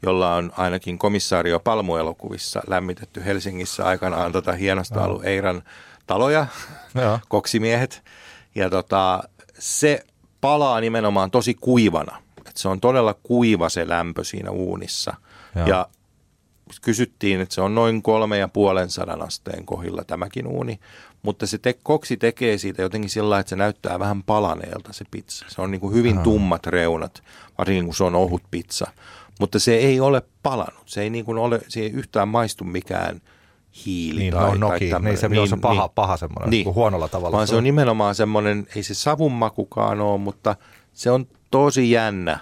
jolla 0.01 0.35
on 0.35 0.53
ainakin 0.57 0.97
komissaario 0.97 1.59
Palmuelokuvissa 1.59 2.61
lämmitetty 2.67 3.25
Helsingissä 3.25 3.85
aikanaan 3.85 4.31
tota 4.31 4.51
hienosti 4.51 4.99
ollut 4.99 5.25
Eiran 5.25 5.63
taloja, 6.07 6.47
Joo. 6.95 7.19
koksimiehet. 7.29 8.03
Ja 8.55 8.69
tota, 8.69 9.23
se 9.59 10.05
palaa 10.41 10.81
nimenomaan 10.81 11.31
tosi 11.31 11.53
kuivana. 11.53 12.17
Et 12.45 12.57
se 12.57 12.67
on 12.67 12.81
todella 12.81 13.13
kuiva 13.13 13.69
se 13.69 13.87
lämpö 13.87 14.23
siinä 14.23 14.51
uunissa. 14.51 15.13
Joo. 15.55 15.67
Ja 15.67 15.87
kysyttiin, 16.81 17.41
että 17.41 17.55
se 17.55 17.61
on 17.61 17.75
noin 17.75 18.01
kolme 18.01 18.37
ja 18.37 18.47
puolen 18.47 18.89
sadan 18.89 19.21
asteen 19.21 19.65
kohilla 19.65 20.03
tämäkin 20.03 20.47
uuni, 20.47 20.79
mutta 21.23 21.47
se 21.47 21.57
te- 21.57 21.77
koksi 21.83 22.17
tekee 22.17 22.57
siitä 22.57 22.81
jotenkin 22.81 23.09
sillä 23.09 23.39
että 23.39 23.49
se 23.49 23.55
näyttää 23.55 23.99
vähän 23.99 24.23
palaneelta 24.23 24.93
se 24.93 25.05
pizza. 25.11 25.45
Se 25.49 25.61
on 25.61 25.71
niin 25.71 25.81
kuin 25.81 25.93
hyvin 25.93 26.19
tummat 26.19 26.67
reunat, 26.67 27.23
varsinkin 27.57 27.85
kun 27.85 27.95
se 27.95 28.03
on 28.03 28.15
ohut 28.15 28.43
pizza, 28.51 28.87
mutta 29.39 29.59
se 29.59 29.75
ei 29.75 29.99
ole 29.99 30.21
palanut. 30.43 30.83
Se 30.85 31.01
ei, 31.01 31.09
niin 31.09 31.25
kuin 31.25 31.37
ole, 31.37 31.61
se 31.67 31.79
ei 31.79 31.91
yhtään 31.91 32.27
maistu 32.27 32.63
mikään 32.63 33.21
hiili 33.85 34.19
Niin, 34.19 34.33
tai, 34.33 34.43
no, 34.43 34.49
tai 34.49 34.57
noki. 34.57 34.89
tämmöinen. 34.89 35.11
Niin, 35.13 35.21
se, 35.21 35.29
niin, 35.29 35.49
se 35.49 35.57
paha, 35.57 35.87
paha 35.87 36.17
semmoinen, 36.17 36.49
niin. 36.49 36.73
huonolla 36.73 37.07
tavalla. 37.07 37.35
Vaan 37.35 37.47
se 37.47 37.55
on 37.55 37.63
nimenomaan 37.63 38.15
semmoinen, 38.15 38.67
ei 38.75 38.83
se 38.83 38.93
savunmakukaan 38.93 40.01
ole, 40.01 40.17
mutta 40.17 40.55
se 40.93 41.11
on 41.11 41.27
tosi 41.51 41.91
jännä. 41.91 42.39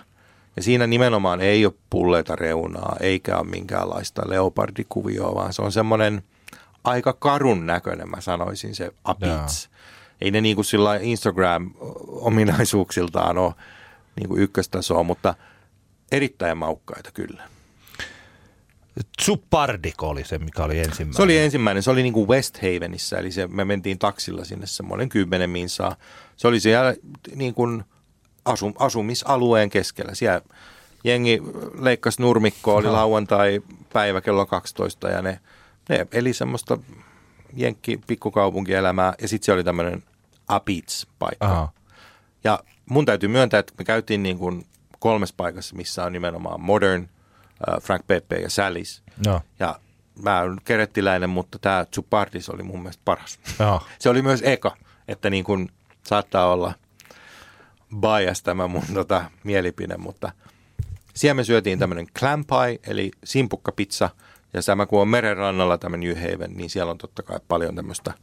Ja 0.56 0.64
siinä 0.64 0.88
nimenomaan 0.88 1.42
ei 1.42 1.66
ole 1.66 1.74
pulleita 1.90 2.36
reunaa, 2.36 2.96
eikä 3.00 3.38
ole 3.38 3.48
minkäänlaista 3.48 4.22
leopardikuvioa, 4.26 5.36
vaan 5.36 5.54
se 5.54 5.62
on 5.62 5.72
semmoinen 5.72 6.24
aika 6.84 7.14
karun 7.14 7.66
näköinen, 7.66 8.10
mä 8.10 8.22
sanoisin 8.22 8.76
se 8.76 8.92
apits. 9.04 9.70
Ei 10.22 10.32
ne 10.32 10.42
niin 10.42 10.56
kuin 10.56 10.66
sillä 10.66 10.98
Instagram-ominaisuuksiltaan 10.98 13.38
ole 13.38 13.54
niin 14.16 14.30
kuin 14.30 14.42
ykköstasoa, 14.42 15.04
mutta 15.04 15.36
erittäin 16.12 16.58
maukkaita 16.58 17.12
kyllä. 17.12 17.44
Zupardiko 19.22 20.10
oli 20.10 20.24
se, 20.24 20.38
mikä 20.38 20.64
oli 20.64 20.80
ensimmäinen. 20.80 21.14
Se 21.14 21.22
oli 21.22 21.38
ensimmäinen, 21.38 21.84
se 21.84 21.92
oli 21.92 22.04
niin 22.04 22.14
kuin 22.14 22.28
West 22.28 22.58
Havenissa, 22.58 23.18
eli 23.18 23.32
se, 23.32 23.48
me 23.48 23.66
mentiin 23.66 24.00
taksilla 24.00 24.46
sinne 24.46 24.68
semmoinen 24.68 25.10
kymmenen 25.10 25.50
minsaa. 25.50 25.96
Se 26.36 26.48
oli 26.48 26.60
siellä 26.60 26.96
niin 27.36 27.54
kuin 27.54 27.84
asu, 28.46 28.74
asumisalueen 28.80 29.70
keskellä. 29.70 30.16
Siellä 30.16 30.42
jengi 31.04 31.42
leikkasi 31.80 32.22
nurmikkoa, 32.22 32.76
oli 32.76 32.88
lauantai 32.88 33.62
päivä 33.94 34.22
kello 34.22 34.46
12 34.46 35.10
ja 35.10 35.22
ne, 35.22 35.40
ne 35.90 36.08
eli 36.12 36.34
semmoista 36.34 36.78
jenkki 37.54 38.00
pikkukaupunkielämää 38.08 39.14
ja 39.22 39.28
sitten 39.28 39.46
se 39.46 39.54
oli 39.54 39.64
tämmöinen 39.64 40.04
Apits-paikka. 40.48 41.46
Aha. 41.46 41.70
Ja 42.44 42.60
mun 42.90 43.06
täytyy 43.06 43.30
myöntää, 43.30 43.60
että 43.60 43.74
me 43.78 43.86
käytiin 43.86 44.24
niin 44.24 44.38
kuin 44.38 44.66
kolmessa 45.00 45.36
paikassa, 45.38 45.76
missä 45.76 46.04
on 46.04 46.14
nimenomaan 46.14 46.62
Modern, 46.62 47.10
äh, 47.70 47.82
Frank 47.82 48.08
Pepe 48.08 48.36
ja 48.36 48.48
Sally's. 48.48 49.02
Joo. 49.26 49.42
Ja 49.60 49.80
mä 50.24 50.40
olen 50.40 50.58
kerettiläinen, 50.66 51.30
mutta 51.30 51.60
tämä 51.60 51.86
Zupardis 51.96 52.50
oli 52.50 52.64
mun 52.64 52.80
mielestä 52.80 53.02
paras. 53.06 53.40
Joo. 53.60 53.82
Se 54.00 54.10
oli 54.10 54.22
myös 54.22 54.42
eka, 54.44 54.78
että 55.08 55.30
niin 55.30 55.44
kuin 55.44 55.70
saattaa 56.04 56.52
olla 56.52 56.74
bias 57.96 58.44
tämä 58.44 58.68
mun 58.68 58.84
tota, 58.94 59.26
mielipide, 59.44 59.98
mutta 59.98 60.32
siellä 61.16 61.34
me 61.34 61.44
syötiin 61.44 61.80
tämmöinen 61.80 62.08
clam 62.20 62.46
pie, 62.46 62.80
eli 62.88 63.12
simpukkapizza, 63.24 64.10
ja 64.54 64.62
tämä 64.62 64.86
kun 64.86 65.02
on 65.02 65.08
merenrannalla 65.08 65.78
tämä 65.78 65.98
New 65.98 66.16
Haven, 66.16 66.54
niin 66.54 66.70
siellä 66.70 66.92
on 66.92 66.98
totta 66.98 67.24
kai 67.24 67.40
paljon 67.48 67.76
tämmöistä 67.76 68.14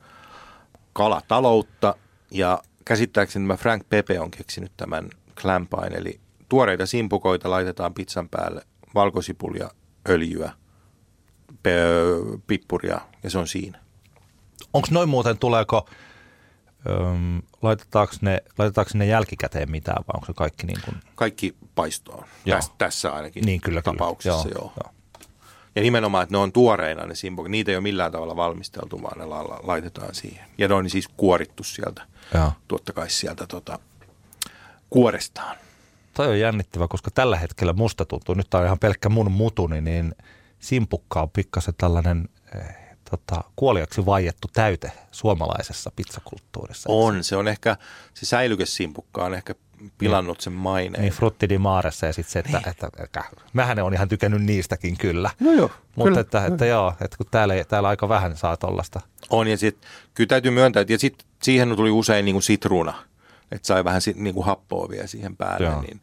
kalataloutta, 0.92 1.94
ja 2.30 2.62
käsittääkseni 2.84 3.44
tämä 3.44 3.56
Frank 3.56 3.88
Pepe 3.88 4.20
on 4.20 4.30
keksinyt 4.30 4.72
tämän 4.76 5.10
clam 5.36 5.66
pien, 5.68 5.94
eli 5.94 6.20
tuoreita 6.48 6.86
simpukoita 6.86 7.50
laitetaan 7.50 7.94
pizzan 7.94 8.28
päälle, 8.28 8.62
valkosipulia, 8.94 9.70
öljyä, 10.08 10.52
pippuria, 12.46 13.00
ja 13.22 13.30
se 13.30 13.38
on 13.38 13.48
siinä. 13.48 13.78
Onko 14.72 14.88
noin 14.90 15.08
muuten, 15.08 15.38
tuleeko, 15.38 15.88
öm, 16.90 17.42
laitetaanko, 17.62 18.14
ne, 18.20 18.42
laitetaanko 18.58 18.90
ne 18.94 19.06
jälkikäteen 19.06 19.70
mitään 19.70 20.04
vai 20.08 20.14
onko 20.14 20.26
se 20.26 20.32
kaikki 20.32 20.66
niin 20.66 20.80
kuin, 20.84 20.96
Kaikki 21.14 21.56
paistoon. 21.74 22.24
Joo. 22.44 22.56
Täs, 22.58 22.72
tässä 22.78 23.12
ainakin 23.12 23.44
niin 23.44 23.60
kyllä, 23.60 23.82
kyllä. 23.82 23.94
tapauksessa, 23.94 24.48
joo. 24.48 24.72
joo. 24.76 24.92
Ja 25.76 25.82
nimenomaan, 25.82 26.22
että 26.22 26.34
ne 26.34 26.38
on 26.38 26.52
tuoreina 26.52 27.06
ne 27.06 27.14
simpukit. 27.14 27.50
Niitä 27.50 27.70
ei 27.70 27.76
ole 27.76 27.82
millään 27.82 28.12
tavalla 28.12 28.36
valmisteltu, 28.36 29.02
vaan 29.02 29.18
ne 29.18 29.24
la- 29.24 29.48
la- 29.48 29.60
laitetaan 29.62 30.14
siihen. 30.14 30.44
Ja 30.58 30.68
ne 30.68 30.74
on 30.74 30.90
siis 30.90 31.08
kuorittu 31.16 31.64
sieltä, 31.64 32.02
Joo. 32.34 32.52
totta 32.68 32.92
kai 32.92 33.10
sieltä 33.10 33.46
tota, 33.46 33.78
kuorestaan. 34.90 35.56
Toi 36.14 36.28
on 36.28 36.40
jännittävä, 36.40 36.88
koska 36.88 37.10
tällä 37.10 37.36
hetkellä 37.36 37.72
musta 37.72 38.04
tuntuu, 38.04 38.34
nyt 38.34 38.50
tää 38.50 38.60
on 38.60 38.66
ihan 38.66 38.78
pelkkä 38.78 39.08
mun 39.08 39.32
mutuni, 39.32 39.80
niin 39.80 40.14
simpukka 40.58 41.22
on 41.22 41.30
pikkasen 41.30 41.74
tällainen 41.78 42.28
eh, 42.54 42.76
tota, 43.16 43.44
kuoliaksi 43.56 44.06
vaiettu 44.06 44.48
täyte 44.52 44.92
suomalaisessa 45.10 45.92
pizzakulttuurissa. 45.96 46.88
On, 46.92 47.24
se 47.24 47.36
on 47.36 47.48
ehkä, 47.48 47.76
se 48.14 48.26
säilykesimpukka 48.26 49.24
on 49.24 49.34
ehkä 49.34 49.54
pilannut 49.98 50.40
sen 50.40 50.52
maineen. 50.52 51.02
Niin 51.02 51.12
frutti 51.12 51.48
di 51.48 51.58
maressa 51.58 52.06
ja 52.06 52.12
sitten 52.12 52.32
se, 52.32 52.38
että, 52.38 52.70
että, 52.70 52.86
että, 52.86 53.04
että 53.04 53.24
mähän 53.52 53.78
on 53.78 53.94
ihan 53.94 54.08
tykännyt 54.08 54.42
niistäkin 54.42 54.96
kyllä. 54.98 55.30
No 55.40 55.52
joo, 55.52 55.70
Mutta 55.96 56.10
kyllä. 56.10 56.20
että, 56.20 56.46
että 56.46 56.66
joo, 56.66 56.94
että 57.00 57.16
kun 57.16 57.26
täällä, 57.30 57.64
täällä 57.64 57.88
aika 57.88 58.08
vähän 58.08 58.36
saa 58.36 58.56
tollasta. 58.56 59.00
On, 59.30 59.48
ja 59.48 59.58
sitten 59.58 59.90
kyllä 60.14 60.28
täytyy 60.28 60.50
myöntää, 60.50 60.80
että 60.80 60.92
ja 60.92 60.98
sit, 60.98 61.24
siihen 61.42 61.76
tuli 61.76 61.90
usein 61.90 62.24
niin 62.24 62.34
kuin 62.34 62.42
sitruuna, 62.42 62.94
että 63.52 63.66
sai 63.66 63.84
vähän 63.84 64.00
sit, 64.00 64.16
niin 64.16 64.34
kuin 64.34 64.46
happoa 64.46 64.88
vielä 64.88 65.06
siihen 65.06 65.36
päälle, 65.36 65.66
Joo. 65.66 65.82
niin 65.82 66.00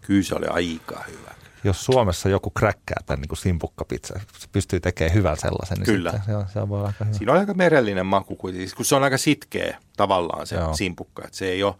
kyllä 0.00 0.22
se 0.22 0.34
oli 0.34 0.46
aika 0.46 1.04
hyvä. 1.08 1.41
Jos 1.64 1.84
Suomessa 1.84 2.28
joku 2.28 2.50
kräkkää 2.50 3.02
tämän 3.06 3.20
niin 3.20 3.36
simpukkapizza, 3.36 4.20
se 4.38 4.48
pystyy 4.52 4.80
tekemään 4.80 5.14
hyvän 5.14 5.36
sellaisen, 5.36 5.76
niin 5.76 5.84
Kyllä. 5.84 6.10
sitten 6.10 6.26
se, 6.26 6.36
on, 6.36 6.48
se 6.48 6.58
on 6.58 6.68
voi 6.68 6.86
aika 6.86 7.04
hyvä. 7.04 7.16
Siinä 7.18 7.32
on 7.32 7.38
aika 7.38 7.54
merellinen 7.54 8.06
maku 8.06 8.36
kuitenkin, 8.36 8.70
kun 8.76 8.84
se 8.84 8.94
on 8.94 9.04
aika 9.04 9.18
sitkeä 9.18 9.78
tavallaan 9.96 10.46
se 10.46 10.56
Joo. 10.56 10.74
Simpukka, 10.74 11.22
että 11.24 11.36
se 11.36 11.48
ei 11.48 11.62
ole, 11.62 11.74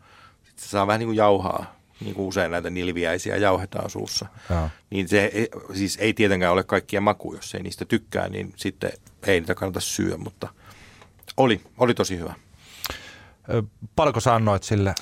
sit 0.45 0.59
se 0.59 0.69
saa 0.69 0.87
vähän 0.87 0.99
niin 0.99 1.09
kuin 1.09 1.17
jauhaa, 1.17 1.77
niin 2.01 2.15
kuin 2.15 2.27
usein 2.29 2.51
näitä 2.51 2.71
nilviäisiä 2.71 3.37
jauhetaan 3.37 3.91
suussa. 3.91 4.27
Joo. 4.51 4.69
Niin 4.91 5.09
se 5.09 5.25
ei, 5.25 5.49
siis 5.75 5.99
ei 6.01 6.15
tietenkään 6.15 6.53
ole 6.53 6.65
kaikkia 6.65 7.01
makuja, 7.01 7.39
jos 7.39 7.55
ei 7.55 7.63
niistä 7.63 7.85
tykkää, 7.85 8.29
niin 8.29 8.53
sitten 8.57 8.93
ei 9.27 9.41
niitä 9.41 9.55
kannata 9.55 9.81
syödä, 9.81 10.17
mutta 10.17 10.49
oli, 11.37 11.61
oli 11.79 11.95
tosi 11.95 12.19
hyvä. 12.19 12.35
Paljonko 13.97 14.21
sä 14.21 14.35
annoit 14.35 14.63
sille? 14.63 14.95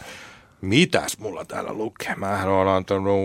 Mitäs 0.61 1.19
mulla 1.19 1.45
täällä 1.45 1.73
lukee? 1.73 2.15
Mähän 2.15 2.49
olen 2.49 2.69
antanut, 2.75 3.19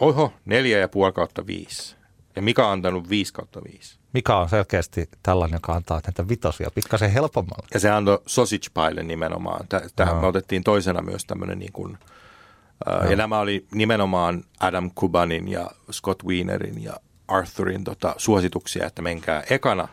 oho, 0.00 0.32
neljä 0.44 0.78
ja 0.78 0.88
puoli 0.88 1.12
kautta 1.12 1.46
viisi. 1.46 1.96
Ja 2.36 2.42
Mika 2.42 2.66
on 2.66 2.72
antanut 2.72 3.08
viisi 3.08 3.32
kautta 3.32 3.60
viisi. 3.64 3.98
Mika 4.12 4.38
on 4.40 4.48
selkeästi 4.48 5.08
tällainen, 5.22 5.56
joka 5.56 5.72
antaa 5.72 6.00
näitä 6.06 6.28
vitosia 6.28 6.70
pikkasen 6.74 7.10
helpommalla. 7.10 7.66
Ja 7.74 7.80
se 7.80 7.90
antoi 7.90 8.18
sausage 8.26 8.66
pile 8.74 9.02
nimenomaan. 9.02 9.68
Tä- 9.68 9.82
Tähän 9.96 10.12
Joo. 10.14 10.20
me 10.20 10.26
otettiin 10.26 10.64
toisena 10.64 11.02
myös 11.02 11.24
tämmöinen 11.24 11.58
niin 11.58 11.72
kuin, 11.72 11.98
ää, 12.86 13.06
ja 13.10 13.16
nämä 13.16 13.38
oli 13.38 13.66
nimenomaan 13.74 14.44
Adam 14.60 14.90
Kubanin 14.94 15.48
ja 15.48 15.70
Scott 15.92 16.24
Wienerin 16.24 16.82
ja 16.82 16.92
Arthurin 17.28 17.84
tota, 17.84 18.14
suosituksia, 18.16 18.86
että 18.86 19.02
menkää 19.02 19.42
ekana 19.50 19.88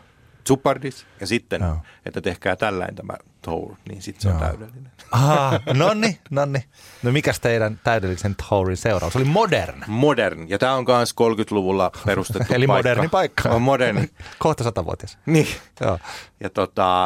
Zupardis 0.48 1.06
ja 1.20 1.26
sitten, 1.26 1.62
Joo. 1.62 1.76
että 2.06 2.20
tehkää 2.20 2.56
tällainen 2.56 2.94
tämä 2.94 3.12
tour, 3.42 3.74
niin 3.88 4.02
sitten 4.02 4.22
se 4.22 4.28
on 4.28 4.38
täydellinen. 4.38 4.92
Aha, 5.10 5.60
nonni, 5.74 6.20
nonni. 6.30 6.64
No 7.02 7.12
mikäs 7.12 7.40
teidän 7.40 7.80
täydellisen 7.84 8.34
tourin 8.48 8.76
seuraus? 8.76 9.16
Oli 9.16 9.24
modern. 9.24 9.84
Modern, 9.86 10.48
ja 10.48 10.58
tämä 10.58 10.74
on 10.74 10.84
myös 10.88 11.14
30-luvulla 11.20 11.90
perustettu 12.06 12.54
Eli 12.54 12.66
paikka. 12.66 12.78
moderni 12.88 13.08
paikka. 13.08 13.48
On 13.48 13.62
moderni. 13.62 14.10
Kohta 14.38 14.64
satavuotias. 14.64 15.18
niin. 15.26 15.46
Joo. 15.80 15.98
Ja 16.40 16.50
tota, 16.50 17.04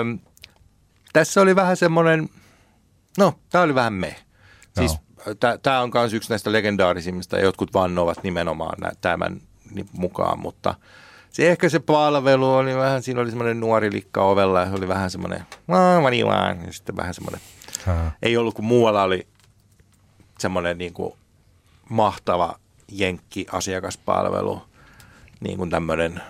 äm, 0.00 0.18
tässä 1.12 1.40
oli 1.40 1.56
vähän 1.56 1.76
semmoinen, 1.76 2.28
no 3.18 3.38
tämä 3.50 3.64
oli 3.64 3.74
vähän 3.74 3.92
me. 3.92 4.16
Siis 4.78 4.96
tämä 5.62 5.80
on 5.80 5.90
myös 5.94 6.12
yksi 6.12 6.30
näistä 6.30 6.52
legendaarisimmista, 6.52 7.36
ja 7.36 7.44
jotkut 7.44 7.74
vannovat 7.74 8.22
nimenomaan 8.22 8.78
tämän 9.00 9.40
mukaan, 9.92 10.38
mutta 10.38 10.74
se 11.36 11.50
ehkä 11.50 11.68
se 11.68 11.78
palvelu 11.78 12.54
oli 12.54 12.76
vähän, 12.76 13.02
siinä 13.02 13.20
oli 13.20 13.30
semmoinen 13.30 13.60
nuori 13.60 13.92
likka 13.92 14.22
ovella 14.22 14.60
ja 14.60 14.66
se 14.66 14.74
oli 14.74 14.88
vähän 14.88 15.10
semmoinen, 15.10 15.46
ja 16.66 16.72
sitten 16.72 16.96
vähän 16.96 17.14
semmoinen, 17.14 17.40
ei 18.22 18.36
ollut 18.36 18.54
kun 18.54 18.64
muualla 18.64 19.02
oli 19.02 19.26
semmoinen 20.38 20.78
niin 20.78 20.92
kuin 20.92 21.12
mahtava 21.88 22.58
jenkki 22.92 23.46
asiakaspalvelu, 23.52 24.62
niin 25.40 25.58
kuin 25.58 25.70
tämmöinen 25.70 26.20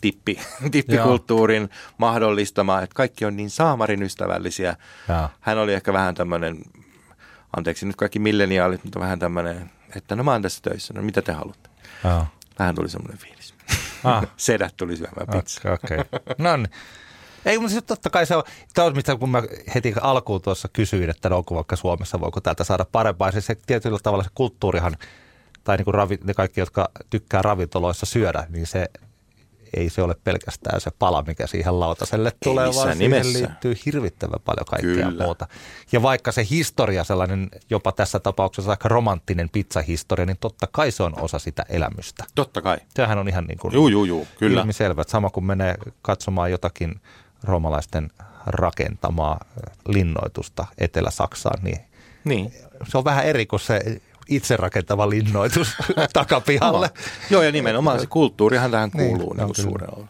tippi, 0.00 0.40
tippikulttuurin 0.72 1.62
Joo. 1.62 1.94
mahdollistama, 1.98 2.80
että 2.80 2.94
kaikki 2.94 3.24
on 3.24 3.36
niin 3.36 3.50
saamarin 3.50 4.02
ystävällisiä. 4.02 4.76
Joo. 5.08 5.28
Hän 5.40 5.58
oli 5.58 5.74
ehkä 5.74 5.92
vähän 5.92 6.14
tämmöinen, 6.14 6.58
anteeksi 7.56 7.86
nyt 7.86 7.96
kaikki 7.96 8.18
milleniaalit, 8.18 8.84
mutta 8.84 9.00
vähän 9.00 9.18
tämmöinen, 9.18 9.70
että 9.96 10.16
no 10.16 10.24
mä 10.24 10.32
oon 10.32 10.42
tässä 10.42 10.60
töissä, 10.62 10.94
no 10.94 11.02
mitä 11.02 11.22
te 11.22 11.32
haluatte? 11.32 11.70
Joo. 12.04 12.26
Vähän 12.58 12.74
tuli 12.74 12.88
semmoinen 12.88 13.18
fiilis. 13.18 13.59
Ah. 14.04 14.26
Sedät 14.36 14.74
tuli 14.76 14.96
syömään 14.96 15.26
pizzaa. 15.26 15.72
Okei, 15.72 15.98
okay. 15.98 16.20
no 16.38 16.56
niin. 16.56 16.70
Ei, 17.44 17.58
mutta 17.58 17.72
siis 17.72 17.84
totta 17.84 18.10
kai 18.10 18.26
se 18.26 18.36
on, 18.36 18.42
tämä 18.74 18.86
on 18.86 18.94
mistä 18.96 19.16
kun 19.16 19.30
mä 19.30 19.42
heti 19.74 19.94
alkuun 20.00 20.42
tuossa 20.42 20.68
kysyin, 20.72 21.10
että 21.10 21.28
no 21.28 21.36
onko 21.36 21.54
vaikka 21.54 21.76
Suomessa, 21.76 22.20
voiko 22.20 22.40
täältä 22.40 22.64
saada 22.64 22.86
parempaa. 22.92 23.32
Siis 23.32 23.46
se 23.46 23.54
tietyllä 23.66 23.98
tavalla 24.02 24.24
se 24.24 24.30
kulttuurihan, 24.34 24.96
tai 25.64 25.76
niin 25.76 25.84
kuin 25.84 25.94
ravi, 25.94 26.18
ne 26.24 26.34
kaikki, 26.34 26.60
jotka 26.60 26.90
tykkää 27.10 27.42
ravintoloissa 27.42 28.06
syödä, 28.06 28.46
niin 28.48 28.66
se 28.66 28.86
ei 29.76 29.90
se 29.90 30.02
ole 30.02 30.14
pelkästään 30.24 30.80
se 30.80 30.90
pala, 30.98 31.24
mikä 31.26 31.46
siihen 31.46 31.80
lautaselle 31.80 32.32
tulee, 32.44 32.66
ei 32.66 32.74
vaan 32.74 32.98
nimessä. 32.98 33.32
siihen 33.32 33.48
liittyy 33.48 33.74
hirvittävän 33.86 34.40
paljon 34.44 34.66
kaikkea 34.66 35.06
Kyllä. 35.10 35.24
muuta. 35.24 35.46
Ja 35.92 36.02
vaikka 36.02 36.32
se 36.32 36.46
historia, 36.50 37.04
sellainen 37.04 37.48
jopa 37.70 37.92
tässä 37.92 38.18
tapauksessa 38.20 38.70
aika 38.70 38.88
romanttinen 38.88 39.48
pizzahistoria, 39.48 40.26
niin 40.26 40.38
totta 40.40 40.68
kai 40.72 40.90
se 40.90 41.02
on 41.02 41.20
osa 41.20 41.38
sitä 41.38 41.64
elämystä. 41.68 42.24
Totta 42.34 42.62
kai. 42.62 42.78
Sehän 42.94 43.18
on 43.18 43.28
ihan 43.28 43.44
niin 43.44 43.58
kuin 43.58 43.74
juu, 43.74 43.88
juu, 43.88 44.04
juu, 44.04 44.26
kyllä. 44.38 44.60
ilmiselvä. 44.60 45.04
Sama 45.06 45.30
kuin 45.30 45.44
menee 45.44 45.74
katsomaan 46.02 46.50
jotakin 46.50 47.00
roomalaisten 47.44 48.10
rakentamaa 48.46 49.40
linnoitusta 49.88 50.66
Etelä-Saksaan, 50.78 51.64
niin, 51.64 51.80
niin. 52.24 52.52
se 52.88 52.98
on 52.98 53.04
vähän 53.04 53.24
eri 53.24 53.46
kuin 53.46 53.60
se 53.60 54.00
itse 54.30 54.56
rakentava 54.56 55.10
linnoitus 55.10 55.76
takapihalle. 56.12 56.86
No. 56.86 57.02
Joo, 57.30 57.42
ja 57.42 57.52
nimenomaan 57.52 58.00
se 58.00 58.06
kulttuurihan 58.06 58.70
tähän 58.70 58.90
niin, 58.94 59.08
kuuluu 59.08 59.32
niin, 59.32 59.46
niin 59.46 59.54
suurella 59.54 60.06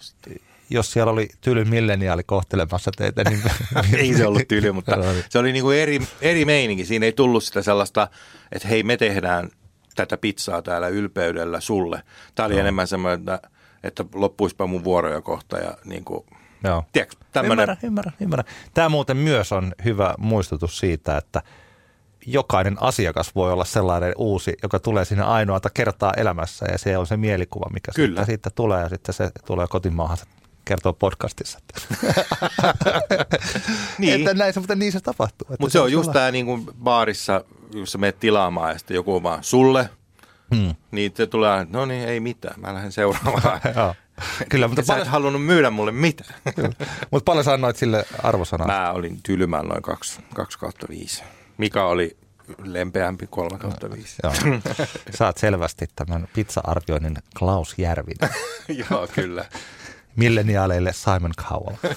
jos 0.71 0.93
siellä 0.93 1.13
oli 1.13 1.29
tyly 1.41 1.65
milleniaali 1.65 2.23
kohtelemassa 2.25 2.91
teitä, 2.97 3.25
niin... 3.25 3.43
ei 4.01 4.15
se 4.15 4.27
ollut 4.27 4.49
tyly, 4.49 4.73
mutta 4.73 4.97
se 5.29 5.39
oli 5.39 5.53
niin 5.53 5.63
kuin 5.63 5.79
eri, 5.79 6.01
eri 6.21 6.45
meininki. 6.45 6.85
Siinä 6.85 7.07
ei 7.07 7.13
tullut 7.13 7.45
sitä 7.45 7.63
sellaista, 7.63 8.09
että 8.53 8.69
hei 8.69 8.83
me 8.83 8.97
tehdään 8.97 9.49
tätä 9.95 10.17
pizzaa 10.17 10.63
täällä 10.63 10.89
ylpeydellä 10.89 11.61
sulle. 11.61 12.03
Tämä 12.35 12.47
oli 12.47 12.55
no. 12.55 12.61
enemmän 12.61 12.87
semmoinen, 12.87 13.19
että, 13.19 13.41
että 13.83 14.05
loppuispa 14.15 14.67
mun 14.67 14.85
vuoroja 14.85 15.21
kohta 15.21 15.59
ja 15.59 15.75
niin 15.85 16.05
kuin, 16.05 16.27
Joo. 16.65 16.85
Tiedätkö, 16.93 17.17
ymmärrän, 17.45 17.79
ymmärrän, 17.83 18.15
ymmärrän. 18.21 18.47
Tämä 18.75 18.89
muuten 18.89 19.17
myös 19.17 19.53
on 19.53 19.73
hyvä 19.85 20.15
muistutus 20.19 20.79
siitä, 20.79 21.17
että– 21.17 21.43
jokainen 22.27 22.77
asiakas 22.81 23.35
voi 23.35 23.53
olla 23.53 23.65
sellainen 23.65 24.13
uusi, 24.17 24.55
joka 24.63 24.79
tulee 24.79 25.05
sinne 25.05 25.25
ainoata 25.25 25.71
kertaa 25.71 26.13
elämässä 26.17 26.67
ja 26.73 26.79
se 26.79 26.99
on 26.99 27.07
se 27.07 27.17
mielikuva, 27.17 27.71
mikä 27.73 27.93
Kyllä. 27.95 28.09
Siitä, 28.09 28.27
siitä 28.27 28.51
tulee 28.55 28.83
ja 28.83 28.89
sitten 28.89 29.15
se 29.15 29.31
tulee 29.47 29.67
kotimaahan 29.67 30.19
kertoo 30.65 30.93
podcastissa. 30.93 31.59
niin. 33.99 34.15
Että 34.15 34.35
näin 34.35 34.55
se, 34.55 34.61
mutta 34.61 34.75
niin 34.75 34.93
se 34.93 35.01
tapahtuu. 35.01 35.47
Mutta 35.49 35.69
se, 35.69 35.73
se 35.73 35.81
on 35.81 35.93
just 35.93 36.13
tämä 36.13 36.31
niin 36.31 36.47
kuin 36.47 36.67
baarissa, 36.83 37.45
jos 37.75 37.93
sä 37.93 37.99
menet 37.99 38.21
tilaamaan 38.21 38.73
ja 38.73 38.79
sitten 38.79 38.95
joku 38.95 39.15
on 39.15 39.23
vaan 39.23 39.45
sulle, 39.45 39.91
hmm. 40.55 40.75
niin 40.91 41.13
se 41.15 41.27
tulee, 41.27 41.67
no 41.71 41.87
niin, 41.87 42.09
ei 42.09 42.21
mitään, 42.21 42.61
mä 42.61 42.75
lähden 42.75 42.93
seuraavaan. 42.93 43.61
Kyllä, 44.49 44.69
mutta 44.69 44.83
sä 44.83 44.87
paljon... 44.87 45.07
et 45.07 45.13
halunnut 45.13 45.45
myydä 45.45 45.71
mulle 45.71 45.93
mitään. 45.93 46.35
mutta 47.11 47.25
paljon 47.25 47.45
sä 47.45 47.53
annoit 47.53 47.77
sille 47.77 48.05
arvosanaa? 48.23 48.67
Mä 48.67 48.93
olin 48.93 49.23
tylymään 49.23 49.67
noin 49.67 49.83
2 49.83 50.21
kautta 50.59 50.87
5. 50.89 51.23
Mika 51.61 51.85
oli 51.85 52.17
lempeämpi 52.65 53.27
3 53.27 53.59
kautta 53.59 53.91
5. 53.91 54.17
Joo. 54.23 54.33
Saat 55.19 55.39
selvästi 55.39 55.87
tämän 55.97 56.29
pizza-arvioinnin 56.35 57.17
Klaus 57.39 57.75
Järvinen. 57.79 58.31
Joo, 58.91 59.09
kyllä. 59.15 59.45
Milleniaaleille 60.17 60.93
Simon 60.93 61.33
Cowell. 61.37 61.77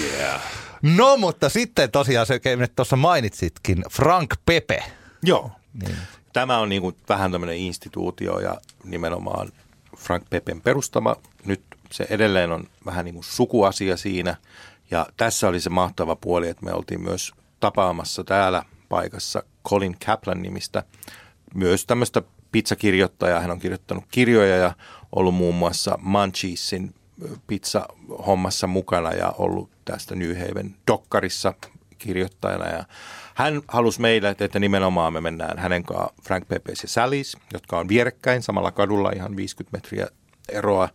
yeah. 0.00 0.42
No, 0.82 1.16
mutta 1.16 1.48
sitten 1.48 1.90
tosiaan 1.90 2.26
se, 2.26 2.34
että 2.34 2.68
tuossa 2.76 2.96
mainitsitkin, 2.96 3.84
Frank 3.90 4.34
Pepe. 4.46 4.82
Joo. 5.22 5.50
Niin. 5.82 5.96
Tämä 6.32 6.58
on 6.58 6.68
niin 6.68 6.82
kuin 6.82 6.96
vähän 7.08 7.32
tämmöinen 7.32 7.56
instituutio 7.56 8.38
ja 8.38 8.60
nimenomaan 8.84 9.48
Frank 9.96 10.24
Pepen 10.30 10.60
perustama. 10.60 11.16
Nyt 11.44 11.62
se 11.90 12.06
edelleen 12.10 12.52
on 12.52 12.64
vähän 12.86 13.04
niin 13.04 13.14
kuin 13.14 13.24
sukuasia 13.24 13.96
siinä– 13.96 14.36
ja 14.90 15.06
tässä 15.16 15.48
oli 15.48 15.60
se 15.60 15.70
mahtava 15.70 16.16
puoli, 16.16 16.48
että 16.48 16.64
me 16.64 16.72
oltiin 16.72 17.02
myös 17.02 17.32
tapaamassa 17.60 18.24
täällä 18.24 18.62
paikassa 18.88 19.42
Colin 19.68 19.96
Kaplan 20.06 20.42
nimistä 20.42 20.84
myös 21.54 21.86
tämmöistä 21.86 22.22
pizzakirjoittajaa. 22.52 23.40
Hän 23.40 23.50
on 23.50 23.58
kirjoittanut 23.58 24.04
kirjoja 24.10 24.56
ja 24.56 24.72
ollut 25.12 25.34
muun 25.34 25.54
muassa 25.54 25.98
Munchiesin 26.02 26.94
pizza-hommassa 27.46 28.66
mukana 28.66 29.12
ja 29.12 29.30
ollut 29.38 29.70
tästä 29.84 30.14
New 30.14 30.38
Haven 30.38 30.76
Dokkarissa 30.86 31.54
kirjoittajana. 31.98 32.66
Ja 32.66 32.84
hän 33.34 33.62
halusi 33.68 34.00
meille, 34.00 34.36
että 34.40 34.58
nimenomaan 34.58 35.12
me 35.12 35.20
mennään 35.20 35.58
hänen 35.58 35.82
kanssaan 35.82 36.14
Frank 36.22 36.48
Pepes 36.48 36.82
ja 36.82 36.88
Sally's, 36.88 37.40
jotka 37.52 37.78
on 37.78 37.88
vierekkäin 37.88 38.42
samalla 38.42 38.72
kadulla 38.72 39.12
ihan 39.16 39.36
50 39.36 39.76
metriä 39.76 40.06
eroa. 40.48 40.88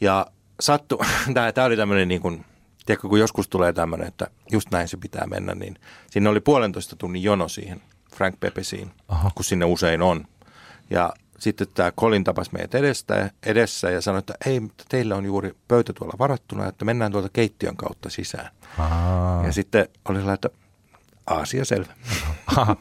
Ja 0.00 0.26
sattu, 0.60 1.00
tämä 1.54 1.66
oli 1.66 1.76
tämmöinen 1.76 2.08
niin 2.08 2.20
kuin 2.20 2.44
tiedätkö, 2.90 3.08
kun 3.08 3.18
joskus 3.18 3.48
tulee 3.48 3.72
tämmöinen, 3.72 4.08
että 4.08 4.26
just 4.52 4.70
näin 4.70 4.88
se 4.88 4.96
pitää 4.96 5.26
mennä, 5.26 5.54
niin 5.54 5.76
sinne 6.10 6.30
oli 6.30 6.40
puolentoista 6.40 6.96
tunnin 6.96 7.22
jono 7.22 7.48
siihen 7.48 7.82
Frank 8.16 8.40
Pepesiin, 8.40 8.90
Aha. 9.08 9.30
kun 9.34 9.44
sinne 9.44 9.64
usein 9.64 10.02
on. 10.02 10.24
Ja 10.90 11.12
sitten 11.38 11.66
tämä 11.74 11.92
Colin 11.92 12.24
tapas 12.24 12.52
meidät 12.52 12.74
edestä, 12.74 13.30
edessä 13.46 13.90
ja 13.90 14.00
sanoi, 14.00 14.18
että 14.18 14.34
ei, 14.46 14.60
teillä 14.88 15.16
on 15.16 15.24
juuri 15.24 15.52
pöytä 15.68 15.92
tuolla 15.92 16.14
varattuna, 16.18 16.66
että 16.66 16.84
mennään 16.84 17.12
tuolta 17.12 17.28
keittiön 17.32 17.76
kautta 17.76 18.10
sisään. 18.10 18.50
Aha. 18.78 19.42
Ja 19.46 19.52
sitten 19.52 19.88
oli 20.08 20.18
sellainen, 20.18 20.34
että 20.34 20.50
asia 21.26 21.64
selvä. 21.64 21.92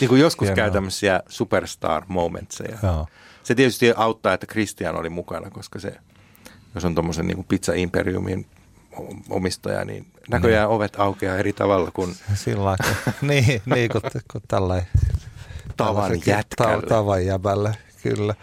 niin 0.00 0.08
kuin 0.08 0.20
joskus 0.20 0.46
Hienoa. 0.46 0.56
käy 0.56 0.70
tämmöisiä 0.70 1.20
superstar 1.28 2.02
momentseja. 2.08 2.78
Joo. 2.82 3.06
Se 3.44 3.54
tietysti 3.54 3.92
auttaa, 3.96 4.34
että 4.34 4.46
Christian 4.46 4.96
oli 4.96 5.08
mukana, 5.08 5.50
koska 5.50 5.78
se, 5.78 5.96
jos 6.74 6.84
on 6.84 6.94
tuommoisen 6.94 7.26
niin 7.26 7.44
pizza 7.44 7.72
imperiumin 7.74 8.46
omistaja, 9.30 9.84
niin 9.84 10.06
näköjään 10.30 10.68
niin. 10.68 10.76
ovet 10.76 11.00
aukeaa 11.00 11.36
eri 11.36 11.52
tavalla 11.52 11.90
kuin... 11.90 12.16
Sillä 12.34 12.76
niin, 13.22 13.62
niin 13.74 13.90
kuin, 13.90 14.02
kuin 14.32 14.44
tällainen... 14.48 14.86
Tavan 15.76 16.20
jätkälle. 16.26 16.86
Tavan 16.86 17.26
jäbälle, 17.26 17.76
kyllä. 18.02 18.34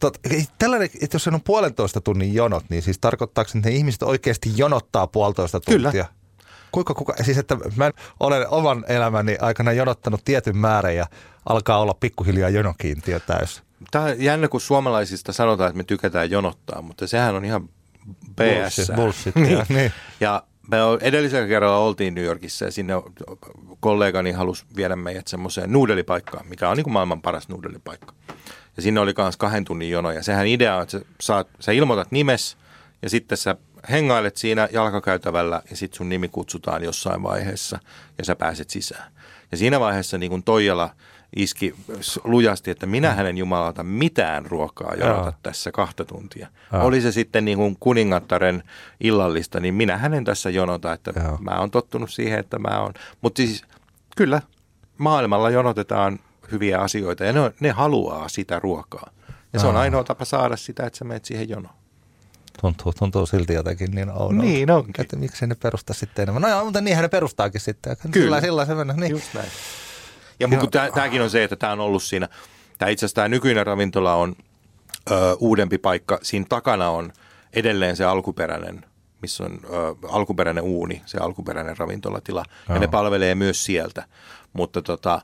Tot, 0.00 0.18
tällainen, 0.58 0.88
että 1.02 1.14
jos 1.14 1.28
on 1.28 1.40
puolentoista 1.44 2.00
tunnin 2.00 2.34
jonot, 2.34 2.64
niin 2.68 2.82
siis 2.82 2.98
tarkoittaako 2.98 3.50
että 3.56 3.68
ne 3.68 3.76
ihmiset 3.76 4.02
oikeasti 4.02 4.52
jonottaa 4.56 5.06
puolitoista 5.06 5.60
tuntia? 5.60 5.90
Kyllä. 5.90 6.06
Kuinka 6.72 6.94
kuka, 6.94 7.14
siis 7.22 7.38
että 7.38 7.56
mä 7.76 7.90
olen 8.20 8.48
oman 8.48 8.84
elämäni 8.88 9.36
aikana 9.40 9.72
jonottanut 9.72 10.24
tietyn 10.24 10.56
määrän 10.56 10.96
ja 10.96 11.06
alkaa 11.48 11.78
olla 11.78 11.94
pikkuhiljaa 11.94 12.48
jonokiintiö 12.48 13.20
täys. 13.20 13.62
Tämä 13.90 14.04
on 14.04 14.20
jännä, 14.22 14.48
kun 14.48 14.60
suomalaisista 14.60 15.32
sanotaan, 15.32 15.68
että 15.68 15.76
me 15.76 15.84
tykätään 15.84 16.30
jonottaa, 16.30 16.82
mutta 16.82 17.06
sehän 17.06 17.34
on 17.34 17.44
ihan 17.44 17.68
BS. 18.36 18.76
Bullshit, 18.76 18.96
bullshit 18.96 19.34
niin. 19.34 19.52
Ja, 19.52 19.66
niin. 19.76 19.92
ja 20.20 20.42
me 20.70 20.76
edellisellä 21.00 21.48
kerralla 21.48 21.78
oltiin 21.78 22.14
New 22.14 22.24
Yorkissa 22.24 22.64
ja 22.64 22.70
sinne 22.70 22.94
kollegani 23.80 24.32
halusi 24.32 24.64
viedä 24.76 24.96
meidät 24.96 25.26
semmoiseen 25.26 25.72
nuudelipaikkaan, 25.72 26.46
mikä 26.46 26.68
on 26.68 26.76
niin 26.76 26.84
kuin 26.84 26.92
maailman 26.92 27.22
paras 27.22 27.48
nuudelipaikka. 27.48 28.14
Ja 28.76 28.82
sinne 28.82 29.00
oli 29.00 29.14
myös 29.18 29.36
kahden 29.36 29.64
tunnin 29.64 29.90
jono 29.90 30.10
ja 30.10 30.22
sehän 30.22 30.46
idea 30.46 30.76
on, 30.76 30.82
että 30.82 30.98
sä, 30.98 31.04
saat, 31.20 31.48
sä 31.60 31.72
ilmoitat 31.72 32.12
nimes 32.12 32.56
ja 33.02 33.10
sitten 33.10 33.38
sä 33.38 33.56
hengailet 33.90 34.36
siinä 34.36 34.68
jalkakäytävällä 34.72 35.62
ja 35.70 35.76
sitten 35.76 35.96
sun 35.96 36.08
nimi 36.08 36.28
kutsutaan 36.28 36.84
jossain 36.84 37.22
vaiheessa 37.22 37.78
ja 38.18 38.24
sä 38.24 38.36
pääset 38.36 38.70
sisään. 38.70 39.12
Ja 39.52 39.56
siinä 39.56 39.80
vaiheessa 39.80 40.18
niin 40.18 40.30
kuin 40.30 40.42
Toijala– 40.42 40.90
iski 41.36 41.74
lujasti, 42.24 42.70
että 42.70 42.86
minä 42.86 43.10
mm. 43.10 43.16
hänen 43.16 43.38
jumalalta 43.38 43.82
mitään 43.82 44.46
ruokaa 44.46 44.94
jonota 44.94 45.32
tässä 45.42 45.72
kahta 45.72 46.04
tuntia. 46.04 46.48
Jaa. 46.72 46.82
Oli 46.82 47.00
se 47.00 47.12
sitten 47.12 47.44
niin 47.44 47.58
kuin 47.58 47.76
kuningattaren 47.80 48.62
illallista, 49.00 49.60
niin 49.60 49.74
minä 49.74 49.98
hänen 49.98 50.24
tässä 50.24 50.50
jonota, 50.50 50.92
että 50.92 51.12
Jaa. 51.16 51.38
mä 51.40 51.58
oon 51.58 51.70
tottunut 51.70 52.10
siihen, 52.10 52.38
että 52.38 52.58
mä 52.58 52.80
oon. 52.80 52.94
Mutta 53.20 53.36
siis 53.36 53.64
kyllä 54.16 54.42
maailmalla 54.98 55.50
jonotetaan 55.50 56.18
hyviä 56.52 56.78
asioita 56.78 57.24
ja 57.24 57.32
ne, 57.32 57.52
ne 57.60 57.70
haluaa 57.70 58.28
sitä 58.28 58.58
ruokaa. 58.58 59.10
Ja 59.52 59.60
se 59.60 59.66
on 59.66 59.76
ainoa 59.76 60.04
tapa 60.04 60.24
saada 60.24 60.56
sitä, 60.56 60.86
että 60.86 60.98
sä 60.98 61.04
menet 61.04 61.24
siihen 61.24 61.48
jonoon. 61.48 61.74
Tuntuu, 62.60 62.92
tuntuu 62.92 63.26
silti 63.26 63.54
jotenkin 63.54 63.90
niin 63.90 64.10
oudolta. 64.10 64.34
Niin 64.34 64.70
onkin. 64.70 64.94
Että 64.98 65.16
miksi 65.16 65.46
ne 65.46 65.54
perusta 65.54 65.94
sitten 65.94 66.22
enemmän. 66.22 66.42
No 66.42 66.48
joo, 66.48 66.64
mutta 66.64 66.80
niinhän 66.80 67.02
ne 67.02 67.08
perustaakin 67.08 67.60
sitten. 67.60 67.96
Kyllä. 68.10 68.14
Sillä, 68.14 68.40
sillä 68.40 68.64
se 68.64 68.74
mennä. 68.74 68.94
Niin. 68.94 69.10
Just 69.10 69.34
näin. 69.34 69.48
Ja 70.40 70.48
kun 70.48 70.70
tämäkin 70.94 71.22
on 71.22 71.30
se, 71.30 71.44
että 71.44 71.56
tämä 71.56 71.72
on 71.72 71.80
ollut 71.80 72.02
siinä 72.02 72.28
Tämä 72.78 72.90
itse 72.90 73.06
asiassa 73.06 73.14
tämä 73.14 73.28
nykyinen 73.28 73.66
ravintola 73.66 74.14
on 74.14 74.36
ö, 75.10 75.14
uudempi 75.38 75.78
paikka. 75.78 76.18
Siinä 76.22 76.46
takana 76.48 76.88
on 76.90 77.12
edelleen 77.52 77.96
se 77.96 78.04
alkuperäinen, 78.04 78.84
missä 79.22 79.44
on 79.44 79.58
ö, 79.64 79.68
alkuperäinen 80.08 80.64
uuni, 80.64 81.02
se 81.06 81.18
alkuperäinen 81.18 81.76
ravintolatila. 81.76 82.44
Joo. 82.68 82.74
Ja 82.76 82.80
ne 82.80 82.86
palvelee 82.86 83.34
myös 83.34 83.64
sieltä. 83.64 84.04
Mutta 84.52 84.82
tota, 84.82 85.20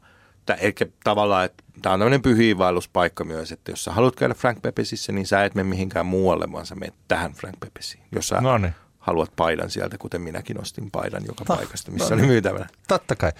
tää, 0.47 0.57
ehkä 0.57 0.87
tavallaan, 1.05 1.45
että 1.45 1.65
tämä 1.83 1.93
on 1.93 2.01
tämmöinen 2.01 2.23
pyhiinvaelluspaikka 2.23 3.25
myös, 3.25 3.53
että 3.53 3.73
jos 3.73 3.85
sä 3.85 3.93
haluat 3.93 4.17
käydä 4.17 4.35
Frank 4.35 4.63
Pepesissä, 4.63 5.13
niin 5.13 5.27
sä 5.27 5.45
et 5.45 5.55
mene 5.55 5.69
mihinkään 5.69 6.07
muualle, 6.07 6.53
vaan 6.53 6.67
sä 6.67 6.75
menet 6.75 6.95
tähän 7.09 7.33
Frank 7.33 7.61
Pepesiin. 7.61 8.03
Jos 8.13 8.29
sä 8.29 8.41
Noniin. 8.41 8.75
haluat 8.99 9.33
paidan 9.37 9.71
sieltä, 9.71 9.99
kuten 9.99 10.21
minäkin 10.23 10.61
ostin 10.61 10.91
paidan 10.91 11.23
joka 11.27 11.45
No, 11.49 11.57
paikasta, 11.57 11.91
missä 11.91 12.09
no 12.09 12.15
oli 12.15 12.23
niin. 12.23 12.31
myytävänä. 12.31 12.67
Totta 12.89 13.17
kai. 13.17 13.33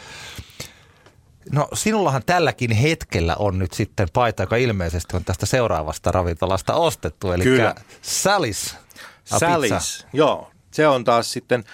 No 1.53 1.69
sinullahan 1.75 2.23
tälläkin 2.27 2.71
hetkellä 2.71 3.37
on 3.39 3.59
nyt 3.59 3.73
sitten 3.73 4.09
paita, 4.13 4.43
joka 4.43 4.57
ilmeisesti 4.57 5.17
on 5.17 5.25
tästä 5.25 5.47
seuraavasta 5.47 6.13
ravintolasta 6.13 6.75
ostettu, 6.75 7.33
eli 7.33 7.43
Kyllä. 7.43 7.75
Salis. 8.03 8.75
A 8.75 8.77
Pizza. 9.31 9.39
Salis, 9.39 10.07
joo. 10.13 10.51
Se 10.71 10.89
on 10.89 11.05
taas 11.05 11.33
sitten, 11.33 11.65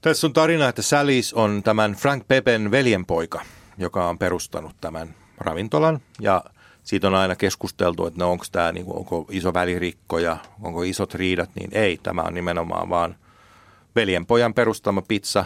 tässä 0.00 0.26
on 0.26 0.32
tarina, 0.32 0.68
että 0.68 0.82
Salis 0.82 1.34
on 1.34 1.62
tämän 1.62 1.92
Frank 1.92 2.28
Pepen 2.28 2.70
veljenpoika, 2.70 3.42
joka 3.78 4.08
on 4.08 4.18
perustanut 4.18 4.76
tämän 4.80 5.14
ravintolan. 5.38 6.00
Ja 6.20 6.44
siitä 6.84 7.06
on 7.06 7.14
aina 7.14 7.36
keskusteltu, 7.36 8.06
että 8.06 8.18
no 8.18 8.30
onko 8.30 8.44
tämä, 8.52 8.72
niin 8.72 8.86
onko 8.88 9.26
iso 9.30 9.54
välirikko 9.54 10.18
ja 10.18 10.36
onko 10.62 10.82
isot 10.82 11.14
riidat, 11.14 11.50
niin 11.54 11.70
ei. 11.72 11.98
Tämä 12.02 12.22
on 12.22 12.34
nimenomaan 12.34 12.88
vaan 12.88 13.16
veljenpojan 13.96 14.54
perustama 14.54 15.02
pizza, 15.02 15.44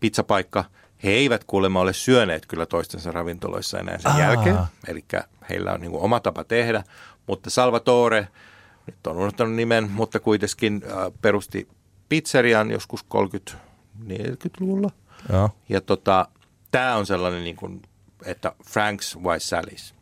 pizzapaikka. 0.00 0.64
He 1.06 1.10
eivät 1.10 1.44
kuulemma 1.44 1.80
ole 1.80 1.92
syöneet 1.92 2.46
kyllä 2.46 2.66
toistensa 2.66 3.12
ravintoloissa 3.12 3.78
enää 3.78 3.98
sen 3.98 4.12
Aa. 4.12 4.20
jälkeen. 4.20 4.58
Eli 4.88 5.04
heillä 5.50 5.72
on 5.72 5.80
niin 5.80 5.90
kuin 5.90 6.02
oma 6.02 6.20
tapa 6.20 6.44
tehdä. 6.44 6.84
Mutta 7.26 7.50
Salvatore, 7.50 8.28
nyt 8.86 9.06
on 9.06 9.16
unohtanut 9.16 9.54
nimen, 9.54 9.90
mutta 9.90 10.20
kuitenkin 10.20 10.82
äh, 10.84 11.12
perusti 11.22 11.68
pizzerian 12.08 12.70
joskus 12.70 13.04
30-40-luvulla. 13.14 14.90
Joo. 15.32 15.50
Ja 15.68 15.80
tota, 15.80 16.28
tämä 16.70 16.96
on 16.96 17.06
sellainen, 17.06 17.44
niin 17.44 17.56
kuin, 17.56 17.82
että 18.24 18.52
Franks 18.66 19.18
vai 19.24 19.38
Sally's. 19.38 19.94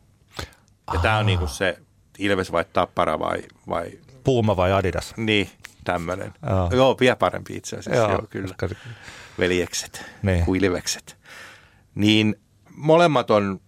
Ja 0.93 0.99
tämä 1.01 1.17
on 1.17 1.25
niin 1.25 1.39
kuin 1.39 1.49
se 1.49 1.77
Ilves 2.19 2.51
vai 2.51 2.65
Tappara 2.73 3.19
vai, 3.19 3.43
vai 3.69 3.91
Puuma 4.23 4.57
vai 4.57 4.73
Adidas? 4.73 5.13
niin, 5.17 5.49
tämmöinen. 5.85 6.33
Joo. 6.49 6.69
Joo, 6.73 6.97
vielä 6.99 7.15
parempi 7.15 7.55
itse 7.55 7.75
asiassa, 7.77 8.01
joo, 8.01 8.11
joo 8.11 8.27
kyllä. 8.29 8.55
koska- 8.59 8.75
Veljekset, 9.39 10.05
Niin. 10.23 10.45
kuin 10.45 10.65
Ilvekset. 10.65 11.17
Niin 11.95 12.35
molemmat 12.75 13.31
on 13.31 13.59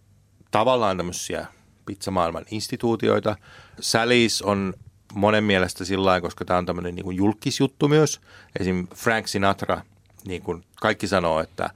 tavallaan 0.51 0.97
tämmöisiä 0.97 1.45
pizzamaailman 1.86 2.45
instituutioita. 2.51 3.36
Salis 3.80 4.41
on 4.41 4.74
monen 5.13 5.43
mielestä 5.43 5.86
sillä 5.86 6.05
lailla, 6.05 6.22
koska 6.22 6.45
tämä 6.45 6.57
on 6.59 6.65
tämmöinen 6.65 6.95
niin 6.95 7.03
kuin 7.03 7.18
julkisjuttu 7.18 7.88
myös. 7.88 8.22
Esim. 8.59 8.88
Frank 8.95 9.28
Sinatra, 9.28 9.82
niin 10.26 10.41
kuin 10.41 10.63
kaikki 10.82 11.07
sanoo, 11.07 11.39
että 11.39 11.70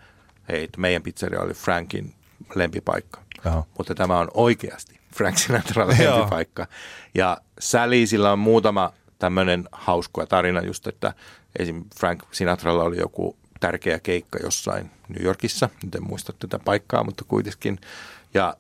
hei, 0.50 0.70
meidän 0.78 1.04
pizzeria 1.04 1.42
oli 1.42 1.54
Frankin 1.54 2.14
lempipaikka. 2.56 3.22
Joo. 3.46 3.68
Mutta 3.78 3.96
tämä 3.96 4.20
on 4.20 4.28
oikeasti 4.34 5.00
Frank 5.16 5.38
Sinatran 5.38 6.02
Joo. 6.04 6.16
lempipaikka. 6.18 6.68
Ja 7.16 7.38
Salisillä 7.60 8.32
on 8.32 8.40
muutama 8.40 8.94
tämmöinen 9.22 9.70
hauska 9.72 10.26
tarina 10.26 10.62
just, 10.62 10.88
että 10.88 11.14
esim. 11.60 11.86
Frank 12.00 12.24
Sinatralla 12.32 12.84
oli 12.84 12.98
joku 12.98 13.38
tärkeä 13.60 14.00
keikka 14.00 14.40
jossain 14.44 14.92
New 15.10 15.24
Yorkissa, 15.24 15.70
nyt 15.84 15.96
en 15.96 16.04
muista 16.08 16.34
tätä 16.34 16.60
paikkaa, 16.60 17.04
mutta 17.04 17.24
kuitenkin. 17.28 17.80
Ja 18.34 18.58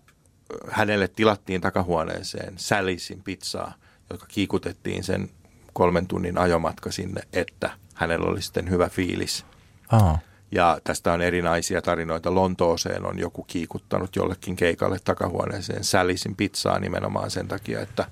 hänelle 0.70 1.08
tilattiin 1.08 1.62
takahuoneeseen 1.62 2.54
Salisin 2.58 3.24
pizzaa, 3.24 3.74
joka 4.10 4.26
kiikutettiin 4.26 5.04
sen 5.04 5.30
kolmen 5.74 6.08
tunnin 6.08 6.38
ajomatka 6.38 6.92
sinne, 6.92 7.22
että 7.34 7.70
hänellä 7.96 8.26
oli 8.26 8.42
sitten 8.42 8.70
hyvä 8.70 8.90
fiilis. 8.90 9.46
Aa. 9.92 10.20
Ja 10.52 10.80
tästä 10.84 11.14
on 11.14 11.22
erinäisiä 11.22 11.82
tarinoita. 11.82 12.36
Lontooseen 12.36 13.06
on 13.06 13.20
joku 13.20 13.44
kiikuttanut 13.44 14.16
jollekin 14.16 14.56
keikalle 14.56 15.00
takahuoneeseen 15.04 15.84
Salisin 15.84 16.36
pizzaa 16.36 16.80
nimenomaan 16.80 17.32
sen 17.32 17.48
takia, 17.48 17.82
että 17.82 18.06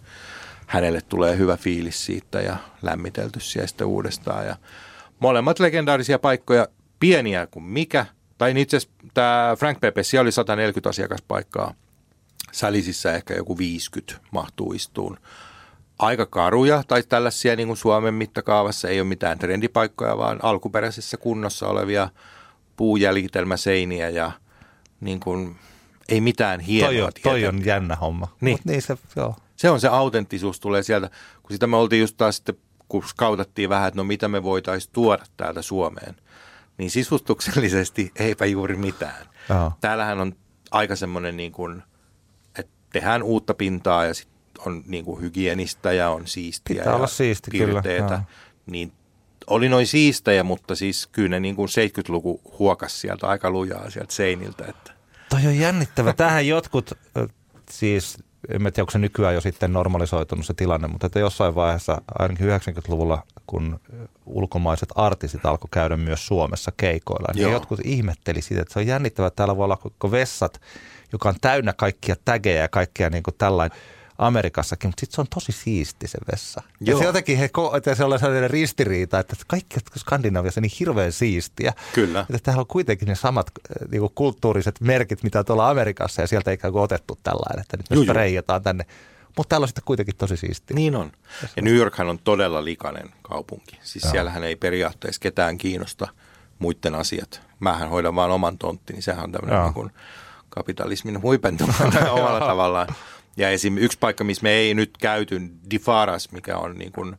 hänelle 0.69 1.01
tulee 1.01 1.37
hyvä 1.37 1.57
fiilis 1.57 2.05
siitä 2.05 2.41
ja 2.41 2.57
lämmitelty 2.81 3.39
siellä 3.39 3.67
sitten 3.67 3.87
uudestaan. 3.87 4.45
Ja 4.45 4.55
molemmat 5.19 5.59
legendaarisia 5.59 6.19
paikkoja, 6.19 6.67
pieniä 6.99 7.47
kuin 7.47 7.63
mikä. 7.63 8.05
Tai 8.37 8.61
itse 8.61 8.77
asiassa 8.77 8.95
tämä 9.13 9.55
Frank 9.59 9.79
Pepes, 9.79 10.09
siellä 10.09 10.21
oli 10.21 10.31
140 10.31 10.89
asiakaspaikkaa. 10.89 11.73
Sälisissä 12.51 13.13
ehkä 13.13 13.33
joku 13.33 13.57
50 13.57 14.15
mahtuu 14.31 14.73
istuun. 14.73 15.17
Aika 15.99 16.25
karuja 16.25 16.83
tai 16.87 17.03
tällaisia 17.03 17.55
niin 17.55 17.67
kuin 17.67 17.77
Suomen 17.77 18.13
mittakaavassa 18.13 18.89
ei 18.89 19.01
ole 19.01 19.07
mitään 19.07 19.39
trendipaikkoja, 19.39 20.17
vaan 20.17 20.39
alkuperäisessä 20.43 21.17
kunnossa 21.17 21.67
olevia 21.67 22.09
puujäljitelmäseiniä 22.75 24.09
ja 24.09 24.31
niin 25.01 25.19
kuin, 25.19 25.55
ei 26.09 26.21
mitään 26.21 26.59
hienoa. 26.59 26.91
Toi, 26.91 27.01
on, 27.01 27.11
toi 27.23 27.45
on 27.45 27.65
jännä 27.65 27.95
homma. 27.95 28.27
Niin. 28.41 28.53
Mut 28.53 28.65
niin 28.65 28.81
se, 28.81 28.97
joo. 29.15 29.35
Se 29.59 29.69
on 29.69 29.79
se 29.79 29.87
autenttisuus 29.87 30.59
tulee 30.59 30.83
sieltä, 30.83 31.09
kun 31.41 31.51
sitä 31.51 31.67
me 31.67 31.77
oltiin 31.77 31.99
just 31.99 32.17
taas 32.17 32.35
sitten, 32.35 32.57
kun 32.89 33.03
skautattiin 33.03 33.69
vähän, 33.69 33.87
että 33.87 33.97
no 33.97 34.03
mitä 34.03 34.27
me 34.27 34.43
voitaisiin 34.43 34.93
tuoda 34.93 35.23
täältä 35.37 35.61
Suomeen, 35.61 36.15
niin 36.77 36.91
sisustuksellisesti 36.91 38.11
eipä 38.19 38.45
juuri 38.45 38.75
mitään. 38.75 39.25
Joo. 39.49 39.71
Täällähän 39.81 40.19
on 40.19 40.35
aika 40.71 40.95
semmoinen 40.95 41.37
niin 41.37 41.51
kuin, 41.51 41.83
että 42.59 42.71
tehdään 42.91 43.23
uutta 43.23 43.53
pintaa 43.53 44.05
ja 44.05 44.13
sit 44.13 44.29
on 44.65 44.83
niin 44.87 45.05
kuin 45.05 45.21
hygienistä 45.21 45.93
ja 45.93 46.09
on 46.09 46.27
siistiä 46.27 46.75
Pitää 46.75 46.91
ja 46.91 46.95
olla 46.95 47.07
siisti, 47.07 47.51
kyllä, 47.51 47.81
pirteetä. 47.81 48.13
joo. 48.13 48.21
Niin 48.65 48.93
oli 49.47 49.69
noin 49.69 49.87
siistejä, 49.87 50.43
mutta 50.43 50.75
siis 50.75 51.07
kyllä 51.07 51.29
ne 51.29 51.39
niin 51.39 51.55
kuin 51.55 51.69
70-luku 51.69 52.41
huokas 52.59 53.01
sieltä 53.01 53.27
aika 53.27 53.51
lujaa 53.51 53.89
sieltä 53.89 54.13
seiniltä. 54.13 54.65
Että. 54.67 54.91
Toi 55.29 55.47
on 55.47 55.57
jännittävä. 55.57 56.13
Tähän 56.13 56.47
jotkut, 56.47 56.91
siis 57.71 58.17
en 58.49 58.61
tiedä, 58.61 58.81
onko 58.81 58.91
se 58.91 58.99
nykyään 58.99 59.35
jo 59.35 59.41
sitten 59.41 59.73
normalisoitunut 59.73 60.45
se 60.45 60.53
tilanne, 60.53 60.87
mutta 60.87 61.07
että 61.07 61.19
jossain 61.19 61.55
vaiheessa, 61.55 62.01
ainakin 62.19 62.47
90-luvulla, 62.47 63.23
kun 63.47 63.79
ulkomaiset 64.25 64.89
artistit 64.95 65.45
alkoi 65.45 65.67
käydä 65.71 65.97
myös 65.97 66.27
Suomessa 66.27 66.71
keikoilla, 66.77 67.33
niin 67.33 67.41
Joo. 67.41 67.51
jotkut 67.51 67.79
ihmetteli 67.83 68.41
sitä, 68.41 68.61
että 68.61 68.73
se 68.73 68.79
on 68.79 68.87
jännittävä, 68.87 69.27
että 69.27 69.35
täällä 69.35 69.57
voi 69.57 69.63
olla 69.63 69.77
koko 69.77 70.11
vessat, 70.11 70.61
joka 71.11 71.29
on 71.29 71.35
täynnä 71.41 71.73
kaikkia 71.73 72.15
tägejä 72.25 72.61
ja 72.61 72.67
kaikkia 72.67 73.09
niin 73.09 73.23
kuin 73.23 73.35
tällainen 73.37 73.77
Amerikassakin, 74.19 74.87
mutta 74.87 74.99
sitten 74.99 75.15
se 75.15 75.21
on 75.21 75.27
tosi 75.33 75.51
siisti 75.51 76.07
se 76.07 76.17
vessa. 76.31 76.61
Ja 76.79 76.91
Joo. 76.91 76.99
se 76.99 77.05
jotenkin 77.05 77.37
he, 77.37 77.49
ko- 77.57 77.77
että 77.77 77.95
se 77.95 78.03
on 78.03 78.19
sellainen 78.19 78.49
ristiriita, 78.49 79.19
että 79.19 79.35
kaikki 79.47 79.79
Skandinaviassa 79.97 80.59
on 80.59 80.61
niin 80.61 80.77
hirveän 80.79 81.11
siistiä. 81.11 81.73
Kyllä. 81.93 82.19
Että 82.19 82.39
täällä 82.43 82.61
on 82.61 82.67
kuitenkin 82.67 83.07
ne 83.07 83.15
samat 83.15 83.47
äh, 83.47 83.89
niinku 83.91 84.11
kulttuuriset 84.15 84.81
merkit, 84.81 85.23
mitä 85.23 85.43
tuolla 85.43 85.69
Amerikassa 85.69 86.21
ja 86.21 86.27
sieltä 86.27 86.51
ikään 86.51 86.73
kuin 86.73 86.83
otettu 86.83 87.19
tällainen, 87.23 87.61
että 87.61 87.77
nyt 87.77 87.89
me 87.89 87.97
sitä 87.97 88.13
reijataan 88.13 88.63
tänne. 88.63 88.85
Mutta 89.37 89.49
täällä 89.49 89.63
on 89.63 89.67
sitten 89.67 89.83
kuitenkin 89.85 90.15
tosi 90.15 90.37
siistiä. 90.37 90.75
Niin 90.75 90.95
on. 90.95 91.11
Ja 91.55 91.61
New 91.61 91.75
Yorkhan 91.75 92.09
on 92.09 92.19
todella 92.19 92.63
likainen 92.63 93.09
kaupunki. 93.21 93.79
Siis 93.83 94.03
Joo. 94.03 94.11
siellähän 94.11 94.43
ei 94.43 94.55
periaatteessa 94.55 95.19
ketään 95.19 95.57
kiinnosta 95.57 96.07
muiden 96.59 96.95
asiat. 96.95 97.41
Mähän 97.59 97.89
hoidan 97.89 98.15
vaan 98.15 98.31
oman 98.31 98.57
tonttini. 98.57 99.01
Sehän 99.01 99.23
on 99.23 99.31
tämmöinen 99.31 99.63
niin 99.63 99.73
kuin 99.73 99.91
kapitalismin 100.49 101.21
huipentuma 101.21 101.73
omalla 102.11 102.39
tavallaan. 102.39 102.87
Ja 103.39 103.49
esim. 103.49 103.77
yksi 103.77 103.97
paikka, 103.99 104.23
missä 104.23 104.43
me 104.43 104.51
ei 104.51 104.73
nyt 104.73 104.97
käyty, 104.97 105.41
Difaras, 105.71 106.31
mikä 106.31 106.57
on 106.57 106.77
niin 106.77 106.91
kuin, 106.91 107.15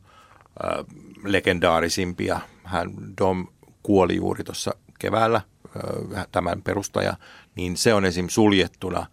äh, 0.65 0.85
legendaarisimpia. 1.23 2.39
Hän 2.63 2.91
Dom 3.21 3.47
kuoli 3.83 4.15
juuri 4.15 4.43
tuossa 4.43 4.71
keväällä, 4.99 5.41
äh, 6.17 6.27
tämän 6.31 6.61
perustaja, 6.61 7.13
niin 7.55 7.77
se 7.77 7.93
on 7.93 8.05
esim. 8.05 8.29
suljettuna 8.29 9.05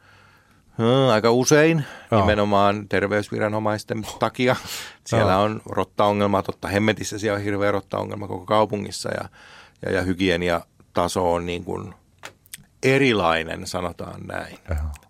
Hmm, 0.78 1.09
aika 1.12 1.30
usein, 1.30 1.84
Joo. 2.11 2.20
nimenomaan 2.20 2.88
terveysviranomaisten 2.88 4.06
takia. 4.18 4.56
Siellä 5.06 5.32
Joo. 5.32 5.42
on 5.42 5.62
rottaongelma, 5.66 6.42
totta 6.42 6.68
hemmetissä 6.68 7.18
siellä 7.18 7.36
on 7.36 7.42
hirveä 7.44 7.70
rottaongelma 7.70 8.28
koko 8.28 8.46
kaupungissa 8.46 9.09
ja, 9.09 9.28
ja, 9.86 9.92
ja 9.92 10.02
hygieniataso 10.02 11.32
on 11.32 11.46
niin 11.46 11.64
kuin 11.64 11.94
erilainen, 12.83 13.66
sanotaan 13.66 14.20
näin. 14.26 14.59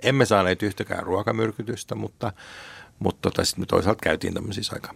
Emme 0.02 0.24
saaneet 0.24 0.62
yhtäkään 0.62 1.02
ruokamyrkytystä, 1.02 1.94
mutta, 1.94 2.32
mutta 2.98 3.30
tota, 3.30 3.44
sitten 3.44 3.62
me 3.62 3.66
toisaalta 3.66 4.00
käytiin 4.02 4.34
tämmöisissä 4.34 4.74
aika 4.74 4.94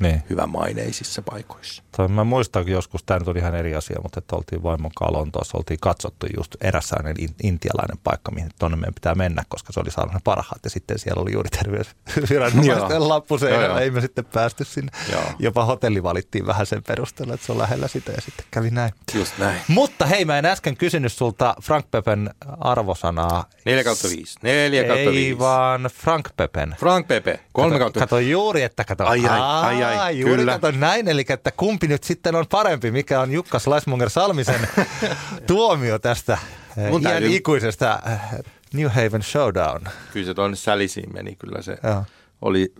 Niin. 0.00 0.22
hyvämaineisissa 0.30 1.22
paikoissa. 1.22 1.82
Tai 1.96 2.08
mä 2.08 2.24
muistan 2.24 2.68
joskus, 2.68 3.02
tämä 3.02 3.18
nyt 3.18 3.28
oli 3.28 3.38
ihan 3.38 3.54
eri 3.54 3.74
asia, 3.74 3.98
mutta 4.02 4.18
että 4.18 4.36
oltiin 4.36 4.62
vaimon 4.62 4.90
kanssa 4.96 5.18
Lontoossa, 5.18 5.58
oltiin 5.58 5.80
katsottu 5.80 6.26
just 6.36 6.56
erässä 6.60 6.96
in, 7.18 7.28
intialainen 7.42 7.98
paikka, 8.04 8.32
mihin 8.32 8.50
tuonne 8.58 8.76
meidän 8.76 8.94
pitää 8.94 9.14
mennä, 9.14 9.42
koska 9.48 9.72
se 9.72 9.80
oli 9.80 9.90
saanut 9.90 10.14
ne 10.14 10.20
parhaat. 10.24 10.60
Ja 10.64 10.70
sitten 10.70 10.98
siellä 10.98 11.22
oli 11.22 11.32
juuri 11.32 11.50
terveysviranomaisten 11.50 13.08
lappu 13.08 13.38
seinällä, 13.38 13.80
ei 13.80 13.90
me 13.90 14.00
sitten 14.00 14.24
päästy 14.24 14.64
sinne. 14.64 14.92
Joo. 15.12 15.22
Jopa 15.38 15.64
hotelli 15.64 16.02
valittiin 16.02 16.46
vähän 16.46 16.66
sen 16.66 16.82
perusteella, 16.82 17.34
että 17.34 17.46
se 17.46 17.52
on 17.52 17.58
lähellä 17.58 17.88
sitä 17.88 18.12
ja 18.12 18.20
sitten 18.20 18.46
kävi 18.50 18.70
näin. 18.70 18.92
Just 19.14 19.38
näin. 19.38 19.60
Mutta 19.68 20.06
hei, 20.06 20.24
mä 20.24 20.38
en 20.38 20.46
äsken 20.46 20.76
kysynyt 20.76 21.12
sulta 21.12 21.54
Frank 21.62 21.90
Pepen 21.90 22.30
arvosanaa. 22.60 23.44
4 23.64 23.84
kautta 23.84 24.08
5. 24.08 24.38
4 24.42 24.84
kautta 24.84 25.00
Ei 25.00 25.12
5. 25.12 25.38
vaan 25.38 25.82
Frank 25.82 26.28
Pepen. 26.36 26.76
Frank 26.78 27.08
Pepe, 27.08 27.40
3 27.52 27.70
Kato, 27.70 27.78
kautta 27.84 28.00
kato 28.00 28.18
juuri, 28.18 28.62
että 28.62 28.84
kato. 28.84 29.06
Ai, 29.06 29.26
ai, 29.26 29.40
Aa, 29.40 29.60
ai, 29.60 29.82
ai, 29.96 30.18
juuri 30.20 30.36
kyllä. 30.36 30.52
kato 30.52 30.70
näin, 30.70 31.08
eli 31.08 31.24
että 31.28 31.50
kumpi 31.50 31.88
nyt 31.88 32.04
sitten 32.04 32.34
on 32.34 32.44
parempi, 32.50 32.90
mikä 32.90 33.20
on 33.20 33.32
Jukka 33.32 33.58
Slasmonger 33.58 34.10
Salmisen 34.10 34.68
tuomio 35.46 35.98
tästä 35.98 36.38
eh, 36.76 36.90
Mun 36.90 37.02
iän 37.02 37.12
täytyy- 37.12 37.36
ikuisesta 37.36 37.98
eh, 38.12 38.40
New 38.74 38.86
Haven 38.86 39.22
Showdown. 39.22 39.80
Kyllä 40.12 40.26
se 40.26 40.34
tuonne 40.34 40.56
sälisiin 40.56 41.12
meni, 41.12 41.36
kyllä 41.36 41.62
se 41.62 41.78
Joo. 41.82 42.04
oli. 42.42 42.72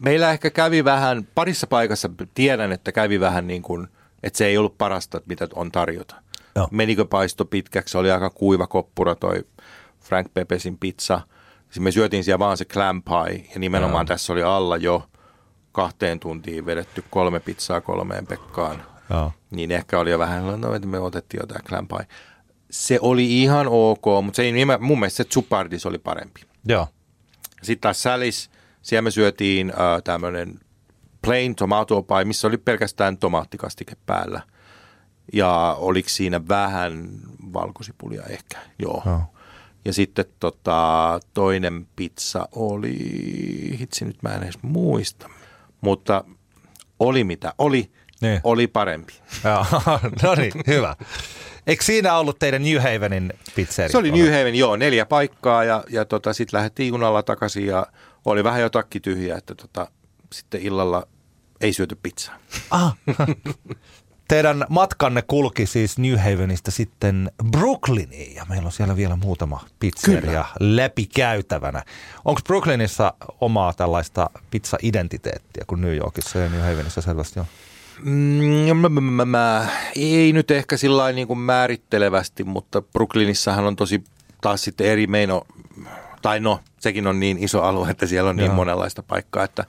Meillä 0.00 0.30
ehkä 0.30 0.50
kävi 0.50 0.84
vähän, 0.84 1.28
parissa 1.34 1.66
paikassa 1.66 2.10
tiedän, 2.34 2.72
että 2.72 2.92
kävi 2.92 3.20
vähän 3.20 3.46
niin 3.46 3.62
kuin, 3.62 3.88
että 4.22 4.36
se 4.36 4.46
ei 4.46 4.58
ollut 4.58 4.78
parasta, 4.78 5.20
mitä 5.26 5.48
on 5.54 5.72
tarjota. 5.72 6.14
Joo. 6.56 6.68
Menikö 6.70 7.04
paisto 7.04 7.44
pitkäksi, 7.44 7.98
oli 7.98 8.10
aika 8.10 8.30
kuiva 8.30 8.66
koppura 8.66 9.14
toi 9.14 9.44
Frank 10.00 10.26
Pepesin 10.34 10.78
pizza. 10.78 11.20
Sitten 11.60 11.82
me 11.82 11.90
syötiin 11.92 12.24
siellä 12.24 12.38
vaan 12.38 12.56
se 12.56 12.64
clam 12.64 13.02
pie 13.02 13.44
ja 13.54 13.60
nimenomaan 13.60 14.04
Joo. 14.04 14.08
tässä 14.08 14.32
oli 14.32 14.42
alla 14.42 14.76
jo 14.76 15.06
kahteen 15.72 16.20
tuntiin 16.20 16.66
vedetty 16.66 17.04
kolme 17.10 17.40
pizzaa 17.40 17.80
kolmeen 17.80 18.26
Pekkaan. 18.26 18.82
Joo. 19.10 19.32
Niin 19.50 19.70
ehkä 19.70 19.98
oli 19.98 20.10
jo 20.10 20.18
vähän, 20.18 20.60
no 20.60 20.74
että 20.74 20.88
me 20.88 20.98
otettiin 20.98 21.40
jo 21.42 21.46
tämä 21.46 21.60
clam 21.60 21.88
pie. 21.88 22.06
Se 22.70 22.98
oli 23.00 23.42
ihan 23.42 23.66
ok, 23.68 24.04
mutta 24.24 24.36
se 24.36 24.42
ei, 24.42 24.52
mun 24.80 25.00
mielestä 25.00 25.22
se 25.22 25.28
Zupardis 25.30 25.86
oli 25.86 25.98
parempi. 25.98 26.40
Joo. 26.64 26.88
Sitten 27.62 27.80
taas 27.80 28.02
Salis, 28.02 28.50
siellä 28.82 29.02
me 29.02 29.10
syötiin 29.10 29.70
äh, 29.70 30.02
tämmöinen 30.04 30.60
plain 31.22 31.54
tomato 31.54 32.02
pie, 32.02 32.24
missä 32.24 32.48
oli 32.48 32.56
pelkästään 32.56 33.18
tomaattikastike 33.18 33.96
päällä. 34.06 34.40
Ja 35.32 35.76
oliko 35.78 36.08
siinä 36.08 36.48
vähän 36.48 37.08
valkosipulia 37.52 38.22
ehkä, 38.22 38.58
joo. 38.78 39.02
Joo. 39.06 39.22
Ja 39.84 39.92
sitten 39.92 40.24
tota, 40.40 41.20
toinen 41.34 41.86
pizza 41.96 42.48
oli, 42.52 42.98
hitsi 43.80 44.04
nyt 44.04 44.22
mä 44.22 44.34
en 44.34 44.42
edes 44.42 44.62
muista, 44.62 45.28
mutta 45.80 46.24
oli 47.00 47.24
mitä 47.24 47.54
oli, 47.58 47.90
Niin. 48.20 48.40
oli 48.44 48.66
parempi. 48.66 49.12
Joo. 49.44 49.66
no 50.22 50.34
niin, 50.34 50.52
hyvä. 50.66 50.96
Eikö 51.66 51.84
siinä 51.84 52.16
ollut 52.16 52.38
teidän 52.38 52.62
New 52.62 52.78
Havenin 52.78 53.32
pizzeria? 53.54 53.92
Se 53.92 53.98
oli 53.98 54.10
New 54.10 54.26
Haven, 54.26 54.54
joo, 54.54 54.76
neljä 54.76 55.06
paikkaa 55.06 55.64
ja, 55.64 55.84
ja 55.90 56.04
tota, 56.04 56.32
sitten 56.32 56.58
lähdettiin 56.58 56.88
junalla 56.88 57.22
takaisin 57.22 57.66
ja 57.66 57.86
oli 58.24 58.44
vähän 58.44 58.60
jo 58.60 58.70
takki 58.70 59.00
tyhjä, 59.00 59.36
että 59.36 59.54
tota, 59.54 59.90
sitten 60.32 60.60
illalla 60.62 61.06
ei 61.60 61.72
syöty 61.72 61.98
pizzaa. 62.02 62.38
Ah. 62.70 62.96
Teidän 64.30 64.64
matkanne 64.68 65.22
kulki 65.22 65.66
siis 65.66 65.98
New 65.98 66.16
Havenista 66.16 66.70
sitten 66.70 67.30
Brooklyniin 67.50 68.34
ja 68.34 68.44
meillä 68.48 68.66
on 68.66 68.72
siellä 68.72 68.96
vielä 68.96 69.16
muutama 69.16 69.64
pizzeria 69.80 70.20
Kyllä. 70.20 70.44
läpikäytävänä. 70.60 71.82
Onko 72.24 72.40
Brooklynissa 72.46 73.14
omaa 73.40 73.72
tällaista 73.72 74.30
pizza-identiteettiä 74.50 75.64
kuin 75.66 75.80
New 75.80 75.96
Yorkissa 75.96 76.38
ja 76.38 76.48
New 76.48 76.60
Havenissa 76.60 77.00
selvästi 77.00 77.40
on? 77.40 77.46
Mm, 78.02 78.76
mä, 78.76 79.24
mä, 79.24 79.66
ei 79.96 80.32
nyt 80.32 80.50
ehkä 80.50 80.76
sillä 80.76 81.12
niin 81.12 81.26
kuin 81.26 81.38
määrittelevästi, 81.38 82.44
mutta 82.44 82.82
Brooklynissahan 82.82 83.64
on 83.64 83.76
tosi 83.76 84.04
taas 84.40 84.62
sitten 84.62 84.86
eri 84.86 85.06
meino, 85.06 85.46
tai 86.22 86.40
no, 86.40 86.60
sekin 86.78 87.06
on 87.06 87.20
niin 87.20 87.38
iso 87.38 87.62
alue, 87.62 87.90
että 87.90 88.06
siellä 88.06 88.30
on 88.30 88.36
niin 88.36 88.46
Joo. 88.46 88.54
monenlaista 88.54 89.02
paikkaa. 89.02 89.44
Että, 89.44 89.64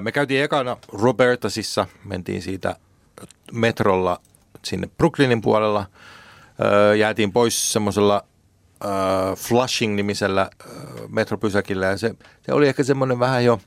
me 0.00 0.12
käytiin 0.12 0.42
ekana 0.42 0.76
Robertasissa, 0.92 1.86
mentiin 2.04 2.42
siitä 2.42 2.76
metrolla 3.52 4.20
sinne 4.64 4.88
Brooklynin 4.98 5.40
puolella, 5.40 5.86
jäätiin 6.98 7.32
pois 7.32 7.72
semmoisella 7.72 8.24
ö, 8.84 8.88
Flushing-nimisellä 9.36 10.50
ö, 10.60 10.68
metropysäkillä 11.08 11.86
ja 11.86 11.96
se, 11.96 12.14
se 12.46 12.52
oli 12.52 12.68
ehkä 12.68 12.82
semmoinen 12.82 13.18
vähän 13.18 13.44
jo 13.44 13.60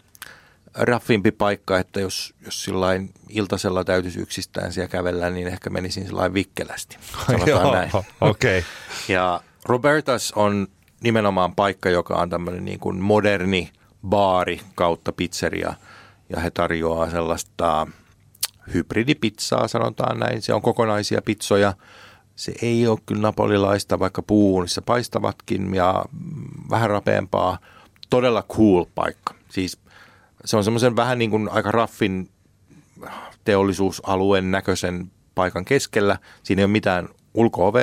raffimpi 0.75 1.31
paikka, 1.31 1.79
että 1.79 1.99
jos, 1.99 2.33
jos 2.45 2.63
sillain 2.63 3.13
iltasella 3.29 3.83
täytyisi 3.83 4.19
yksistään 4.19 4.73
siellä 4.73 4.87
kävellä, 4.87 5.29
niin 5.29 5.47
ehkä 5.47 5.69
menisin 5.69 6.05
sillain 6.05 6.33
vikkelästi. 6.33 6.97
Sanotaan 7.27 7.73
näin. 7.73 7.89
okei. 8.21 8.59
Okay. 8.59 8.61
Ja 9.15 9.41
Robertas 9.65 10.31
on 10.35 10.67
nimenomaan 11.01 11.55
paikka, 11.55 11.89
joka 11.89 12.15
on 12.15 12.29
tämmöinen 12.29 12.65
niin 12.65 12.79
kuin 12.79 13.01
moderni 13.01 13.71
baari 14.07 14.61
kautta 14.75 15.11
pizzeria. 15.11 15.73
Ja 16.29 16.39
he 16.39 16.51
tarjoaa 16.51 17.09
sellaista 17.09 17.87
hybridipizzaa, 18.73 19.67
sanotaan 19.67 20.19
näin. 20.19 20.41
Se 20.41 20.53
on 20.53 20.61
kokonaisia 20.61 21.21
pizzoja. 21.21 21.73
Se 22.35 22.53
ei 22.61 22.87
ole 22.87 22.99
kyllä 23.05 23.21
napolilaista, 23.21 23.99
vaikka 23.99 24.21
puunissa 24.21 24.81
paistavatkin 24.81 25.75
ja 25.75 26.05
vähän 26.69 26.89
rapeampaa. 26.89 27.59
Todella 28.09 28.43
cool 28.43 28.85
paikka. 28.95 29.33
Siis 29.49 29.79
se 30.45 30.57
on 30.57 30.63
semmoisen 30.63 30.95
vähän 30.95 31.19
niin 31.19 31.29
kuin 31.29 31.49
aika 31.49 31.71
raffin 31.71 32.29
teollisuusalueen 33.43 34.51
näköisen 34.51 35.11
paikan 35.35 35.65
keskellä. 35.65 36.17
Siinä 36.43 36.59
ei 36.59 36.63
ole 36.63 36.71
mitään 36.71 37.09
ulko 37.33 37.73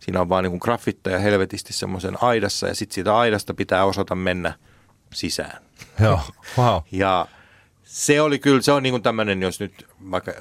Siinä 0.00 0.20
on 0.20 0.28
vaan 0.28 0.44
niin 0.44 0.50
kuin 0.50 0.60
graffittaja 0.62 1.18
helvetisti 1.18 1.72
semmoisen 1.72 2.22
aidassa 2.22 2.66
ja 2.68 2.74
sitten 2.74 2.94
siitä 2.94 3.16
aidasta 3.16 3.54
pitää 3.54 3.84
osata 3.84 4.14
mennä 4.14 4.54
sisään. 5.14 5.62
Joo, 6.00 6.20
wow. 6.58 6.82
Ja 6.92 7.26
se 7.86 8.20
oli 8.20 8.38
kyllä, 8.38 8.62
se 8.62 8.72
on 8.72 8.82
niin 8.82 8.92
kuin 8.92 9.02
tämmöinen, 9.02 9.42
jos 9.42 9.60
nyt 9.60 9.86
vaikka 10.10 10.32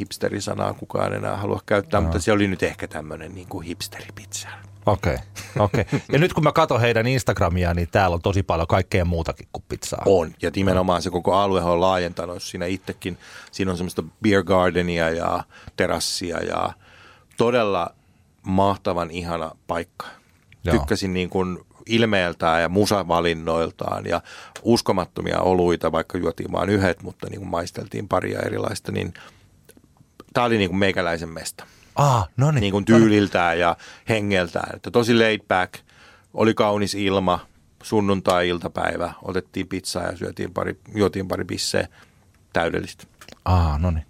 hipsterisanaa 0.00 0.74
kukaan 0.74 1.12
enää 1.12 1.36
halua 1.36 1.60
käyttää, 1.66 2.00
mutta 2.00 2.20
se 2.20 2.32
oli 2.32 2.48
nyt 2.48 2.62
ehkä 2.62 2.88
tämmöinen 2.88 3.34
niin 3.34 3.48
kuin 3.48 3.66
hipsteripizza. 3.66 4.48
Okei, 4.86 5.14
okay. 5.14 5.24
okei. 5.58 5.80
Okay. 5.80 6.00
Ja 6.12 6.18
nyt 6.18 6.32
kun 6.32 6.44
mä 6.44 6.52
katson 6.52 6.80
heidän 6.80 7.06
Instagramia, 7.06 7.74
niin 7.74 7.88
täällä 7.92 8.14
on 8.14 8.22
tosi 8.22 8.42
paljon 8.42 8.66
kaikkea 8.66 9.04
muutakin 9.04 9.48
kuin 9.52 9.64
pizzaa. 9.68 10.02
On, 10.06 10.34
ja 10.42 10.50
nimenomaan 10.56 11.02
se 11.02 11.10
koko 11.10 11.34
alue 11.34 11.62
on 11.62 11.80
laajentanut 11.80 12.42
siinä 12.42 12.66
itsekin. 12.66 13.18
Siinä 13.52 13.70
on 13.70 13.76
semmoista 13.76 14.02
beer 14.22 14.42
gardenia 14.42 15.10
ja 15.10 15.44
terassia 15.76 16.38
ja 16.42 16.72
todella 17.36 17.94
mahtavan 18.42 19.10
ihana 19.10 19.50
paikka. 19.66 20.06
Joo. 20.64 20.78
Tykkäsin 20.78 21.12
niin 21.12 21.30
kuin 21.30 21.58
ilmeeltään 21.90 22.62
ja 22.62 22.68
musavalinnoiltaan 22.68 24.06
ja 24.06 24.22
uskomattomia 24.62 25.40
oluita, 25.40 25.92
vaikka 25.92 26.18
juotiin 26.18 26.52
vain 26.52 26.70
yhdet, 26.70 27.02
mutta 27.02 27.26
niin 27.30 27.40
kuin 27.40 27.50
maisteltiin 27.50 28.08
paria 28.08 28.40
erilaista, 28.40 28.92
niin 28.92 29.14
tämä 30.32 30.46
oli 30.46 30.58
niin 30.58 30.70
kuin 30.70 30.78
meikäläisen 30.78 31.28
mesta. 31.28 31.64
Ah, 31.94 32.28
no 32.36 32.50
niin. 32.50 32.60
Niin 32.60 32.72
kuin 32.72 32.84
tyyliltään 32.84 33.58
ja 33.58 33.76
hengeltään. 34.08 34.76
Että 34.76 34.90
tosi 34.90 35.18
laid 35.18 35.40
back, 35.48 35.74
oli 36.34 36.54
kaunis 36.54 36.94
ilma, 36.94 37.46
sunnuntai-iltapäivä, 37.82 39.12
otettiin 39.22 39.68
pizzaa 39.68 40.06
ja 40.06 40.16
syötiin 40.16 40.54
pari, 40.54 40.80
juotiin 40.94 41.28
pari 41.28 41.44
bisseä. 41.44 41.88
Täydellistä. 42.52 43.04
Ah, 43.44 43.80
no 43.80 43.90
niin. 43.90 44.06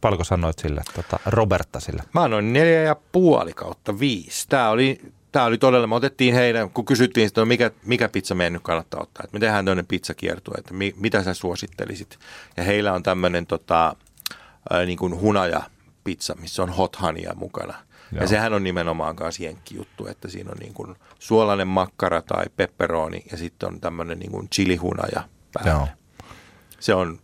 Paljonko 0.00 0.24
sanoit 0.24 0.58
sille, 0.58 0.82
tota, 0.94 1.18
Roberta 1.26 1.80
sille? 1.80 2.02
Mä 2.14 2.22
annoin 2.22 2.52
neljä 2.52 2.82
ja 2.82 2.96
puoli 3.12 3.52
kautta 3.52 3.98
viisi. 3.98 4.48
Tämä 4.48 4.70
oli, 4.70 5.00
tämä 5.32 5.44
oli 5.44 5.58
todella, 5.58 5.86
me 5.86 5.94
otettiin 5.94 6.34
heidän, 6.34 6.70
kun 6.70 6.84
kysyttiin 6.84 7.30
no 7.36 7.44
mikä, 7.44 7.70
mikä 7.84 8.08
pizza 8.08 8.34
meidän 8.34 8.52
nyt 8.52 8.62
kannattaa 8.62 9.02
ottaa, 9.02 9.24
että 9.24 9.36
me 9.36 9.40
tehdään 9.40 9.64
tämmöinen 9.64 9.86
pizzakiertue, 9.86 10.54
että 10.58 10.74
mi, 10.74 10.94
mitä 10.96 11.22
sä 11.22 11.34
suosittelisit. 11.34 12.18
Ja 12.56 12.62
heillä 12.62 12.92
on 12.92 13.02
tämmöinen 13.02 13.46
tota, 13.46 13.96
ää, 14.70 14.84
niin 14.84 14.98
kuin 14.98 15.20
hunaja 15.20 15.62
pizza, 16.04 16.34
missä 16.34 16.62
on 16.62 16.70
hot 16.70 17.00
honeya 17.00 17.34
mukana. 17.34 17.74
Joo. 18.12 18.22
Ja 18.22 18.28
sehän 18.28 18.52
on 18.52 18.64
nimenomaan 18.64 19.16
myös 19.20 19.40
jenkki 19.40 19.76
juttu, 19.76 20.06
että 20.06 20.28
siinä 20.28 20.50
on 20.50 20.58
niin 20.58 20.74
kuin 20.74 20.96
suolainen 21.18 21.68
makkara 21.68 22.22
tai 22.22 22.44
pepperoni 22.56 23.24
ja 23.30 23.36
sitten 23.36 23.68
on 23.68 23.80
tämmöinen 23.80 24.18
niin 24.18 24.30
kuin 24.32 24.48
chilihunaja 24.48 25.28
päälle. 25.52 25.70
Joo. 25.70 25.88
Se 26.80 26.94
on 26.94 27.18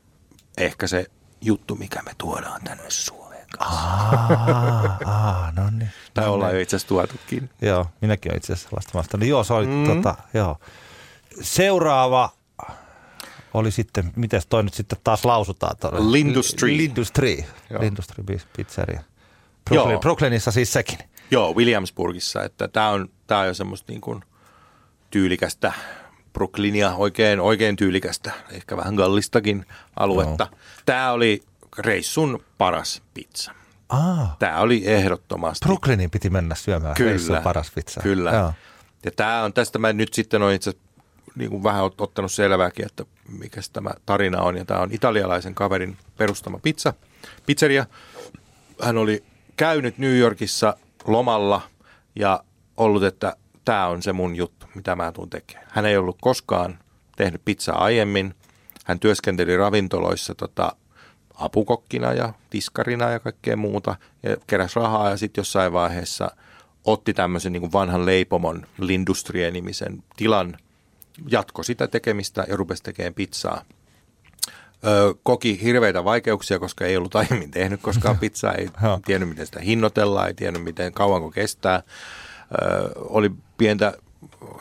ehkä 0.58 0.86
se 0.86 1.06
juttu, 1.40 1.76
mikä 1.76 2.02
me 2.02 2.12
tuodaan 2.18 2.60
tänne 2.64 2.84
Suomeen 2.88 3.23
kanssa. 3.58 3.80
Ah, 3.80 4.98
ah 5.06 5.54
no 5.56 5.70
niin. 5.70 5.90
Tai 6.14 6.28
ollaan 6.28 6.54
jo 6.54 6.60
itse 6.60 6.76
asiassa 6.76 6.88
tuotukin. 6.88 7.50
Joo, 7.62 7.86
minäkin 8.00 8.32
olen 8.32 8.36
itse 8.36 8.52
asiassa 8.52 8.68
sellaista 8.68 8.98
vastannut. 8.98 9.28
Joo, 9.28 9.44
se 9.44 9.54
oli 9.54 9.66
mm. 9.66 9.86
tota, 9.86 10.14
joo. 10.34 10.58
Seuraava 11.40 12.30
oli 13.54 13.70
sitten, 13.70 14.12
miten 14.16 14.42
toi 14.48 14.62
nyt 14.62 14.74
sitten 14.74 14.98
taas 15.04 15.24
lausutaan? 15.24 15.76
Toi? 15.76 15.90
Lindustry. 16.12 16.76
Lindustry. 16.76 17.36
Joo. 17.70 17.82
Lindustry 17.82 18.24
pizzeria. 18.56 19.02
Brooklyn, 19.64 19.92
Joo. 19.92 20.00
Brooklynissa 20.00 20.50
siis 20.50 20.72
sekin. 20.72 20.98
Joo, 21.30 21.54
Williamsburgissa, 21.54 22.44
että 22.44 22.68
tämä 22.68 22.90
on, 22.90 23.08
tää 23.26 23.38
on 23.38 23.46
jo 23.46 23.54
semmoista 23.54 23.92
niin 23.92 24.00
kuin 24.00 24.24
tyylikästä 25.10 25.72
Brooklynia, 26.32 26.94
oikein, 26.94 27.40
oikein 27.40 27.76
tyylikästä, 27.76 28.32
ehkä 28.50 28.76
vähän 28.76 28.94
gallistakin 28.94 29.66
aluetta. 29.96 30.48
No. 30.50 30.56
Tämä 30.86 31.12
oli 31.12 31.42
reissun 31.78 32.44
paras 32.58 33.02
pizza. 33.14 33.52
Ah, 33.88 34.38
Tämä 34.38 34.60
oli 34.60 34.82
ehdottomasti. 34.86 35.66
Brooklynin 35.66 36.10
piti 36.10 36.30
mennä 36.30 36.54
syömään 36.54 36.94
Kyllä, 36.94 37.10
reissun 37.10 37.36
paras 37.42 37.70
pizza. 37.74 38.00
Kyllä. 38.00 38.30
Joo. 38.32 38.52
Ja 39.04 39.10
tämä 39.10 39.42
on, 39.42 39.52
tästä 39.52 39.78
mä 39.78 39.92
nyt 39.92 40.14
sitten 40.14 40.42
olen 40.42 40.54
itse 40.54 40.72
niin 41.34 41.50
kuin 41.50 41.62
vähän 41.62 41.84
ot- 41.84 41.94
ottanut 41.98 42.32
selvääkin, 42.32 42.86
että 42.86 43.04
mikä 43.38 43.60
tämä 43.72 43.90
tarina 44.06 44.40
on. 44.40 44.56
Ja 44.56 44.64
tämä 44.64 44.80
on 44.80 44.92
italialaisen 44.92 45.54
kaverin 45.54 45.96
perustama 46.16 46.58
pizza, 46.58 46.94
pizzeria. 47.46 47.86
Hän 48.82 48.98
oli 48.98 49.24
käynyt 49.56 49.98
New 49.98 50.16
Yorkissa 50.18 50.76
lomalla 51.06 51.60
ja 52.16 52.44
ollut, 52.76 53.04
että 53.04 53.36
tämä 53.64 53.86
on 53.86 54.02
se 54.02 54.12
mun 54.12 54.36
juttu, 54.36 54.66
mitä 54.74 54.96
mä 54.96 55.12
tuun 55.12 55.30
tekemään. 55.30 55.66
Hän 55.70 55.86
ei 55.86 55.96
ollut 55.96 56.18
koskaan 56.20 56.78
tehnyt 57.16 57.42
pizzaa 57.44 57.84
aiemmin. 57.84 58.34
Hän 58.84 59.00
työskenteli 59.00 59.56
ravintoloissa 59.56 60.34
tota, 60.34 60.72
apukokkina 61.34 62.12
ja 62.12 62.32
tiskarina 62.50 63.10
ja 63.10 63.20
kaikkea 63.20 63.56
muuta 63.56 63.96
ja 64.22 64.36
keräsi 64.46 64.76
rahaa 64.76 65.10
ja 65.10 65.16
sitten 65.16 65.42
jossain 65.42 65.72
vaiheessa 65.72 66.30
otti 66.84 67.14
tämmöisen 67.14 67.52
niin 67.52 67.72
vanhan 67.72 68.06
leipomon 68.06 68.66
Lindustrie-nimisen 68.78 70.02
tilan, 70.16 70.56
jatko 71.28 71.62
sitä 71.62 71.88
tekemistä 71.88 72.44
ja 72.48 72.56
rupesi 72.56 72.82
tekemään 72.82 73.14
pizzaa. 73.14 73.64
Ö, 74.86 75.14
koki 75.22 75.62
hirveitä 75.62 76.04
vaikeuksia, 76.04 76.58
koska 76.58 76.84
ei 76.84 76.96
ollut 76.96 77.16
aiemmin 77.16 77.50
tehnyt 77.50 77.80
koskaan 77.82 78.18
pizzaa, 78.18 78.52
ei 78.52 78.68
tiennyt 79.06 79.28
miten 79.28 79.46
sitä 79.46 79.60
hinnoitellaan, 79.60 80.28
ei 80.28 80.34
tiennyt 80.34 80.64
miten 80.64 80.92
kauanko 80.92 81.30
kestää. 81.30 81.82
Ö, 82.62 82.90
oli 82.96 83.30
pientä 83.56 83.92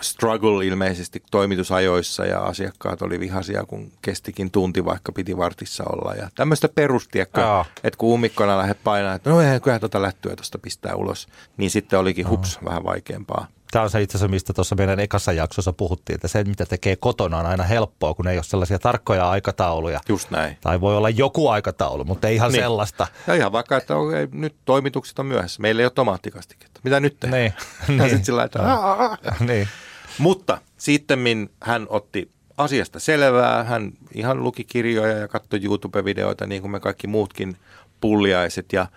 struggle 0.02 0.66
ilmeisesti 0.66 1.24
toimitusajoissa 1.32 2.26
ja 2.26 2.40
asiakkaat 2.40 3.02
oli 3.02 3.20
vihaisia, 3.20 3.66
kun 3.66 3.92
kestikin 4.02 4.52
tunti, 4.52 4.86
vaikka 4.86 5.12
piti 5.12 5.38
vartissa 5.38 5.84
olla. 5.84 6.14
Ja 6.14 6.30
tämmöistä 6.36 6.70
perustiekkä, 6.70 7.42
Joo. 7.42 7.66
että 7.84 7.98
kun 7.98 8.14
ummikkona 8.14 8.58
lähdet 8.58 8.84
painaa, 8.84 9.14
että 9.14 9.30
no 9.30 9.42
eihän 9.42 9.62
kyllä 9.62 9.80
tuota 9.80 10.02
lähtyä 10.02 10.36
tuosta 10.36 10.58
pistää 10.58 10.96
ulos, 10.96 11.28
niin 11.58 11.70
sitten 11.70 12.00
olikin 12.00 12.30
hups 12.30 12.60
vähän 12.66 12.84
vaikeampaa. 12.84 13.48
Tämä 13.74 13.84
on 13.84 13.90
se 13.90 14.02
itse 14.02 14.18
asiassa, 14.18 14.32
mistä 14.32 14.54
tuossa 14.54 14.76
meidän 14.76 15.00
ekassa 15.00 15.32
jaksossa 15.32 15.74
puhuttiin, 15.74 16.16
että 16.16 16.28
se, 16.28 16.44
mitä 16.44 16.66
tekee 16.66 16.96
kotona, 16.96 17.38
on 17.38 17.46
aina 17.46 17.64
helppoa, 17.64 18.14
kun 18.14 18.28
ei 18.28 18.38
ole 18.38 18.44
sellaisia 18.44 18.80
tarkkoja 18.80 19.30
aikatauluja. 19.30 20.00
Just 20.10 20.32
näin. 20.32 20.58
Tai 20.62 20.82
voi 20.82 20.98
olla 20.98 21.10
joku 21.10 21.50
aikataulu, 21.50 22.04
mutta 22.04 22.28
ei 22.28 22.36
ihan 22.36 22.52
Niin. 22.52 22.62
sellaista. 22.64 23.08
Ja 23.28 23.36
ihan 23.36 23.52
vaikka, 23.52 23.78
että 23.78 23.96
okei, 23.96 24.28
nyt 24.32 24.56
toimitukset 24.66 25.20
on 25.20 25.26
myöhässä. 25.26 25.62
Meillä 25.62 25.80
ei 25.82 25.86
ole 25.86 25.92
tomaattikastiketta. 25.96 26.80
Mitä 26.84 27.00
nyt 27.00 27.20
tehdään? 27.20 27.42
Niin. 27.42 27.54
Ja 27.88 28.04
niin. 28.04 28.10
sitten 28.10 28.26
sillä 28.26 28.50
lailla, 28.54 29.18
että 29.24 29.36
niin. 29.54 29.68
Mutta 30.18 30.62
sitten 30.78 31.50
hän 31.62 31.86
otti 31.90 32.32
asiasta 32.58 33.00
selvää. 33.00 33.64
Hän 33.64 33.92
ihan 34.14 34.44
luki 34.44 34.64
kirjoja 34.64 35.18
ja 35.18 35.28
katsoi 35.28 35.60
YouTube-videoita 35.64 36.48
niin 36.48 36.62
kuin 36.62 36.72
me 36.72 36.80
kaikki 36.80 37.08
muutkin 37.08 37.58
pulliaiset. 38.02 38.74
Ja 38.74 38.88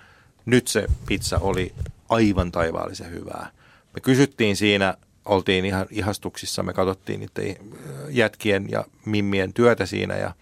nyt 0.47 0.69
se 0.69 0.87
pizza 1.07 1.39
oli 1.39 1.75
aivan 2.09 2.53
taivaallisen 2.53 3.11
hyvää. 3.11 3.51
Me 3.97 4.01
kysyttiin 4.01 4.57
siinä, 4.57 4.95
oltiin 5.25 5.65
ihan 5.65 5.87
ihastuksissa, 5.91 6.63
me 6.63 6.73
katsottiin 6.73 7.21
niiden 7.21 7.57
jätkien 8.09 8.67
ja 8.71 8.85
mimmien 9.05 9.53
työtä 9.53 9.87
siinä 9.87 10.17
ja 10.17 10.35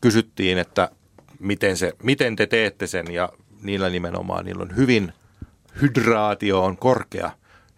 kysyttiin, 0.00 0.58
että 0.58 0.90
miten, 1.38 1.76
se, 1.76 1.92
miten 2.02 2.36
te 2.36 2.46
teette 2.46 2.86
sen 2.86 3.14
ja 3.14 3.28
niillä 3.62 3.88
nimenomaan, 3.90 4.44
niillä 4.44 4.62
on 4.62 4.76
hyvin, 4.76 5.12
hydraatio 5.82 6.64
on 6.64 6.76
korkea 6.76 7.30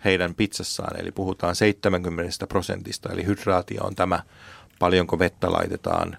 heidän 0.04 0.34
pizzassaan, 0.34 1.00
eli 1.00 1.12
puhutaan 1.12 1.56
70 1.56 2.46
prosentista, 2.46 3.12
eli 3.12 3.26
hydraatio 3.26 3.84
on 3.84 3.94
tämä, 3.94 4.22
paljonko 4.78 5.18
vettä 5.18 5.52
laitetaan 5.52 6.16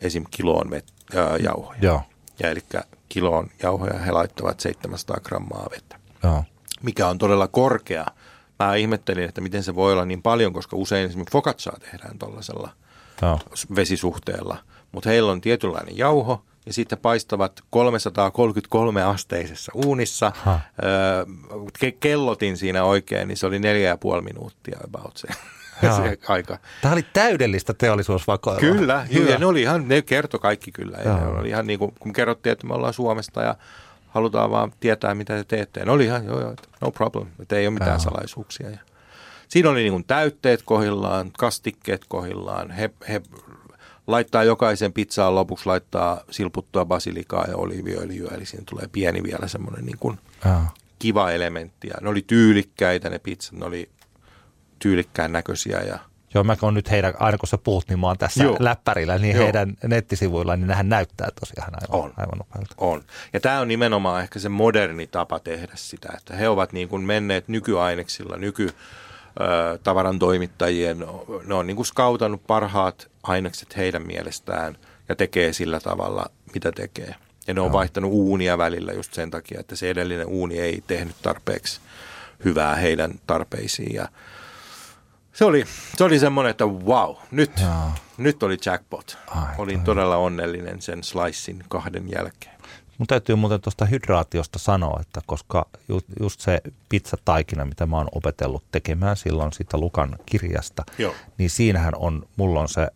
esim. 0.00 0.24
kiloon 0.30 0.70
vet, 0.70 0.84
ää, 1.14 1.36
jauhoja. 1.36 1.78
Joo. 1.82 2.02
Ja 2.38 2.50
eli 2.50 2.60
kiloon 3.08 3.50
jauhoja 3.62 3.98
he 3.98 4.10
laittavat 4.10 4.60
700 4.60 5.20
grammaa 5.20 5.68
vettä, 5.70 5.96
Joo. 6.22 6.44
mikä 6.82 7.08
on 7.08 7.18
todella 7.18 7.48
korkea. 7.48 8.06
Mä 8.58 8.74
ihmettelin, 8.74 9.24
että 9.24 9.40
miten 9.40 9.62
se 9.62 9.74
voi 9.74 9.92
olla 9.92 10.04
niin 10.04 10.22
paljon, 10.22 10.52
koska 10.52 10.76
usein 10.76 11.06
esimerkiksi 11.06 11.32
focaccia 11.32 11.72
tehdään 11.80 12.18
tuollaisella 12.18 12.70
Joo. 13.22 13.40
vesisuhteella, 13.76 14.56
mutta 14.92 15.10
heillä 15.10 15.32
on 15.32 15.40
tietynlainen 15.40 15.98
jauho 15.98 16.42
ja 16.66 16.72
sitten 16.72 16.98
paistavat 16.98 17.60
333 17.70 19.02
asteisessa 19.02 19.72
uunissa. 19.74 20.32
Ha. 20.36 20.60
Öö, 20.84 21.24
ke- 21.84 21.96
kellotin 22.00 22.56
siinä 22.56 22.84
oikein, 22.84 23.28
niin 23.28 23.36
se 23.36 23.46
oli 23.46 23.58
neljä 23.58 23.88
ja 23.88 23.96
puoli 23.96 24.22
minuuttia 24.22 24.78
about 24.84 25.16
se, 25.16 25.28
se 25.96 26.18
aika. 26.28 26.58
Tämä 26.82 26.92
oli 26.92 27.06
täydellistä 27.12 27.74
teollisuusvakoilua. 27.74 28.60
Kyllä, 28.60 29.04
Hyvä. 29.04 29.30
ja 29.30 29.38
ne 29.38 29.46
oli 29.46 29.62
ihan, 29.62 29.88
ne 29.88 30.02
kertoi 30.02 30.40
kaikki 30.40 30.72
kyllä. 30.72 30.98
Ja 31.04 31.16
ne 31.16 31.26
oli 31.26 31.48
ihan 31.48 31.66
niin 31.66 31.78
kuin, 31.78 31.92
kun 32.00 32.12
kerrottiin, 32.12 32.52
että 32.52 32.66
me 32.66 32.74
ollaan 32.74 32.94
Suomesta 32.94 33.42
ja 33.42 33.54
halutaan 34.16 34.50
vaan 34.50 34.72
tietää, 34.80 35.14
mitä 35.14 35.36
te 35.36 35.44
teette. 35.44 35.80
Ja 35.80 35.86
ne 35.86 35.92
oli 35.92 36.04
ihan, 36.04 36.24
joo, 36.24 36.40
joo, 36.40 36.54
no 36.80 36.90
problem, 36.90 37.26
että 37.40 37.56
ei 37.56 37.66
ole 37.66 37.74
mitään 37.74 37.90
Joo. 37.90 37.98
salaisuuksia. 37.98 38.70
Ja 38.70 38.78
siinä 39.48 39.70
oli 39.70 39.80
niin 39.80 39.92
kuin 39.92 40.04
täytteet 40.04 40.62
kohillaan, 40.62 41.30
kastikkeet 41.38 42.04
kohillaan. 42.08 42.70
He, 42.70 42.90
he 43.08 43.22
laittaa 44.06 44.44
jokaisen 44.44 44.92
pizzaan 44.92 45.34
lopuksi, 45.34 45.66
laittaa 45.66 46.20
silputtua 46.30 46.84
basilikaa 46.84 47.44
ja 47.48 47.56
oliiviöljyä, 47.56 48.30
eli 48.34 48.46
siinä 48.46 48.64
tulee 48.68 48.88
pieni 48.92 49.22
vielä 49.22 49.48
semmoinen 49.48 49.84
niin 49.86 49.98
kuin 50.00 50.18
kiva 50.98 51.30
elementti. 51.30 51.88
Ja 51.88 51.94
ne 52.00 52.08
oli 52.08 52.24
tyylikkäitä 52.26 53.10
ne 53.10 53.18
pizzat, 53.18 53.52
ne 53.52 53.64
oli 53.64 53.88
tyylikkään 54.78 55.32
näköisiä 55.32 55.80
ja 55.80 55.98
Joo, 56.36 56.44
mä 56.44 56.56
oon 56.62 56.74
nyt 56.74 56.90
heidän, 56.90 57.14
aina 57.18 57.38
kun 57.38 57.48
sä 57.48 57.58
puhut, 57.58 57.88
niin 57.88 57.98
mä 57.98 58.06
oon 58.06 58.18
tässä 58.18 58.44
Joo. 58.44 58.52
Joo. 58.52 58.56
läppärillä, 58.60 59.18
niin 59.18 59.30
Joo. 59.30 59.40
Joo. 59.40 59.44
heidän 59.44 59.74
nettisivuillaan, 59.86 60.60
niin 60.60 60.68
nehän 60.68 60.88
näyttää 60.88 61.28
tosiaan 61.40 61.72
aivan, 61.82 62.04
On. 62.04 62.12
aivan 62.16 62.38
nopealta. 62.38 62.74
On. 62.78 63.02
Ja 63.32 63.40
tämä 63.40 63.60
on 63.60 63.68
nimenomaan 63.68 64.22
ehkä 64.22 64.38
se 64.38 64.48
moderni 64.48 65.06
tapa 65.06 65.38
tehdä 65.38 65.72
sitä, 65.74 66.08
että 66.16 66.36
he 66.36 66.48
ovat 66.48 66.72
niin 66.72 66.88
kuin 66.88 67.02
menneet 67.02 67.48
nykyaineksilla, 67.48 68.36
nyky 68.36 68.70
ö, 69.40 69.78
tavaran 69.82 70.18
toimittajien, 70.18 70.98
ne 71.46 71.54
on 71.54 71.66
niin 71.66 71.76
kuin 71.76 71.86
skautannut 71.86 72.46
parhaat 72.46 73.08
ainekset 73.22 73.76
heidän 73.76 74.06
mielestään 74.06 74.76
ja 75.08 75.16
tekee 75.16 75.52
sillä 75.52 75.80
tavalla, 75.80 76.26
mitä 76.54 76.72
tekee. 76.72 77.14
Ja 77.46 77.54
ne 77.54 77.60
on 77.60 77.72
vaihtanut 77.72 78.12
uunia 78.12 78.58
välillä 78.58 78.92
just 78.92 79.14
sen 79.14 79.30
takia, 79.30 79.60
että 79.60 79.76
se 79.76 79.90
edellinen 79.90 80.26
uuni 80.26 80.58
ei 80.58 80.82
tehnyt 80.86 81.16
tarpeeksi 81.22 81.80
hyvää 82.44 82.74
heidän 82.74 83.12
tarpeisiin. 83.26 83.94
Ja 83.94 84.08
se 85.36 85.44
oli, 85.44 85.64
se 85.96 86.04
oli 86.04 86.18
semmoinen, 86.18 86.50
että 86.50 86.64
wow, 86.64 87.16
nyt, 87.30 87.50
nyt 88.18 88.42
oli 88.42 88.56
jackpot. 88.66 89.18
Ai, 89.26 89.54
Olin 89.58 89.78
toi. 89.78 89.84
todella 89.84 90.16
onnellinen 90.16 90.82
sen 90.82 91.04
slicein 91.04 91.64
kahden 91.68 92.10
jälkeen. 92.12 92.56
Mun 92.98 93.06
täytyy 93.06 93.36
muuten 93.36 93.60
tuosta 93.60 93.84
hydraatiosta 93.84 94.58
sanoa, 94.58 94.98
että 95.00 95.20
koska 95.26 95.66
ju, 95.88 96.00
just 96.20 96.40
se 96.40 96.60
pizzataikina, 96.88 97.64
mitä 97.64 97.86
mä 97.86 97.96
oon 97.96 98.08
opetellut 98.14 98.64
tekemään 98.72 99.16
silloin 99.16 99.52
siitä 99.52 99.78
Lukan 99.78 100.16
kirjasta, 100.26 100.84
Joo. 100.98 101.14
niin 101.38 101.50
siinähän 101.50 101.94
on, 101.96 102.28
mulla 102.36 102.60
on 102.60 102.68
se 102.68 102.88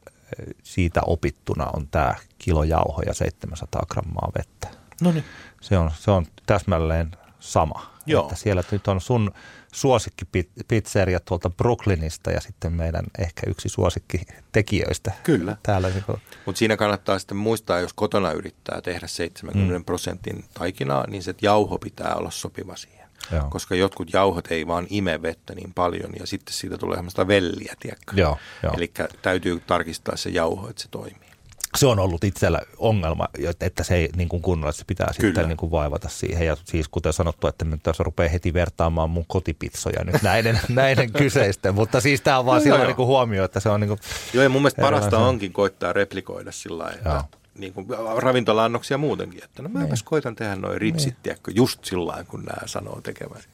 siitä 0.63 1.01
opittuna 1.07 1.67
on 1.73 1.89
tämä 1.89 2.15
kilo 2.39 2.65
jauho 2.65 3.03
ja 3.07 3.15
700 3.15 3.83
grammaa 3.91 4.33
vettä. 4.39 4.69
No 5.01 5.13
niin. 5.13 5.25
Se 5.61 5.79
on, 5.79 5.91
se 5.99 6.11
on 6.11 6.27
täsmälleen 6.47 7.11
sama. 7.41 7.91
Joo. 8.07 8.23
Että 8.23 8.37
siellä 8.37 8.63
nyt 8.71 8.89
on 8.89 9.01
sun 9.01 9.31
suosikkipizzeria 9.73 11.21
tuolta 11.21 11.51
Brooklynista 11.51 12.31
ja 12.31 12.41
sitten 12.41 12.73
meidän 12.73 13.05
ehkä 13.19 13.43
yksi 13.47 13.69
suosikki 13.69 14.21
tekijöistä. 14.53 15.13
Kyllä. 15.23 15.57
Täällä 15.63 15.89
niin 15.89 16.05
Mutta 16.47 16.59
siinä 16.59 16.77
kannattaa 16.77 17.19
sitten 17.19 17.37
muistaa, 17.37 17.81
jos 17.81 17.93
kotona 17.93 18.33
yrittää 18.33 18.81
tehdä 18.81 19.07
70 19.07 19.79
mm. 19.79 19.85
prosentin 19.85 20.45
taikinaa, 20.55 21.07
niin 21.07 21.23
se 21.23 21.35
jauho 21.43 21.79
pitää 21.79 22.15
olla 22.15 22.31
sopiva 22.31 22.77
siihen. 22.77 23.01
Joo. 23.33 23.51
Koska 23.51 23.75
jotkut 23.75 24.13
jauhot 24.13 24.47
ei 24.51 24.67
vaan 24.67 24.87
ime 24.91 25.23
vettä 25.23 25.55
niin 25.55 25.75
paljon 25.75 26.11
ja 26.21 26.27
sitten 26.27 26.55
siitä 26.55 26.79
tulee 26.79 26.97
semmoista 26.97 27.29
velliä, 27.29 27.75
tiedätkö? 27.81 28.13
Joo, 28.17 28.39
joo. 28.63 28.75
Eli 28.77 28.93
täytyy 29.23 29.61
tarkistaa 29.67 30.17
se 30.17 30.31
jauho, 30.31 30.71
että 30.71 30.83
se 30.83 30.89
toimii. 30.89 31.30
Se 31.77 31.87
on 31.87 31.99
ollut 31.99 32.25
itsellä 32.25 32.61
ongelma, 32.79 33.29
että 33.61 33.83
se 33.85 33.95
ei 33.95 34.09
niin 34.17 34.29
kuin 34.29 34.43
kunnolla, 34.43 34.71
että 34.71 34.79
se 34.79 34.85
pitää 34.85 35.07
Kyllä. 35.17 35.29
sitten 35.29 35.49
niin 35.49 35.57
kuin 35.57 35.71
vaivata 35.71 36.09
siihen. 36.09 36.47
Ja 36.47 36.57
siis 36.65 36.89
kuten 36.89 37.13
sanottu, 37.13 37.47
että 37.47 37.65
nyt 37.65 37.83
tässä 37.83 38.03
rupeaa 38.03 38.29
heti 38.29 38.55
vertaamaan 38.55 39.11
mun 39.11 39.25
kotipitsoja 39.29 40.05
nyt 40.05 40.23
näiden, 40.23 40.61
näiden 40.69 41.13
kyseisten. 41.13 41.75
Mutta 41.75 42.01
siis 42.01 42.21
tämä 42.21 42.39
on 42.39 42.47
vaan 42.47 42.59
No 42.59 42.63
silloin 42.63 42.81
joo. 42.81 42.87
niin 42.87 42.97
kuin 42.97 43.07
huomio, 43.07 43.45
että 43.45 43.61
se 43.61 43.69
on 43.69 43.81
niin 43.81 43.89
kuin, 43.89 44.01
Joo, 44.35 44.43
ja 44.43 44.49
mun 44.49 44.63
mielestä 44.63 44.83
parasta 44.83 45.19
onkin 45.19 45.53
koittaa 45.53 45.93
replikoida 45.93 46.53
sillä 46.53 46.85
lailla, 46.85 47.25
niin 47.59 47.73
kuin 47.73 47.87
ravintola-annoksia 48.17 48.99
muutenkin, 48.99 49.45
että 49.45 49.63
no 49.63 49.69
mäpäs 49.69 50.03
koitan 50.03 50.37
tehdä 50.37 50.57
noin 50.57 50.81
ritsit, 50.81 51.15
tiedätkö, 51.23 51.51
just 51.55 51.85
sillä 51.85 52.07
lailla, 52.07 52.25
kun 52.25 52.43
nämä 52.43 52.67
sanoo 52.67 53.01
tekevänsä. 53.01 53.49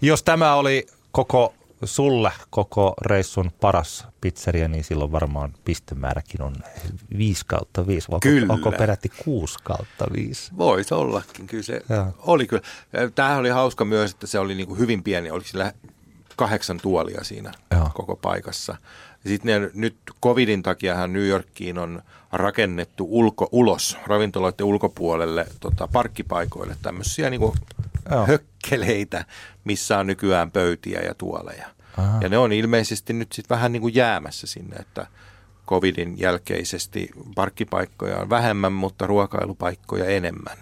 Jos 0.00 0.22
tämä 0.22 0.54
oli 0.54 0.86
koko 1.12 1.54
sulle 1.84 2.32
koko 2.50 2.94
reissun 3.02 3.50
paras 3.60 4.06
pizzeria, 4.20 4.68
niin 4.68 4.84
silloin 4.84 5.12
varmaan 5.12 5.54
pistemääräkin 5.64 6.42
on 6.42 6.54
5 7.18 7.46
kautta 7.46 7.86
5. 7.86 8.06
Onko, 8.08 8.20
Kyllä. 8.22 8.52
onko 8.52 8.72
peräti 8.72 9.08
6 9.24 9.58
kautta 9.64 10.06
5? 10.12 10.52
Voisi 10.58 10.94
ollakin, 10.94 11.46
kyllä 11.46 11.62
se 11.62 11.80
Joo. 11.88 12.06
oli 12.18 12.46
kyllä. 12.46 12.62
Tämähän 13.14 13.38
oli 13.38 13.48
hauska 13.48 13.84
myös, 13.84 14.10
että 14.10 14.26
se 14.26 14.38
oli 14.38 14.54
niin 14.54 14.66
kuin 14.66 14.78
hyvin 14.78 15.02
pieni, 15.02 15.30
oliko 15.30 15.48
sillä 15.48 15.72
kahdeksan 16.36 16.80
tuolia 16.82 17.24
siinä 17.24 17.52
Joo. 17.70 17.90
koko 17.94 18.16
paikassa. 18.16 18.76
Sitten 19.26 19.70
nyt 19.74 19.96
covidin 20.22 20.62
takiahan 20.62 21.12
New 21.12 21.26
Yorkiin 21.26 21.78
on 21.78 22.02
rakennettu 22.32 23.06
ulko, 23.10 23.48
ulos 23.52 23.98
ravintoloiden 24.06 24.66
ulkopuolelle 24.66 25.46
tota, 25.60 25.88
parkkipaikoille 25.92 26.76
tämmöisiä 26.82 27.30
niin 27.30 27.40
hökkeleitä, 28.26 29.24
missä 29.68 29.98
on 29.98 30.06
nykyään 30.06 30.50
pöytiä 30.50 31.00
ja 31.00 31.14
tuoleja. 31.14 31.66
Aha. 31.96 32.18
Ja 32.20 32.28
ne 32.28 32.38
on 32.38 32.52
ilmeisesti 32.52 33.12
nyt 33.12 33.32
sitten 33.32 33.54
vähän 33.54 33.72
niin 33.72 33.80
kuin 33.80 33.94
jäämässä 33.94 34.46
sinne, 34.46 34.76
että 34.76 35.06
covidin 35.66 36.20
jälkeisesti 36.20 37.10
parkkipaikkoja 37.34 38.16
on 38.16 38.30
vähemmän, 38.30 38.72
mutta 38.72 39.06
ruokailupaikkoja 39.06 40.04
enemmän. 40.04 40.58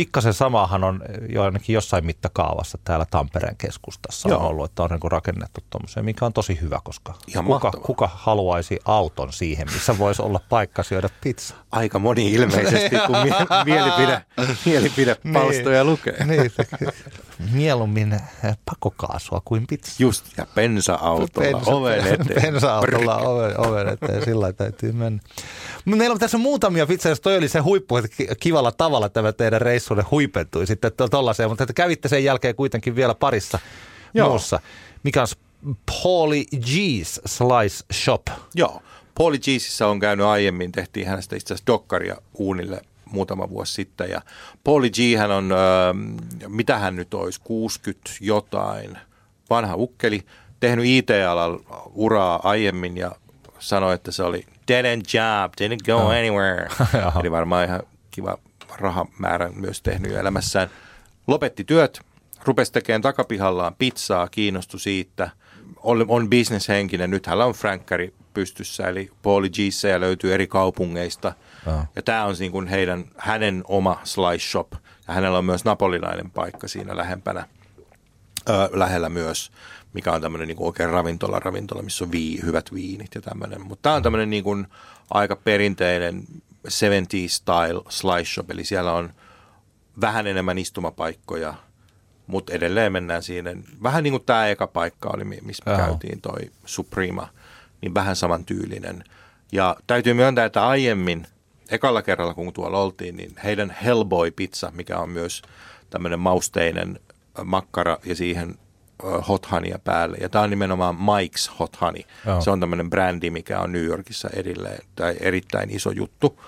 Pikkasen 0.00 0.34
samahan 0.34 0.84
on 0.84 1.02
jo 1.28 1.42
ainakin 1.42 1.74
jossain 1.74 2.06
mitakaavassa 2.06 2.78
täällä 2.84 3.06
Tampereen 3.10 3.56
keskustassa 3.56 4.28
Joo. 4.28 4.40
on 4.40 4.46
ollut, 4.46 4.70
että 4.70 4.82
on 4.82 4.90
niin 4.90 5.12
rakennettu 5.12 5.60
tuommoiseen, 5.70 6.04
mikä 6.04 6.26
on 6.26 6.32
tosi 6.32 6.58
hyvä, 6.60 6.80
koska 6.84 7.14
Ihan 7.26 7.44
kuka, 7.44 7.70
kuka 7.70 8.10
haluaisi 8.14 8.78
auton 8.84 9.32
siihen, 9.32 9.68
missä 9.72 9.98
voisi 9.98 10.22
olla 10.22 10.40
paikka 10.48 10.82
syödä 10.82 11.08
pizza? 11.20 11.54
Aika 11.72 11.98
moni 11.98 12.32
ilmeisesti, 12.32 12.96
kun 13.06 13.16
mie- 13.24 13.64
mielipide, 13.64 14.22
mielipidepalstoja 14.64 15.84
niin, 15.84 15.90
lukee. 15.90 16.24
Niin, 16.24 16.52
mieluummin 17.52 18.12
eh, 18.12 18.56
pakokaasua 18.64 19.42
kuin 19.44 19.66
pizza. 19.66 19.92
Just, 19.98 20.24
ja 20.36 20.46
pensa-autolla 20.54 21.58
Pensa, 21.58 21.70
oven 21.70 22.06
eteen. 22.06 22.42
Pensa-autolla 22.42 23.16
oven, 23.16 23.60
oven 23.60 23.88
eteen, 23.88 24.24
sillä 24.24 24.52
täytyy 24.52 24.92
mennä. 24.92 25.20
Meillä 25.84 26.12
on 26.12 26.18
tässä 26.18 26.38
muutamia 26.38 26.86
pizzoja, 26.86 27.10
jos 27.10 27.20
toi 27.20 27.36
oli 27.36 27.48
se 27.48 27.58
huippu, 27.58 27.96
että 27.96 28.08
kivalla 28.40 28.72
tavalla 28.72 29.08
tämä 29.08 29.32
teidän 29.32 29.62
reissunne 29.90 30.10
huipentui 30.10 30.66
sitten 30.66 30.92
tuollaiseen, 31.10 31.48
mutta 31.48 31.64
että 31.64 31.74
kävitte 31.74 32.08
sen 32.08 32.24
jälkeen 32.24 32.54
kuitenkin 32.54 32.96
vielä 32.96 33.14
parissa 33.14 33.58
Joo. 34.14 34.28
muussa. 34.28 34.60
Mikä 35.02 35.22
on 35.22 35.26
Paulie 35.86 36.44
G's 36.56 37.20
Slice 37.26 37.84
Shop? 37.92 38.26
Joo, 38.54 38.82
Paulie 39.18 39.38
G'sissä 39.38 39.86
on 39.86 40.00
käynyt 40.00 40.26
aiemmin, 40.26 40.72
tehtiin 40.72 41.06
hänestä 41.06 41.36
itse 41.36 41.54
asiassa 41.54 41.66
dokkaria 41.66 42.16
uunille 42.34 42.82
muutama 43.04 43.48
vuosi 43.48 43.72
sitten. 43.72 44.10
Ja 44.10 44.20
Pauli 44.64 44.90
G 44.90 44.98
hän 45.18 45.30
on, 45.30 45.52
äh, 45.52 46.48
mitä 46.48 46.78
hän 46.78 46.96
nyt 46.96 47.14
olisi, 47.14 47.40
60 47.44 48.10
jotain, 48.20 48.98
vanha 49.50 49.74
ukkeli, 49.76 50.22
tehnyt 50.60 50.84
IT-alalla 50.84 51.60
uraa 51.94 52.40
aiemmin 52.42 52.96
ja 52.96 53.12
sanoi, 53.58 53.94
että 53.94 54.12
se 54.12 54.22
oli 54.22 54.46
dead 54.68 54.84
end 54.84 55.02
job, 55.12 55.52
didn't 55.60 55.84
go 55.86 56.08
anywhere. 56.08 56.68
Eli 57.20 57.30
varmaan 57.30 57.64
ihan 57.64 57.82
kiva 58.10 58.38
rahamäärän 58.78 59.52
myös 59.56 59.82
tehnyt 59.82 60.12
jo 60.12 60.18
elämässään. 60.18 60.70
Lopetti 61.26 61.64
työt, 61.64 62.00
rupesi 62.44 62.72
tekemään 62.72 63.02
takapihallaan 63.02 63.74
pizzaa, 63.78 64.28
kiinnostui 64.28 64.80
siitä, 64.80 65.30
on, 65.82 66.04
on 66.08 66.30
bisneshenkinen. 66.30 67.10
Nyt 67.10 67.26
hänellä 67.26 67.44
on 67.44 67.52
Frankkari 67.52 68.14
pystyssä, 68.34 68.88
eli 68.88 69.10
Pauli 69.22 69.50
Gissejä 69.50 70.00
löytyy 70.00 70.34
eri 70.34 70.46
kaupungeista. 70.46 71.32
Oh. 71.66 71.84
Ja 71.96 72.02
tämä 72.02 72.24
on 72.24 72.34
niin 72.38 72.52
kuin 72.52 72.66
heidän, 72.66 73.04
hänen 73.16 73.64
oma 73.68 74.00
slice 74.04 74.48
shop. 74.50 74.72
Ja 75.08 75.14
hänellä 75.14 75.38
on 75.38 75.44
myös 75.44 75.64
napolilainen 75.64 76.30
paikka 76.30 76.68
siinä 76.68 76.96
lähempänä, 76.96 77.48
ö, 78.48 78.68
lähellä 78.72 79.08
myös, 79.08 79.52
mikä 79.92 80.12
on 80.12 80.20
tämmöinen 80.20 80.48
niin 80.48 80.56
kuin 80.56 80.66
oikein 80.66 80.90
ravintola, 80.90 81.40
ravintola, 81.40 81.82
missä 81.82 82.04
on 82.04 82.12
vii, 82.12 82.42
hyvät 82.42 82.74
viinit 82.74 83.14
ja 83.14 83.20
tämmöinen. 83.20 83.60
Mutta 83.66 83.82
tämä 83.82 83.94
on 83.94 84.02
tämmöinen 84.02 84.30
niin 84.30 84.44
kuin 84.44 84.66
aika 85.10 85.36
perinteinen 85.36 86.24
70 86.68 87.34
style 87.34 87.82
slice 87.88 88.24
shop, 88.24 88.50
eli 88.50 88.64
siellä 88.64 88.92
on 88.92 89.12
vähän 90.00 90.26
enemmän 90.26 90.58
istumapaikkoja, 90.58 91.54
mutta 92.26 92.52
edelleen 92.52 92.92
mennään 92.92 93.22
siinä. 93.22 93.50
Vähän 93.82 94.04
niin 94.04 94.12
kuin 94.12 94.24
tämä 94.24 94.48
eka 94.48 94.66
paikka 94.66 95.10
oli, 95.14 95.24
missä 95.24 95.62
me 95.66 95.76
käytiin, 95.76 96.20
toi 96.20 96.50
Suprema, 96.64 97.28
niin 97.80 97.94
vähän 97.94 98.16
samantyylinen. 98.16 99.04
Ja 99.52 99.76
täytyy 99.86 100.14
myöntää, 100.14 100.44
että 100.44 100.66
aiemmin, 100.68 101.26
ekalla 101.70 102.02
kerralla 102.02 102.34
kun 102.34 102.52
tuolla 102.52 102.78
oltiin, 102.78 103.16
niin 103.16 103.36
heidän 103.44 103.76
Hellboy-pizza, 103.84 104.70
mikä 104.74 104.98
on 104.98 105.10
myös 105.10 105.42
tämmöinen 105.90 106.18
mausteinen 106.18 107.00
makkara 107.44 107.98
ja 108.04 108.14
siihen 108.14 108.58
hot 109.28 109.50
honeya 109.50 109.78
päälle. 109.78 110.16
Ja 110.20 110.28
tämä 110.28 110.44
on 110.44 110.50
nimenomaan 110.50 110.96
Mike's 110.96 111.58
Hot 111.58 111.80
Honey. 111.80 112.02
Oh. 112.26 112.42
Se 112.42 112.50
on 112.50 112.60
tämmöinen 112.60 112.90
brändi, 112.90 113.30
mikä 113.30 113.60
on 113.60 113.72
New 113.72 113.84
Yorkissa 113.84 114.30
edelleen, 114.32 114.84
tai 114.94 115.16
erittäin 115.20 115.70
iso 115.70 115.90
juttu. 115.90 116.40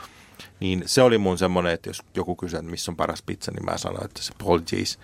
Niin 0.60 0.82
se 0.86 1.02
oli 1.02 1.18
mun 1.18 1.38
semmoinen, 1.38 1.72
että 1.72 1.90
jos 1.90 2.02
joku 2.14 2.36
kysyy, 2.36 2.58
että 2.58 2.70
missä 2.70 2.92
on 2.92 2.96
paras 2.96 3.22
pizza, 3.22 3.52
niin 3.52 3.64
mä 3.64 3.78
sanoin, 3.78 4.04
että 4.04 4.22
se 4.22 4.32
Paul 4.44 4.58
G's. 4.58 4.98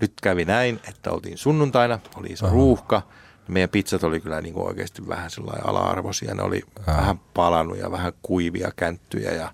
Nyt 0.00 0.12
kävi 0.22 0.44
näin, 0.44 0.80
että 0.88 1.10
oltiin 1.10 1.38
sunnuntaina, 1.38 1.98
oli 2.16 2.28
iso 2.28 2.46
oh. 2.46 2.52
ruuhka. 2.52 3.02
Meidän 3.48 3.70
pizzat 3.70 4.04
oli 4.04 4.20
kyllä 4.20 4.40
niin 4.40 4.54
kuin 4.54 4.66
oikeasti 4.66 5.08
vähän 5.08 5.30
sellainen 5.30 5.66
ala-arvoisia. 5.66 6.34
Ne 6.34 6.42
oli 6.42 6.62
oh. 6.78 6.86
vähän 6.86 7.18
palannut 7.34 7.78
ja 7.78 7.90
vähän 7.90 8.12
kuivia 8.22 8.70
känttyjä. 8.76 9.30
Ja, 9.30 9.52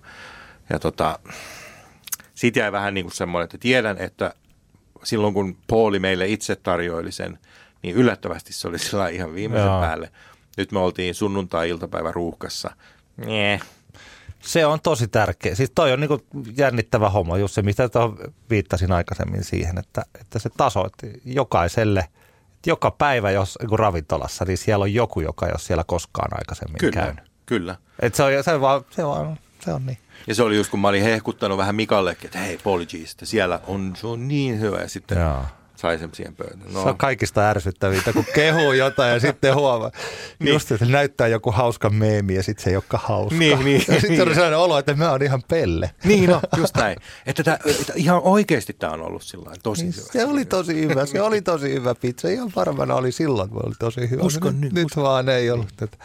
ja 0.69 0.79
tota, 0.79 1.19
siitä 2.35 2.59
jäi 2.59 2.71
vähän 2.71 2.93
niin 2.93 3.05
kuin 3.05 3.15
semmoinen, 3.15 3.43
että 3.43 3.57
tiedän, 3.57 3.97
että 3.97 4.33
silloin 5.03 5.33
kun 5.33 5.57
Pauli 5.67 5.99
meille 5.99 6.27
itse 6.27 6.55
tarjoili 6.55 7.11
sen, 7.11 7.39
niin 7.83 7.95
yllättävästi 7.95 8.53
se 8.53 8.67
oli 8.67 8.79
sillä 8.79 9.09
ihan 9.09 9.33
viimeisen 9.33 9.67
Joo. 9.67 9.81
päälle. 9.81 10.11
Nyt 10.57 10.71
me 10.71 10.79
oltiin 10.79 11.15
sunnuntai-iltapäivä 11.15 12.11
ruuhkassa. 12.11 12.71
Nee. 13.17 13.59
Se 14.39 14.65
on 14.65 14.81
tosi 14.81 15.07
tärkeä. 15.07 15.55
Siis 15.55 15.71
toi 15.75 15.93
on 15.93 15.99
niinku 15.99 16.23
jännittävä 16.57 17.09
homma, 17.09 17.37
just 17.37 17.53
se, 17.53 17.61
mistä 17.61 17.89
viittasin 18.49 18.91
aikaisemmin 18.91 19.43
siihen, 19.43 19.77
että, 19.77 20.01
että 20.21 20.39
se 20.39 20.49
taso, 20.57 20.85
että 20.85 21.07
jokaiselle, 21.25 21.99
että 22.55 22.69
joka 22.69 22.91
päivä 22.91 23.31
jos 23.31 23.57
niin 23.61 23.79
ravintolassa, 23.79 24.45
niin 24.45 24.57
siellä 24.57 24.83
on 24.83 24.93
joku, 24.93 25.21
joka 25.21 25.45
ei 25.45 25.51
ole 25.51 25.59
siellä 25.59 25.83
koskaan 25.83 26.31
aikaisemmin 26.31 26.77
kyllä, 26.77 26.93
käynyt. 26.93 27.23
Kyllä, 27.45 27.75
Et 27.99 28.15
se, 28.15 28.23
on, 28.23 28.43
se, 28.43 28.61
vaan, 28.61 28.85
se, 28.89 29.05
vaan, 29.05 29.39
se 29.67 29.73
on 29.73 29.85
niin. 29.85 29.97
Ja 30.27 30.35
se 30.35 30.43
oli 30.43 30.57
just 30.57 30.71
kun 30.71 30.79
mä 30.79 30.87
olin 30.87 31.03
hehkuttanut 31.03 31.57
vähän 31.57 31.75
Mikallekin, 31.75 32.25
että 32.25 32.39
hei, 32.39 32.55
Apologies, 32.55 33.11
että 33.11 33.25
siellä 33.25 33.59
on, 33.67 33.93
se 33.95 34.07
on 34.07 34.27
niin 34.27 34.59
hyvä. 34.59 34.77
Ja 34.77 34.89
sitten 34.89 35.17
Joo. 35.17 35.43
Sai 35.77 35.99
sen 35.99 36.09
siihen 36.13 36.35
pöytään. 36.35 36.73
No. 36.73 36.83
Se 36.83 36.89
on 36.89 36.97
kaikista 36.97 37.49
ärsyttävintä, 37.49 38.13
kun 38.13 38.25
kehuu 38.35 38.71
jotain 38.71 39.13
ja 39.13 39.19
sitten 39.19 39.55
huomaa. 39.55 39.91
niin. 40.39 40.53
Just, 40.53 40.71
että 40.71 40.85
näyttää 40.85 41.27
joku 41.27 41.51
hauska 41.51 41.89
meemi 41.89 42.35
ja 42.35 42.43
sitten 42.43 42.63
se 42.63 42.69
ei 42.69 42.75
olekaan 42.75 43.03
hauska. 43.05 43.35
Niin, 43.39 43.65
niin, 43.65 43.83
ja 43.87 43.93
sitten 43.93 44.09
niin. 44.09 44.27
on 44.27 44.33
sellainen 44.33 44.59
olo, 44.59 44.77
että 44.77 44.93
mä 44.93 45.11
oon 45.11 45.23
ihan 45.23 45.43
pelle. 45.47 45.91
Niin, 46.03 46.29
no, 46.29 46.41
just 46.57 46.77
näin. 46.77 46.97
Että, 47.25 47.43
tää, 47.43 47.59
että 47.65 47.93
ihan 47.95 48.21
oikeasti 48.23 48.73
tämä 48.79 48.93
on 48.93 49.01
ollut 49.01 49.23
sillä 49.23 49.51
tosi 49.63 49.83
niin, 49.83 49.95
hyvä. 49.95 50.07
Se 50.11 50.25
oli 50.25 50.45
tosi 50.45 50.81
hyvä, 50.81 51.05
se 51.05 51.21
oli 51.21 51.41
tosi 51.41 51.73
hyvä 51.73 51.95
pizza. 51.95 52.29
Ihan 52.29 52.51
varmana 52.55 52.95
oli 52.95 53.11
silloin, 53.11 53.49
kun 53.49 53.65
oli 53.65 53.75
tosi 53.79 54.09
hyvä. 54.09 54.23
Uskon 54.23 54.61
nyt. 54.61 54.73
Nyt 54.73 54.85
uskon. 54.85 55.03
vaan 55.03 55.29
ei 55.29 55.51
ollut. 55.51 55.67
Että, 55.81 55.97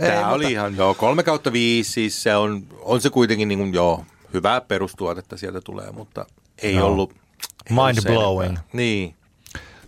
Tämä 0.00 0.06
ei, 0.06 0.24
oli 0.24 0.44
mutta... 0.44 0.48
ihan, 0.48 0.76
joo, 0.76 0.94
kolme 0.94 1.22
kautta 1.22 1.52
viisi, 1.52 1.92
siis 1.92 2.22
se 2.22 2.36
on, 2.36 2.62
on 2.80 3.00
se 3.00 3.10
kuitenkin 3.10 3.48
niin 3.48 3.58
kuin, 3.58 3.74
joo, 3.74 4.04
hyvää 4.34 4.60
perustuotetta 4.60 5.36
sieltä 5.36 5.60
tulee, 5.60 5.92
mutta 5.92 6.26
ei 6.62 6.76
no. 6.76 6.86
ollut... 6.86 7.23
Mind 7.70 8.06
blowing. 8.06 8.58
Niin. 8.72 9.14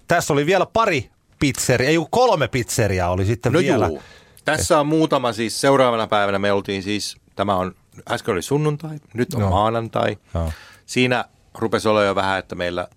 Tässä 0.08 0.32
oli 0.32 0.46
vielä 0.46 0.66
pari 0.66 1.10
pizzeria, 1.38 1.88
ei 1.88 1.96
kolme 2.10 2.48
pizzeria 2.48 3.08
oli 3.08 3.24
sitten 3.24 3.52
no 3.52 3.58
vielä. 3.58 3.86
Juu. 3.86 4.02
Tässä 4.44 4.80
on 4.80 4.86
muutama 4.86 5.32
siis, 5.32 5.60
seuraavana 5.60 6.06
päivänä 6.06 6.38
me 6.38 6.52
oltiin 6.52 6.82
siis, 6.82 7.16
tämä 7.36 7.56
on, 7.56 7.74
äsken 8.10 8.32
oli 8.32 8.42
sunnuntai, 8.42 8.98
nyt 9.14 9.34
on 9.34 9.40
no. 9.40 9.50
maanantai. 9.50 10.18
No. 10.34 10.52
Siinä 10.86 11.24
rupesi 11.54 11.88
olla 11.88 12.04
jo 12.04 12.14
vähän, 12.14 12.38
että 12.38 12.54
meillä 12.54 12.88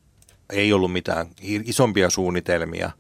ei 0.50 0.74
ollut 0.74 0.92
mitään 0.92 1.28
isompia 1.42 2.10
suunnitelmia. 2.10 2.92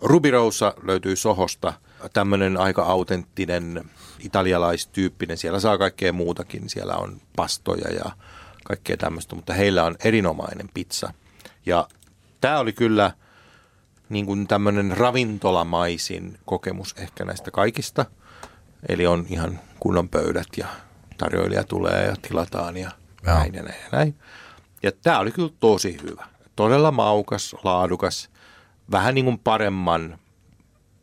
Ruby 0.00 0.30
Rosa 0.30 0.74
löytyy 0.82 1.16
Sohosta, 1.16 1.72
tämmöinen 2.12 2.56
aika 2.56 2.82
autenttinen 2.82 3.84
italialaistyyppinen. 4.20 5.36
Siellä 5.36 5.60
saa 5.60 5.78
kaikkea 5.78 6.12
muutakin. 6.12 6.68
Siellä 6.68 6.96
on 6.96 7.20
pastoja 7.36 7.92
ja 7.92 8.10
kaikkea 8.66 8.96
tämmöistä, 8.96 9.34
mutta 9.34 9.54
heillä 9.54 9.84
on 9.84 9.96
erinomainen 10.04 10.68
pizza. 10.74 11.12
Ja 11.66 11.88
tämä 12.40 12.58
oli 12.58 12.72
kyllä 12.72 13.10
niin 14.08 14.26
kuin 14.26 14.46
tämmöinen 14.46 14.96
ravintolamaisin 14.96 16.38
kokemus 16.44 16.94
ehkä 16.98 17.24
näistä 17.24 17.50
kaikista. 17.50 18.06
Eli 18.88 19.06
on 19.06 19.26
ihan 19.28 19.60
kunnon 19.80 20.08
pöydät 20.08 20.48
ja 20.56 20.66
tarjoilija 21.18 21.64
tulee 21.64 22.06
ja 22.06 22.16
tilataan 22.22 22.76
ja 22.76 22.90
ja. 23.26 23.34
näin 23.34 23.54
ja 23.54 23.62
näin 23.62 23.80
ja 23.82 23.88
näin. 23.98 24.14
Ja 24.82 24.92
tämä 24.92 25.18
oli 25.18 25.30
kyllä 25.30 25.52
tosi 25.60 25.98
hyvä. 26.02 26.26
Todella 26.56 26.90
maukas, 26.90 27.56
laadukas, 27.64 28.30
vähän 28.90 29.14
niin 29.14 29.24
kuin 29.24 29.38
paremman, 29.38 30.18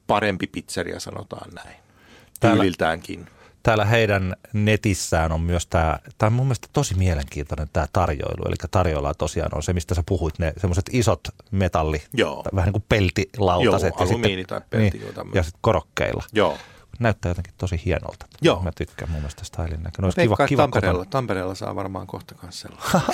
parempi 0.07 0.47
pizzeria 0.47 0.99
sanotaan 0.99 1.51
näin 1.53 1.75
tyyliltäänkin. 2.39 3.19
Täällä 3.19 3.42
heidän 3.91 4.35
netissään 4.53 5.31
on 5.31 5.41
myös 5.41 5.67
tämä, 5.67 5.99
tämä 6.17 6.27
on 6.27 6.33
mun 6.33 6.45
mielestä 6.45 6.67
tosi 6.73 6.95
mielenkiintoinen 6.95 7.67
tämä 7.73 7.85
tarjoilu. 7.93 8.45
Eli 8.47 8.55
tarjoillaan 8.71 9.15
tosiaan 9.17 9.55
on 9.55 9.63
se, 9.63 9.73
mistä 9.73 9.95
sä 9.95 10.03
puhuit, 10.05 10.39
ne 10.39 10.53
semmoiset 10.57 10.85
isot 10.91 11.21
metalli, 11.51 12.03
Joo. 12.13 12.43
vähän 12.55 12.65
niin 12.65 12.73
kuin 12.73 12.85
peltilautaset. 12.89 13.93
Joo, 13.99 14.07
ja 14.07 14.07
sitten, 14.07 14.45
tai 14.47 14.61
pelti, 14.69 14.97
niin, 14.97 15.31
Ja 15.33 15.43
sitten 15.43 15.59
korokkeilla. 15.61 16.23
Joo. 16.33 16.57
näyttää 16.99 17.29
jotenkin 17.29 17.53
tosi 17.57 17.81
hienolta. 17.85 18.25
Joo. 18.41 18.61
Mä 18.61 18.71
tykkään 18.77 19.11
mun 19.11 19.21
mielestä 19.21 19.45
stylin 19.45 19.83
näkö. 19.83 20.01
No, 20.01 20.09
kiva, 20.21 20.47
kiva 20.47 20.61
Tampereella, 20.61 20.97
kotona. 20.99 21.11
Tampereella 21.11 21.55
saa 21.55 21.75
varmaan 21.75 22.07
kohta 22.07 22.35
kanssa 22.35 22.67
sellainen. 22.67 23.11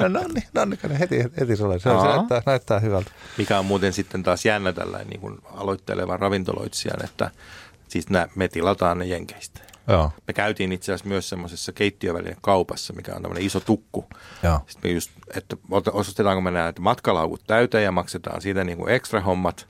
no, 0.00 0.20
no 0.20 0.28
niin, 0.34 0.48
no 0.54 0.64
niin, 0.64 0.98
heti, 0.98 1.16
heti 1.40 1.56
sulle. 1.56 1.78
Se, 1.78 1.82
se 1.82 2.08
näyttää, 2.08 2.42
näyttää 2.46 2.80
hyvältä. 2.80 3.10
Mikä 3.38 3.58
on 3.58 3.66
muuten 3.66 3.92
sitten 3.92 4.22
taas 4.22 4.44
jännä 4.44 4.72
tällainen 4.72 5.08
niin 5.08 5.20
kuin 5.20 5.38
aloittelevan 5.54 6.20
ravintoloitsijan, 6.20 7.04
että 7.04 7.30
siis 7.88 8.10
nää, 8.10 8.28
me 8.34 8.48
tilataan 8.48 8.98
ne 8.98 9.04
jenkeistä. 9.04 9.60
Joo, 9.88 10.10
Me 10.26 10.32
käytiin 10.32 10.72
itse 10.72 10.92
asiassa 10.92 11.08
myös 11.08 11.28
semmoisessa 11.28 11.72
keittiövälinen 11.72 12.36
kaupassa, 12.40 12.92
mikä 12.92 13.14
on 13.14 13.22
tämmöinen 13.22 13.46
iso 13.46 13.60
tukku. 13.60 14.06
joo. 14.42 14.60
Sitten 14.66 14.90
me 14.90 14.94
just, 14.94 15.10
että 15.34 15.56
ostetaanko 15.92 16.40
me 16.40 16.50
näitä 16.50 16.80
matkalaukut 16.80 17.42
täyteen 17.46 17.84
ja 17.84 17.92
maksetaan 17.92 18.42
siitä 18.42 18.64
niin 18.64 18.78
kuin 18.78 18.92
ekstra 18.92 19.20
hommat, 19.20 19.68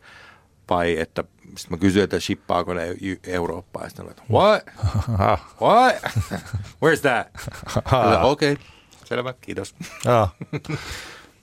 vai 0.70 0.98
että 0.98 1.24
sitten 1.56 1.70
mä 1.70 1.76
kysyin, 1.76 2.04
että 2.04 2.20
shippaako 2.20 2.74
ne 2.74 2.96
Eurooppaan. 3.26 3.84
Ja 3.84 3.88
sitten 3.88 4.06
ne 4.06 4.14
what? 4.30 4.62
What? 5.62 5.96
Where's 6.84 7.00
that? 7.00 7.28
Okei, 8.22 8.52
okay. 8.52 8.64
selvä, 9.04 9.34
kiitos. 9.40 9.74
Joo. 10.04 10.28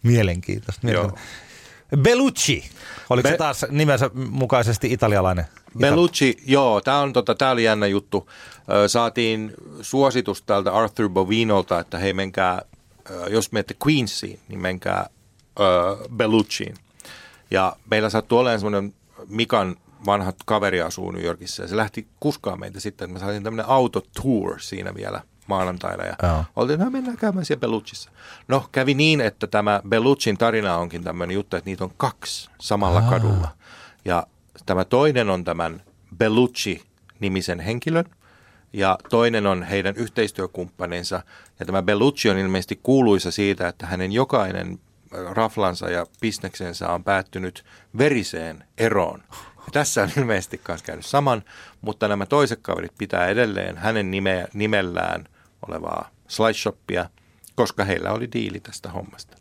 Mielenkiintoista. 0.03 0.87
mielenkiintoista. 0.87 1.52
Bellucci. 1.97 2.69
Oliko 3.09 3.27
Be- 3.27 3.31
se 3.31 3.37
taas 3.37 3.65
nimensä 3.69 4.09
mukaisesti 4.29 4.93
italialainen? 4.93 5.45
Bellucci, 5.79 6.37
joo, 6.45 6.81
tämä 6.81 6.99
on 6.99 7.13
tota, 7.13 7.35
tää 7.35 7.51
oli 7.51 7.63
jännä 7.63 7.87
juttu. 7.87 8.29
Saatiin 8.87 9.53
suositus 9.81 10.41
tältä 10.41 10.73
Arthur 10.73 11.09
Bovinolta, 11.09 11.79
että 11.79 11.97
hei 11.97 12.13
menkää, 12.13 12.61
jos 13.29 13.51
menette 13.51 13.75
Queensiin, 13.87 14.39
niin 14.47 14.59
menkää 14.59 15.09
ö, 15.59 15.63
Bellucciin. 16.15 16.75
Ja 17.51 17.75
meillä 17.91 18.09
sattui 18.09 18.39
olemaan 18.39 18.59
semmoinen 18.59 18.93
Mikan 19.27 19.75
vanha 20.05 20.33
kaveri 20.45 20.81
asuu 20.81 21.11
New 21.11 21.23
Yorkissa 21.23 21.61
ja 21.61 21.67
se 21.67 21.77
lähti 21.77 22.07
kuskaa 22.19 22.55
meitä 22.55 22.79
sitten, 22.79 23.05
että 23.05 23.13
me 23.13 23.19
saatiin 23.19 23.43
tämmöinen 23.43 23.69
autotour 23.69 24.59
siinä 24.59 24.95
vielä 24.95 25.21
maanantaina 25.47 26.05
ja 26.05 26.15
Joo. 26.23 26.45
oltiin, 26.55 26.79
no 26.79 26.89
mennään 26.89 27.17
käymään 27.17 27.45
siellä 27.45 27.61
Belluccissa. 27.61 28.09
No 28.47 28.69
kävi 28.71 28.93
niin, 28.93 29.21
että 29.21 29.47
tämä 29.47 29.81
Belluccin 29.89 30.37
tarina 30.37 30.77
onkin 30.77 31.03
tämmöinen 31.03 31.35
juttu, 31.35 31.57
että 31.57 31.69
niitä 31.69 31.83
on 31.83 31.93
kaksi 31.97 32.49
samalla 32.61 32.99
Aa. 32.99 33.09
kadulla. 33.09 33.47
Ja 34.05 34.27
tämä 34.65 34.85
toinen 34.85 35.29
on 35.29 35.43
tämän 35.43 35.81
Bellucci-nimisen 36.17 37.59
henkilön 37.59 38.05
ja 38.73 38.97
toinen 39.09 39.47
on 39.47 39.63
heidän 39.63 39.95
yhteistyökumppaninsa. 39.95 41.23
Ja 41.59 41.65
tämä 41.65 41.81
Bellucci 41.81 42.29
on 42.29 42.37
ilmeisesti 42.37 42.79
kuuluisa 42.83 43.31
siitä, 43.31 43.67
että 43.67 43.85
hänen 43.85 44.11
jokainen 44.11 44.79
äh, 45.13 45.31
raflansa 45.31 45.89
ja 45.89 46.05
bisneksensä 46.21 46.89
on 46.89 47.03
päättynyt 47.03 47.65
veriseen 47.97 48.63
eroon. 48.77 49.23
Ja 49.57 49.71
tässä 49.71 50.03
on 50.03 50.09
ilmeisesti 50.17 50.61
myös 50.67 50.83
käynyt 50.83 51.05
saman, 51.05 51.43
mutta 51.81 52.07
nämä 52.07 52.25
toiset 52.25 52.59
kaverit 52.61 52.93
pitää 52.97 53.27
edelleen 53.27 53.77
hänen 53.77 54.11
nimeä, 54.11 54.47
nimellään 54.53 55.25
olevaa 55.67 56.09
shoppia, 56.53 57.09
koska 57.55 57.83
heillä 57.85 58.11
oli 58.11 58.29
diili 58.33 58.59
tästä 58.59 58.89
hommasta. 58.91 59.37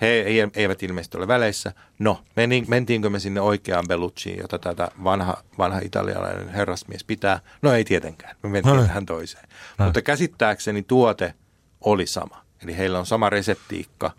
He 0.00 0.06
ei- 0.06 0.46
eivät 0.54 0.82
ilmeisesti 0.82 1.16
ole 1.18 1.28
väleissä. 1.28 1.72
No, 1.98 2.22
mentiinkö 2.68 3.10
me 3.10 3.18
sinne 3.20 3.40
oikeaan 3.40 3.84
Bellucciin, 3.88 4.38
jota 4.38 4.58
tätä 4.58 4.88
vanha, 5.04 5.36
vanha 5.58 5.78
italialainen 5.84 6.48
herrasmies 6.48 7.04
pitää? 7.04 7.40
No 7.62 7.72
ei 7.72 7.84
tietenkään, 7.84 8.36
me 8.42 8.48
mentiin 8.48 8.70
No 8.74 8.76
niin. 8.80 8.86
tähän 8.88 9.06
toiseen. 9.06 9.48
Mutta 9.78 10.02
käsittääkseni 10.02 10.82
tuote 10.82 11.34
oli 11.80 12.06
sama. 12.06 12.44
Eli 12.62 12.76
heillä 12.76 12.98
on 12.98 13.06
sama 13.06 13.30
reseptiikka. 13.30 14.10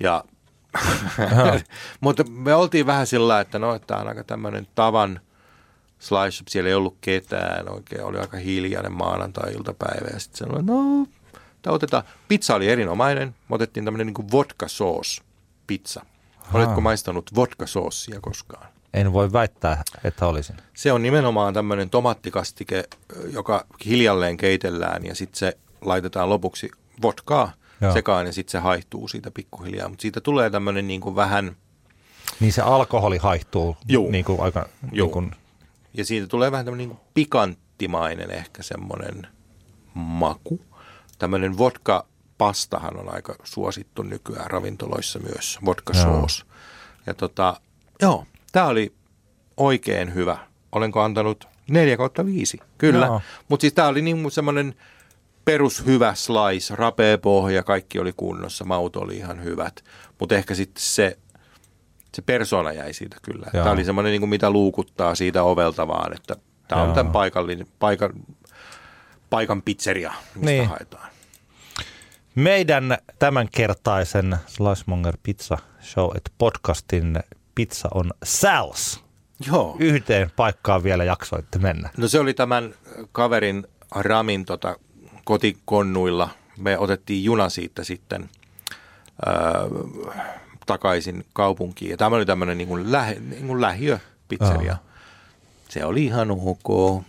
Ja, 0.00 0.24
mutta 2.00 2.24
me 2.24 2.54
oltiin 2.54 2.86
vähän 2.86 3.06
sillä 3.06 3.40
että 3.40 3.58
no, 3.58 3.74
että 3.74 3.86
tämä 3.86 4.00
on 4.00 4.08
aika 4.08 4.24
tämmöinen 4.24 4.66
tavan 4.74 5.20
slice 5.98 6.30
shop. 6.30 6.48
Siellä 6.48 6.68
ei 6.68 6.74
ollut 6.74 6.96
ketään 7.00 7.72
oikein. 7.72 8.04
Oli 8.04 8.18
aika 8.18 8.36
hiljainen 8.36 8.92
maanantai-iltapäivä. 8.92 10.08
Ja 10.12 10.20
sitten 10.20 10.38
sanoin, 10.38 10.66
no, 10.66 11.06
tää 11.62 11.72
otetaan. 11.72 12.04
Pizza 12.28 12.54
oli 12.54 12.68
erinomainen. 12.68 13.28
Me 13.48 13.54
otettiin 13.54 13.84
tämmöinen 13.84 14.06
niin 14.06 14.30
vodka 14.32 14.68
sauce 14.68 15.22
pizza. 15.66 16.06
Oletko 16.52 16.80
maistanut 16.80 17.30
vodka 17.34 17.66
soossia 17.66 18.20
koskaan? 18.20 18.66
En 18.94 19.12
voi 19.12 19.32
väittää, 19.32 19.82
että 20.04 20.26
olisin. 20.26 20.56
Se 20.74 20.92
on 20.92 21.02
nimenomaan 21.02 21.54
tämmöinen 21.54 21.90
tomattikastike, 21.90 22.84
joka 23.32 23.66
hiljalleen 23.84 24.36
keitellään 24.36 25.06
ja 25.06 25.14
sitten 25.14 25.38
se 25.38 25.56
laitetaan 25.80 26.28
lopuksi 26.28 26.70
vodkaa 27.02 27.52
Joo. 27.80 27.92
sekaan 27.92 28.26
ja 28.26 28.32
sitten 28.32 28.52
se 28.52 28.58
haihtuu 28.58 29.08
siitä 29.08 29.30
pikkuhiljaa. 29.30 29.88
Mutta 29.88 30.02
siitä 30.02 30.20
tulee 30.20 30.50
tämmöinen 30.50 30.86
niin 30.88 31.00
kuin 31.00 31.16
vähän, 31.16 31.56
Niin 32.40 32.52
se 32.52 32.62
alkoholi 32.62 33.18
haihtuu 33.18 33.76
Juu. 33.88 34.10
niin 34.10 34.24
kuin 34.24 34.40
aika... 34.40 34.68
Juu. 34.92 35.06
Niin 35.06 35.12
kuin, 35.12 35.30
ja 35.96 36.04
siitä 36.04 36.26
tulee 36.26 36.52
vähän 36.52 36.64
tämmöinen 36.64 36.88
niin 36.88 36.98
pikanttimainen 37.14 38.30
ehkä 38.30 38.62
semmoinen 38.62 39.26
maku. 39.94 40.60
Tämmöinen 41.18 41.58
vodka-pastahan 41.58 42.96
on 42.96 43.14
aika 43.14 43.34
suosittu 43.44 44.02
nykyään 44.02 44.50
ravintoloissa 44.50 45.18
myös, 45.18 45.58
vodka 45.64 45.94
sauce. 45.94 46.44
Ja 47.06 47.14
tota, 47.14 47.60
joo, 48.02 48.26
tämä 48.52 48.66
oli 48.66 48.94
oikein 49.56 50.14
hyvä. 50.14 50.38
Olenko 50.72 51.00
antanut 51.00 51.48
4 51.70 51.96
kautta 51.96 52.26
5? 52.26 52.58
Kyllä. 52.78 53.20
Mutta 53.48 53.62
siis 53.62 53.72
tämä 53.72 53.88
oli 53.88 54.02
niin 54.02 54.30
semmoinen 54.30 54.74
perushyvä 55.44 56.14
slice, 56.14 56.76
rapea 56.76 57.18
pohja, 57.18 57.62
kaikki 57.62 57.98
oli 57.98 58.12
kunnossa, 58.16 58.64
maut 58.64 58.96
oli 58.96 59.16
ihan 59.16 59.44
hyvät. 59.44 59.84
Mutta 60.20 60.34
ehkä 60.34 60.54
sitten 60.54 60.82
se, 60.82 61.18
se 62.16 62.22
persona 62.22 62.72
jäi 62.72 62.92
siitä 62.92 63.16
kyllä. 63.22 63.46
Joo. 63.52 63.62
Tämä 63.64 63.72
oli 63.72 63.84
semmoinen, 63.84 64.10
niin 64.10 64.20
kuin 64.20 64.30
mitä 64.30 64.50
luukuttaa 64.50 65.14
siitä 65.14 65.42
ovelta 65.42 65.88
vaan, 65.88 66.12
että 66.12 66.36
tämä 66.68 66.82
on 66.82 66.88
Joo. 66.88 66.94
tämän 66.94 67.12
paikallinen, 67.12 67.66
paikan, 67.78 68.10
paikan 69.30 69.62
pizzeria, 69.62 70.12
mistä 70.34 70.46
Niin. 70.50 70.68
haetaan. 70.68 71.08
meidän 72.34 72.98
tämänkertaisen 73.18 74.36
Slicemonger 74.46 75.16
Pizza 75.22 75.58
Show, 75.82 76.16
että 76.16 76.30
podcastin 76.38 77.18
pizza 77.54 77.88
on 77.94 78.10
Sal's. 78.24 79.00
Joo. 79.46 79.76
Yhteen 79.78 80.30
paikkaan 80.36 80.82
vielä 80.82 81.04
jaksoitte 81.04 81.58
mennä. 81.58 81.90
No 81.96 82.08
se 82.08 82.20
oli 82.20 82.34
tämän 82.34 82.74
kaverin 83.12 83.66
Ramin 83.94 84.44
tota, 84.44 84.76
kotikonnuilla. 85.24 86.28
Me 86.58 86.78
otettiin 86.78 87.24
juna 87.24 87.48
siitä 87.48 87.84
sitten 87.84 88.30
öö, 89.26 89.34
takaisin 90.66 91.24
kaupunkiin. 91.32 91.90
Ja 91.90 91.96
tämä 91.96 92.16
oli 92.16 92.26
tämmöinen 92.26 92.58
niin 92.58 92.68
kuin 92.68 92.92
lähe, 92.92 93.14
niin 93.30 93.46
kuin 93.46 93.60
lähiöpizzeria. 93.60 94.66
Joo. 94.66 94.76
Se 95.68 95.84
oli 95.84 96.04
ihan 96.04 96.30
ok. 96.30 96.64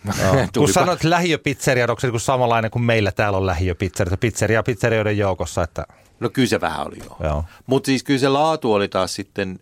Kun 0.58 0.74
sanoit 0.74 1.04
lähiöpizzeria, 1.04 1.86
onko 1.90 2.00
se 2.00 2.08
niin 2.08 2.12
kuin 2.12 2.22
samanlainen 2.22 2.72
kuin 2.72 2.84
meillä 2.84 3.12
täällä 3.12 3.38
on 3.38 3.46
lähiöpizzeria? 3.46 4.18
Pizzeria 4.18 4.64
pizzerioiden 4.64 5.18
joukossa, 5.18 5.64
että 5.64 5.86
No 6.20 6.30
kyllä 6.30 6.48
se 6.48 6.62
vähän 6.62 6.88
oli 6.88 6.98
joo. 7.06 7.18
Joo. 7.24 7.44
Mutta 7.66 7.88
siis 7.88 8.04
kyllä 8.04 8.20
se 8.20 8.30
laatu 8.30 8.74
oli 8.74 8.88
taas 8.88 9.14
sitten, 9.14 9.60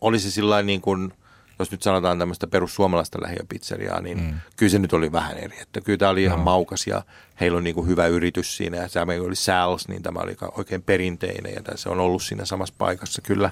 oli 0.00 0.18
se 0.18 0.30
sillä 0.30 0.62
niin 0.62 0.80
kuin, 0.80 1.12
jos 1.58 1.70
nyt 1.70 1.82
sanotaan 1.82 2.18
tämmöistä 2.18 2.46
perussuomalaista 2.46 3.18
lähiöpizzeriaa, 3.22 4.00
niin 4.00 4.20
mm. 4.20 4.34
kyllä 4.56 4.70
se 4.70 4.78
nyt 4.78 4.92
oli 4.92 5.12
vähän 5.12 5.38
eri. 5.38 5.60
Että 5.62 5.80
kyllä 5.80 5.98
tämä 5.98 6.10
oli 6.10 6.22
ihan 6.22 6.40
maukas 6.40 6.86
ja 6.86 7.02
heillä 7.40 7.58
on 7.58 7.64
niin 7.64 7.74
kuin 7.74 7.86
hyvä 7.88 8.06
yritys 8.06 8.56
siinä. 8.56 8.76
Ja 8.76 8.88
tämä 8.88 9.12
oli 9.12 9.34
Sal's, 9.34 9.84
niin 9.88 10.02
tämä 10.02 10.20
oli 10.20 10.36
oikein 10.56 10.82
perinteinen 10.82 11.52
ja 11.54 11.62
se 11.74 11.88
on 11.88 12.00
ollut 12.00 12.22
siinä 12.22 12.44
samassa 12.44 12.74
paikassa 12.78 13.22
kyllä 13.22 13.50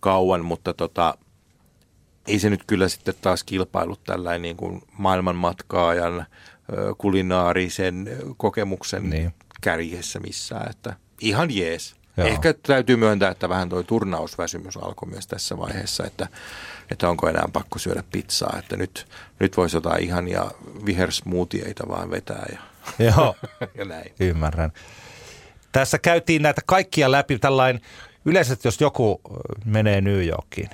kauan, 0.00 0.44
mutta 0.44 0.74
tota, 0.74 1.18
ei 2.26 2.38
se 2.38 2.50
nyt 2.50 2.62
kyllä 2.66 2.88
sitten 2.88 3.14
taas 3.20 3.44
kilpailut 3.44 4.04
tällainen 4.04 4.42
niin 4.42 4.56
kuin 4.56 4.82
maailmanmatkaajan 4.98 6.26
kulinaarisen 6.98 8.10
kokemuksen 8.36 9.10
Niin. 9.10 9.34
kärjessä 9.60 10.20
missään, 10.20 10.70
että 10.70 10.96
ihan 11.20 11.56
jees. 11.56 11.94
Joo. 12.16 12.26
Joo. 12.26 12.34
Ehkä 12.34 12.54
täytyy 12.62 12.96
myöntää, 12.96 13.30
että 13.30 13.48
vähän 13.48 13.68
toi 13.68 13.84
turnausväsymys 13.84 14.76
alkoi 14.76 15.08
myös 15.08 15.26
tässä 15.26 15.58
vaiheessa, 15.58 16.04
että, 16.04 16.28
että 16.90 17.08
onko 17.08 17.28
enää 17.28 17.48
pakko 17.52 17.78
syödä 17.78 18.04
pizzaa, 18.12 18.56
että 18.58 18.76
nyt, 18.76 19.08
nyt 19.40 19.56
voisi 19.56 19.76
jotain 19.76 20.02
ihania 20.02 20.50
vihersmoothieita 20.86 21.88
vaan 21.88 22.10
vetää 22.10 22.46
ja, 22.52 22.60
joo, 23.10 23.36
ja 23.78 23.84
näin. 23.84 24.12
ymmärrän. 24.20 24.72
Tässä 25.72 25.98
käytiin 25.98 26.42
näitä 26.42 26.60
kaikkia 26.66 27.12
läpi 27.12 27.38
tällainen, 27.38 27.82
yleisesti 28.24 28.68
jos 28.68 28.80
joku 28.80 29.20
menee 29.64 30.00
New 30.00 30.26
Yorkiin, 30.26 30.70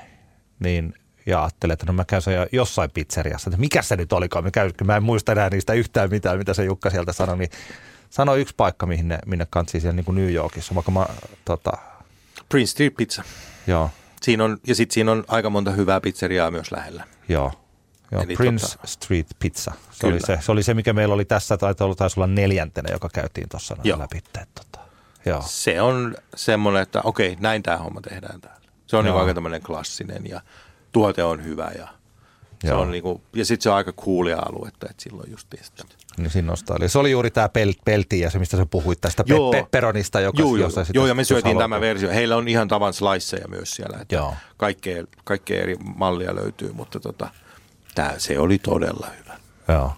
niin 0.58 0.94
ja 1.26 1.42
ajattelee, 1.42 1.72
että 1.74 1.86
no 1.86 1.92
mä 1.92 2.04
käyn 2.04 2.22
jossain 2.52 2.90
pizzeriassa, 2.90 3.50
että 3.50 3.60
mikä 3.60 3.82
se 3.82 3.96
nyt 3.96 4.12
olikaan, 4.12 4.44
mä, 4.44 4.50
käyn, 4.50 4.72
mä 4.84 4.96
en 4.96 5.02
muista 5.02 5.32
enää 5.32 5.50
niistä 5.50 5.72
yhtään 5.72 6.10
mitään, 6.10 6.38
mitä 6.38 6.54
se 6.54 6.64
Jukka 6.64 6.90
sieltä 6.90 7.12
sanoi, 7.12 7.38
niin 7.38 7.50
sano 8.10 8.36
yksi 8.36 8.54
paikka, 8.56 8.86
mihin 8.86 9.08
ne, 9.08 9.18
minne 9.26 9.46
kantsii 9.50 9.80
siellä 9.80 9.96
niin 9.96 10.04
kuin 10.04 10.14
New 10.14 10.32
Yorkissa, 10.32 10.74
vaikka 10.74 10.92
mä, 10.92 11.06
tota, 11.44 11.72
Prince 12.48 12.70
Street 12.70 12.94
Pizza. 12.96 13.22
joo, 13.66 13.90
Siinä 14.22 14.44
on, 14.44 14.58
ja 14.66 14.74
sitten 14.74 14.94
siinä 14.94 15.12
on 15.12 15.24
aika 15.28 15.50
monta 15.50 15.70
hyvää 15.70 16.00
pizzeriaa 16.00 16.50
myös 16.50 16.72
lähellä. 16.72 17.04
Joo. 17.28 17.52
Joo, 18.12 18.22
Eli 18.22 18.36
Prince 18.36 18.66
tota- 18.66 18.86
Street 18.86 19.26
Pizza. 19.38 19.72
Se 19.90 20.06
oli 20.06 20.20
se, 20.20 20.38
se 20.40 20.52
oli 20.52 20.62
se, 20.62 20.74
mikä 20.74 20.92
meillä 20.92 21.14
oli 21.14 21.24
tässä, 21.24 21.56
tai 21.56 21.74
taisi 21.96 22.20
olla 22.20 22.26
neljäntenä, 22.26 22.88
joka 22.92 23.08
käytiin 23.08 23.48
tuossa 23.48 23.76
läpi. 23.98 24.22
Tota, 24.54 24.78
joo. 25.26 25.42
Se 25.46 25.80
on 25.80 26.16
semmoinen, 26.36 26.82
että 26.82 27.00
okei, 27.04 27.36
näin 27.40 27.62
tämä 27.62 27.76
homma 27.76 28.00
tehdään 28.00 28.40
täällä. 28.40 28.66
Se 28.86 28.96
on 28.96 29.04
niin 29.04 29.12
Joo. 29.12 29.20
aika 29.20 29.34
tämmöinen 29.34 29.62
klassinen 29.62 30.26
ja 30.26 30.40
tuote 30.92 31.24
on 31.24 31.44
hyvä 31.44 31.70
ja 31.78 31.88
Se 32.68 32.74
on 32.74 32.90
niinku, 32.90 33.22
ja 33.36 33.44
sitten 33.44 33.62
se 33.62 33.70
on 33.70 33.76
aika 33.76 33.92
coolia 33.92 34.38
aluetta, 34.38 34.86
että 34.90 35.02
silloin 35.02 35.30
just 35.30 35.48
sitä. 35.62 35.84
Niin 36.16 36.30
siinä 36.30 36.48
nostaa. 36.48 36.76
Eli 36.80 36.88
se 36.88 36.98
oli 36.98 37.10
juuri 37.10 37.30
tämä 37.30 37.46
pel- 37.46 37.80
pelti 37.84 38.20
ja 38.20 38.30
se, 38.30 38.38
mistä 38.38 38.56
sä 38.56 38.66
puhuit 38.66 39.00
tästä 39.00 39.24
pe- 39.24 39.34
Joo. 39.34 39.50
pepperonista, 39.50 40.20
joka 40.20 40.42
Joo, 40.42 40.56
joo, 40.56 40.66
jossa 40.66 40.84
joo, 40.94 41.06
ja 41.06 41.14
me 41.14 41.24
syötiin 41.24 41.58
tämä 41.58 41.80
versio. 41.80 42.10
Heillä 42.10 42.36
on 42.36 42.48
ihan 42.48 42.68
tavan 42.68 42.92
sliceja 42.92 43.48
myös 43.48 43.70
siellä, 43.70 43.98
että 44.00 44.14
Joo. 44.14 44.34
kaikkea, 44.56 45.04
kaikkea 45.24 45.62
eri 45.62 45.76
mallia 45.96 46.34
löytyy, 46.34 46.72
mutta 46.72 47.00
tota, 47.00 47.28
tää, 47.94 48.14
se 48.18 48.38
oli 48.38 48.58
todella 48.58 49.06
hyvä. 49.18 49.38
Joo. 49.68 49.92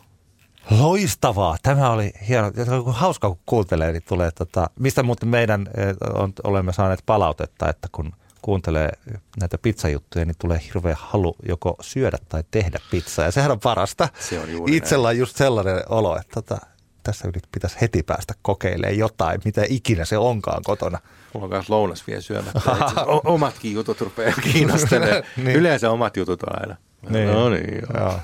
Loistavaa. 0.70 1.56
Tämä 1.62 1.90
oli 1.90 2.12
hieno. 2.28 2.52
Hauska, 2.86 3.28
kun 3.28 3.38
kuuntelee, 3.46 3.92
niin 3.92 4.02
tulee, 4.08 4.30
tota, 4.30 4.70
mistä 4.78 5.02
muuten 5.02 5.28
meidän 5.28 5.68
eh, 5.76 5.96
on, 6.14 6.32
olemme 6.44 6.72
saaneet 6.72 7.02
palautetta, 7.06 7.68
että 7.68 7.88
kun 7.92 8.12
kuuntelee 8.44 8.92
näitä 9.40 9.58
pizzajuttuja, 9.58 10.24
niin 10.24 10.36
tulee 10.40 10.60
hirveä 10.66 10.96
halu 10.98 11.36
joko 11.48 11.76
syödä 11.80 12.18
tai 12.28 12.44
tehdä 12.50 12.78
pizzaa. 12.90 13.24
Ja 13.24 13.30
sehän 13.30 13.50
on 13.50 13.60
parasta. 13.60 14.08
Se 14.20 14.40
on 14.40 14.52
juuri 14.52 14.76
Itsellä 14.76 15.08
on 15.08 15.18
just 15.18 15.36
sellainen 15.36 15.82
olo, 15.88 16.16
että 16.16 16.34
tota, 16.34 16.58
tässä 17.02 17.28
nyt 17.34 17.48
pitäisi 17.52 17.76
heti 17.80 18.02
päästä 18.02 18.34
kokeilemaan 18.42 18.98
jotain, 18.98 19.40
mitä 19.44 19.62
ikinä 19.68 20.04
se 20.04 20.18
onkaan 20.18 20.62
kotona. 20.62 20.98
Mulla 21.34 21.44
on 21.44 21.50
myös 21.50 21.68
lounas 21.68 22.06
vielä 22.06 22.20
syömättä. 22.20 22.60
O- 23.06 23.32
omatkin 23.34 23.72
jutut 23.72 24.00
rupeaa 24.00 24.34
kiinnostelemaan. 24.52 25.22
Niin. 25.36 25.44
niin. 25.46 25.56
Yleensä 25.56 25.90
omat 25.90 26.16
jutut 26.16 26.42
on 26.42 26.60
aina. 26.60 26.76
Niin. 27.10 27.28
No 27.28 27.48
niin, 27.50 27.82
joo. 27.94 28.00
Joo. 28.00 28.20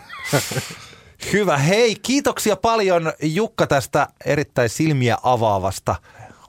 Hyvä. 1.33 1.59
Hei, 1.59 1.97
kiitoksia 2.03 2.57
paljon 2.57 3.13
Jukka 3.23 3.67
tästä 3.67 4.09
erittäin 4.25 4.69
silmiä 4.69 5.19
avaavasta. 5.23 5.97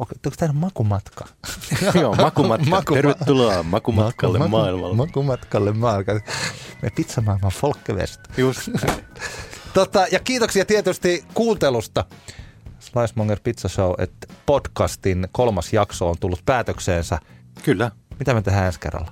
Onko 0.02 0.36
tämä 0.38 0.53
makumatka? 0.53 1.28
Joo, 2.02 2.15
makumatka. 2.15 2.65
Makuma- 2.69 2.94
Tervetuloa 2.94 3.64
makumatkalle 3.64 4.38
Maku- 4.38 4.49
maailmalle. 4.49 4.95
Makumatkalle 4.95 5.72
maailmalle. 5.73 6.23
Me 6.82 6.90
pizzamaailman 6.95 7.52
Folkevest. 7.52 8.19
Just. 8.38 8.69
Tota, 9.73 10.06
ja 10.11 10.19
kiitoksia 10.19 10.65
tietysti 10.65 11.26
kuuntelusta. 11.34 12.06
Slicemonger 12.80 13.40
Pizza 13.44 13.68
Show, 13.68 13.94
että 13.98 14.28
podcastin 14.45 15.28
kolmas 15.32 15.73
jakso 15.73 16.10
on 16.10 16.15
tullut 16.19 16.41
päätökseensä. 16.45 17.19
Kyllä. 17.64 17.91
Mitä 18.19 18.34
me 18.34 18.41
tehdään 18.41 18.65
ensi 18.65 18.80
kerralla? 18.80 19.11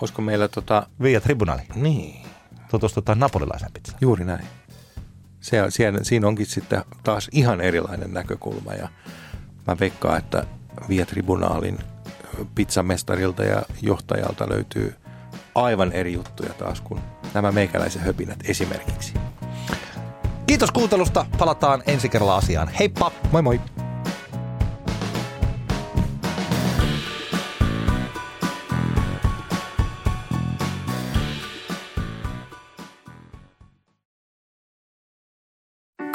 Olisiko 0.00 0.22
meillä 0.22 0.48
tota... 0.48 0.86
Via 1.02 1.20
Tribunali. 1.20 1.62
Niin, 1.74 2.26
Tutustutaan 2.70 3.18
napolilaisen 3.18 3.72
pizzaan. 3.72 3.98
juuri 4.00 4.24
näin. 4.24 4.46
Se, 5.40 5.58
siinä, 5.68 5.98
siinä 6.02 6.26
onkin 6.28 6.46
sitten 6.46 6.84
taas 7.02 7.28
ihan 7.32 7.60
erilainen 7.60 8.12
näkökulma 8.14 8.74
ja 8.74 8.88
mä 9.66 9.76
veikkaan, 9.80 10.18
että 10.18 10.46
Via 10.88 11.06
Tribunaalin 11.06 11.78
pizzamestarilta 12.54 13.44
ja 13.44 13.62
johtajalta 13.82 14.48
löytyy 14.48 14.94
aivan 15.54 15.92
eri 15.92 16.12
juttuja 16.12 16.52
taas 16.52 16.80
kuin 16.80 17.00
nämä 17.34 17.52
meikäläisen 17.52 18.02
höpinät 18.02 18.38
esimerkiksi. 18.44 19.14
Kiitos 20.46 20.70
kuuntelusta. 20.70 21.26
Palataan 21.38 21.82
ensi 21.86 22.08
kerralla 22.08 22.36
asiaan. 22.36 22.68
Heippa! 22.68 23.12
Moi 23.32 23.42
moi! 23.42 23.60